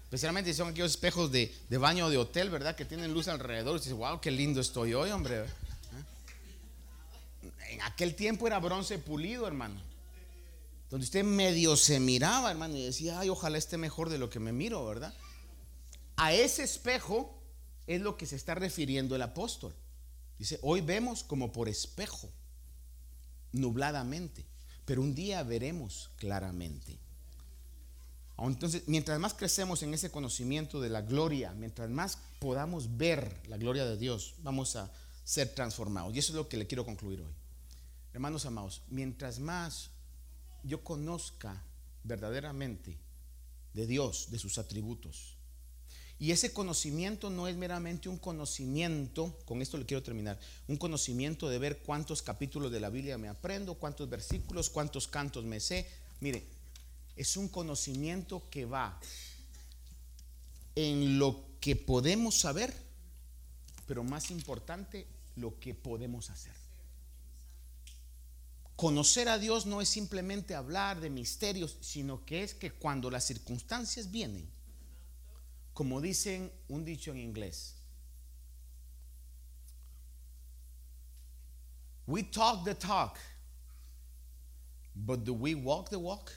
Especialmente 0.04 0.52
si 0.52 0.58
son 0.58 0.68
aquellos 0.68 0.92
espejos 0.92 1.32
de, 1.32 1.52
baño 1.80 2.12
de 2.12 2.18
hotel, 2.18 2.52
¿verdad? 2.52 2.76
Que 2.76 2.86
tienen 2.86 3.12
luz 3.12 3.28
alrededor. 3.28 3.78
Y 3.78 3.80
dice, 3.80 3.94
wow, 3.94 4.22
qué 4.22 4.30
lindo 4.30 4.62
estoy 4.62 4.94
hoy, 4.94 5.10
hombre. 5.10 5.48
En 7.70 7.82
aquel 7.82 8.16
tiempo 8.16 8.48
era 8.48 8.60
bronce 8.60 8.98
pulido, 8.98 9.48
hermano. 9.48 9.82
Donde 10.90 11.04
usted 11.04 11.24
medio 11.24 11.76
se 11.76 12.00
miraba, 12.00 12.50
hermano, 12.50 12.78
y 12.78 12.84
decía, 12.84 13.20
ay, 13.20 13.30
ojalá 13.30 13.58
esté 13.58 13.78
mejor 13.78 14.10
de 14.10 14.18
lo 14.18 14.30
que 14.30 14.40
me 14.40 14.54
miro, 14.54 14.86
¿verdad? 14.86 15.14
A 16.16 16.34
ese 16.34 16.64
espejo 16.64 17.38
es 17.88 18.02
lo 18.02 18.18
que 18.18 18.26
se 18.26 18.36
está 18.36 18.56
refiriendo 18.56 19.16
el 19.16 19.22
apóstol. 19.22 19.74
Dice, 20.40 20.60
hoy 20.62 20.82
vemos 20.82 21.24
como 21.24 21.52
por 21.52 21.68
espejo, 21.68 22.30
nubladamente, 23.52 24.46
pero 24.86 25.02
un 25.02 25.14
día 25.14 25.44
veremos 25.44 26.12
claramente. 26.18 26.98
Entonces, 28.38 28.84
mientras 28.86 29.20
más 29.20 29.34
crecemos 29.34 29.82
en 29.84 29.94
ese 29.94 30.12
conocimiento 30.12 30.80
de 30.80 30.90
la 30.90 31.02
gloria, 31.02 31.54
mientras 31.54 31.90
más 31.90 32.20
podamos 32.40 32.98
ver 32.98 33.36
la 33.48 33.58
gloria 33.58 33.86
de 33.86 33.98
Dios, 33.98 34.36
vamos 34.44 34.76
a 34.76 34.92
ser 35.24 35.54
transformados. 35.54 36.16
Y 36.16 36.20
eso 36.20 36.32
es 36.32 36.36
lo 36.36 36.48
que 36.48 36.58
le 36.58 36.68
quiero 36.68 36.86
concluir 36.86 37.22
hoy. 37.22 37.34
Hermanos 38.18 38.48
amados, 38.48 38.82
mientras 38.90 39.38
más 39.38 39.92
yo 40.64 40.84
conozca 40.84 41.62
verdaderamente 42.04 42.98
de 43.76 43.86
Dios, 43.86 44.32
de 44.32 44.40
sus 44.40 44.58
atributos, 44.58 45.36
y 46.18 46.32
ese 46.32 46.52
conocimiento 46.52 47.30
no 47.30 47.48
es 47.48 47.56
meramente 47.56 48.10
un 48.10 48.18
conocimiento, 48.18 49.38
con 49.46 49.62
esto 49.62 49.78
le 49.78 49.86
quiero 49.86 50.02
terminar, 50.02 50.40
un 50.68 50.78
conocimiento 50.78 51.48
de 51.48 51.60
ver 51.60 51.84
cuántos 51.84 52.24
capítulos 52.24 52.72
de 52.72 52.80
la 52.80 52.90
Biblia 52.90 53.20
me 53.20 53.28
aprendo, 53.28 53.76
cuántos 53.76 54.10
versículos, 54.10 54.72
cuántos 54.72 55.08
cantos 55.08 55.44
me 55.46 55.60
sé. 55.60 55.88
Mire, 56.20 56.44
es 57.16 57.38
un 57.38 57.48
conocimiento 57.48 58.42
que 58.50 58.66
va 58.66 59.00
en 60.74 61.20
lo 61.20 61.46
que 61.60 61.76
podemos 61.76 62.40
saber, 62.40 62.74
pero 63.86 64.04
más 64.04 64.32
importante, 64.32 65.06
lo 65.36 65.60
que 65.60 65.76
podemos 65.76 66.32
hacer. 66.32 66.57
Conocer 68.78 69.28
a 69.28 69.40
Dios 69.40 69.66
no 69.66 69.82
es 69.82 69.90
simplemente 69.90 70.54
hablar 70.54 71.02
de 71.02 71.10
misterios, 71.10 71.78
sino 71.82 72.24
que 72.24 72.44
es 72.44 72.54
que 72.54 72.72
cuando 72.72 73.10
las 73.10 73.26
circunstancias 73.26 74.12
vienen, 74.12 74.48
como 75.74 76.00
dicen 76.00 76.52
un 76.68 76.86
dicho 76.86 77.10
en 77.10 77.18
inglés, 77.18 77.74
we 82.06 82.22
talk 82.22 82.64
the 82.66 82.76
talk, 82.76 83.18
but 84.94 85.22
do 85.22 85.34
we 85.34 85.56
walk 85.56 85.90
the 85.90 85.96
walk? 85.96 86.30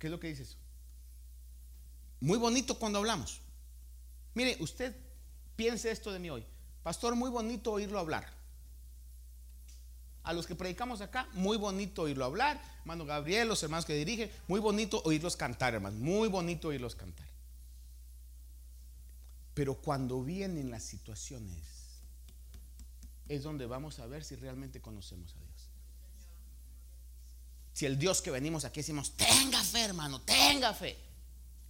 ¿Qué 0.00 0.08
es 0.08 0.10
lo 0.10 0.18
que 0.18 0.26
dice 0.26 0.42
eso? 0.42 0.56
Muy 2.18 2.36
bonito 2.36 2.76
cuando 2.80 2.98
hablamos. 2.98 3.40
Mire, 4.34 4.56
usted 4.58 4.92
piense 5.54 5.92
esto 5.92 6.10
de 6.10 6.18
mí 6.18 6.30
hoy. 6.30 6.44
Pastor, 6.82 7.14
muy 7.14 7.30
bonito 7.30 7.70
oírlo 7.70 8.00
hablar. 8.00 8.26
A 10.24 10.32
los 10.32 10.46
que 10.46 10.54
predicamos 10.54 11.02
acá, 11.02 11.28
muy 11.34 11.58
bonito 11.58 12.02
oírlo 12.02 12.24
hablar. 12.24 12.60
Hermano 12.80 13.04
Gabriel, 13.04 13.46
los 13.46 13.62
hermanos 13.62 13.84
que 13.84 13.94
dirigen, 13.94 14.30
muy 14.48 14.58
bonito 14.58 15.02
oírlos 15.04 15.36
cantar, 15.36 15.74
hermano. 15.74 15.98
Muy 15.98 16.28
bonito 16.28 16.68
oírlos 16.68 16.94
cantar. 16.94 17.28
Pero 19.52 19.74
cuando 19.74 20.22
vienen 20.22 20.70
las 20.70 20.82
situaciones, 20.82 21.62
es 23.28 23.42
donde 23.42 23.66
vamos 23.66 23.98
a 23.98 24.06
ver 24.06 24.24
si 24.24 24.34
realmente 24.36 24.80
conocemos 24.80 25.34
a 25.36 25.40
Dios. 25.40 25.70
Si 27.74 27.86
el 27.86 27.98
Dios 27.98 28.22
que 28.22 28.30
venimos 28.30 28.64
aquí 28.64 28.80
decimos, 28.80 29.12
tenga 29.16 29.62
fe, 29.62 29.82
hermano, 29.82 30.20
tenga 30.22 30.72
fe. 30.72 30.96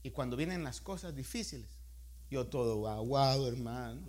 Y 0.02 0.10
cuando 0.10 0.36
vienen 0.36 0.62
las 0.62 0.80
cosas 0.80 1.14
difíciles, 1.16 1.68
yo 2.30 2.46
todo 2.46 2.88
aguado, 2.88 3.48
hermano. 3.48 4.00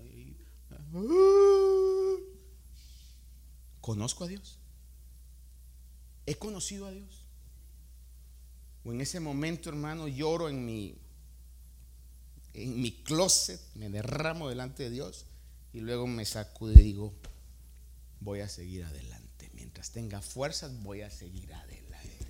Uh, 0.93 1.64
¿Conozco 3.85 4.23
a 4.23 4.27
Dios? 4.27 4.57
¿He 6.25 6.33
conocido 6.33 6.87
a 6.87 6.91
Dios? 6.91 7.21
O 8.83 8.91
en 8.91 8.99
ese 8.99 9.19
momento, 9.19 9.69
hermano, 9.69 10.07
lloro 10.07 10.49
en 10.49 10.65
mi, 10.65 10.97
en 12.55 12.81
mi 12.81 13.03
closet, 13.03 13.61
me 13.75 13.91
derramo 13.91 14.49
delante 14.49 14.81
de 14.81 14.89
Dios 14.89 15.27
y 15.71 15.81
luego 15.81 16.07
me 16.07 16.25
sacudo 16.25 16.71
y 16.71 16.81
digo, 16.81 17.13
voy 18.21 18.39
a 18.39 18.49
seguir 18.49 18.85
adelante. 18.85 19.51
Mientras 19.53 19.91
tenga 19.91 20.19
fuerzas, 20.19 20.71
voy 20.81 21.01
a 21.01 21.11
seguir 21.11 21.53
adelante 21.53 21.85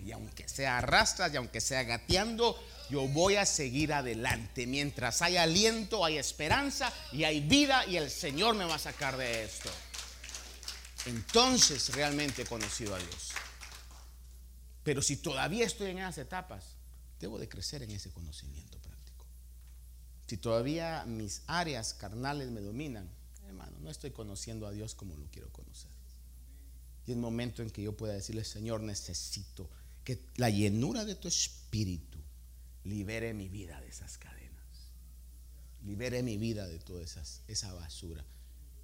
y 0.06 0.12
aunque 0.12 0.48
sea 0.48 0.78
arrastras 0.78 1.34
y 1.34 1.38
aunque 1.38 1.62
sea 1.62 1.84
gateando, 1.84 2.62
yo 2.90 3.08
voy 3.08 3.38
a 3.38 3.46
seguir 3.46 3.94
adelante. 3.94 4.68
Mientras 4.68 5.22
hay 5.24 5.38
aliento, 5.38 6.06
hay 6.06 6.18
esperanza 6.18 6.94
y 7.12 7.24
hay 7.24 7.40
vida 7.40 7.86
y 7.88 7.96
el 7.96 8.12
Señor 8.12 8.56
me 8.56 8.66
va 8.66 8.76
a 8.76 8.80
sacar 8.80 9.18
de 9.18 9.46
esto. 9.46 9.70
Entonces 11.06 11.94
realmente 11.94 12.42
he 12.42 12.46
conocido 12.46 12.96
a 12.96 13.00
Dios. 13.00 13.32
Pero 14.84 15.02
si 15.02 15.18
todavía 15.18 15.66
estoy 15.66 15.92
en 15.92 16.00
esas 16.00 16.20
etapas, 16.20 16.76
debo 17.20 17.40
de 17.40 17.50
crecer 17.50 17.84
en 17.84 17.92
ese 17.92 18.12
conocimiento 18.12 18.78
práctico. 18.80 19.26
Si 20.28 20.38
todavía 20.38 21.06
mis 21.06 21.42
áreas 21.48 21.94
carnales 21.94 22.52
me 22.52 22.62
dominan, 22.62 23.10
hermano, 23.48 23.78
no 23.80 23.90
estoy 23.90 24.12
conociendo 24.12 24.68
a 24.68 24.72
Dios 24.72 24.96
como 24.96 25.16
lo 25.16 25.26
quiero 25.28 25.52
conocer. 25.52 25.92
Y 27.08 27.12
es 27.12 27.18
momento 27.18 27.62
en 27.62 27.70
que 27.70 27.84
yo 27.84 27.96
pueda 27.96 28.14
decirle, 28.14 28.44
Señor, 28.44 28.82
necesito 28.82 29.70
que 30.04 30.24
la 30.36 30.50
llenura 30.50 31.04
de 31.04 31.16
tu 31.16 31.28
espíritu 31.28 32.20
libere 32.84 33.34
mi 33.34 33.50
vida 33.50 33.82
de 33.82 33.88
esas 33.88 34.18
cadenas. 34.18 34.92
Libere 35.84 36.22
mi 36.22 36.38
vida 36.38 36.68
de 36.68 36.80
toda 36.80 37.04
esa 37.04 37.74
basura. 37.74 38.24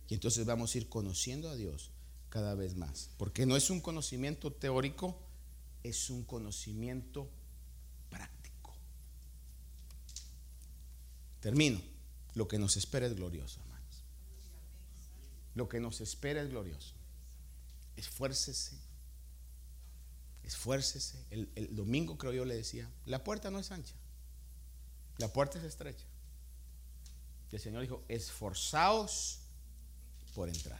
Y 0.07 0.15
entonces 0.15 0.45
vamos 0.45 0.73
a 0.73 0.77
ir 0.79 0.89
conociendo 0.89 1.49
a 1.49 1.55
Dios 1.55 1.90
cada 2.31 2.55
vez 2.55 2.75
más. 2.75 3.11
Porque 3.17 3.45
no 3.45 3.55
es 3.55 3.69
un 3.69 3.81
conocimiento 3.81 4.51
teórico, 4.51 5.15
es 5.83 6.09
un 6.09 6.23
conocimiento 6.23 7.29
práctico. 8.09 8.73
Termino. 11.41 11.79
Lo 12.33 12.47
que 12.47 12.57
nos 12.57 12.77
espera 12.77 13.05
es 13.05 13.15
glorioso, 13.15 13.59
hermanos. 13.59 14.03
Lo 15.53 15.67
que 15.67 15.81
nos 15.81 15.99
espera 15.99 16.41
es 16.41 16.49
glorioso. 16.49 16.93
Esfuércese. 17.97 18.77
Esfuércese. 20.45 21.17
El, 21.29 21.49
el 21.55 21.75
domingo 21.75 22.17
creo 22.17 22.31
yo 22.31 22.45
le 22.45 22.55
decía, 22.55 22.89
la 23.05 23.23
puerta 23.23 23.51
no 23.51 23.59
es 23.59 23.69
ancha. 23.71 23.93
La 25.17 25.27
puerta 25.33 25.59
es 25.59 25.65
estrecha. 25.65 26.05
El 27.51 27.59
Señor 27.59 27.81
dijo, 27.81 28.01
esforzaos 28.07 29.39
por 30.33 30.47
entrar. 30.47 30.79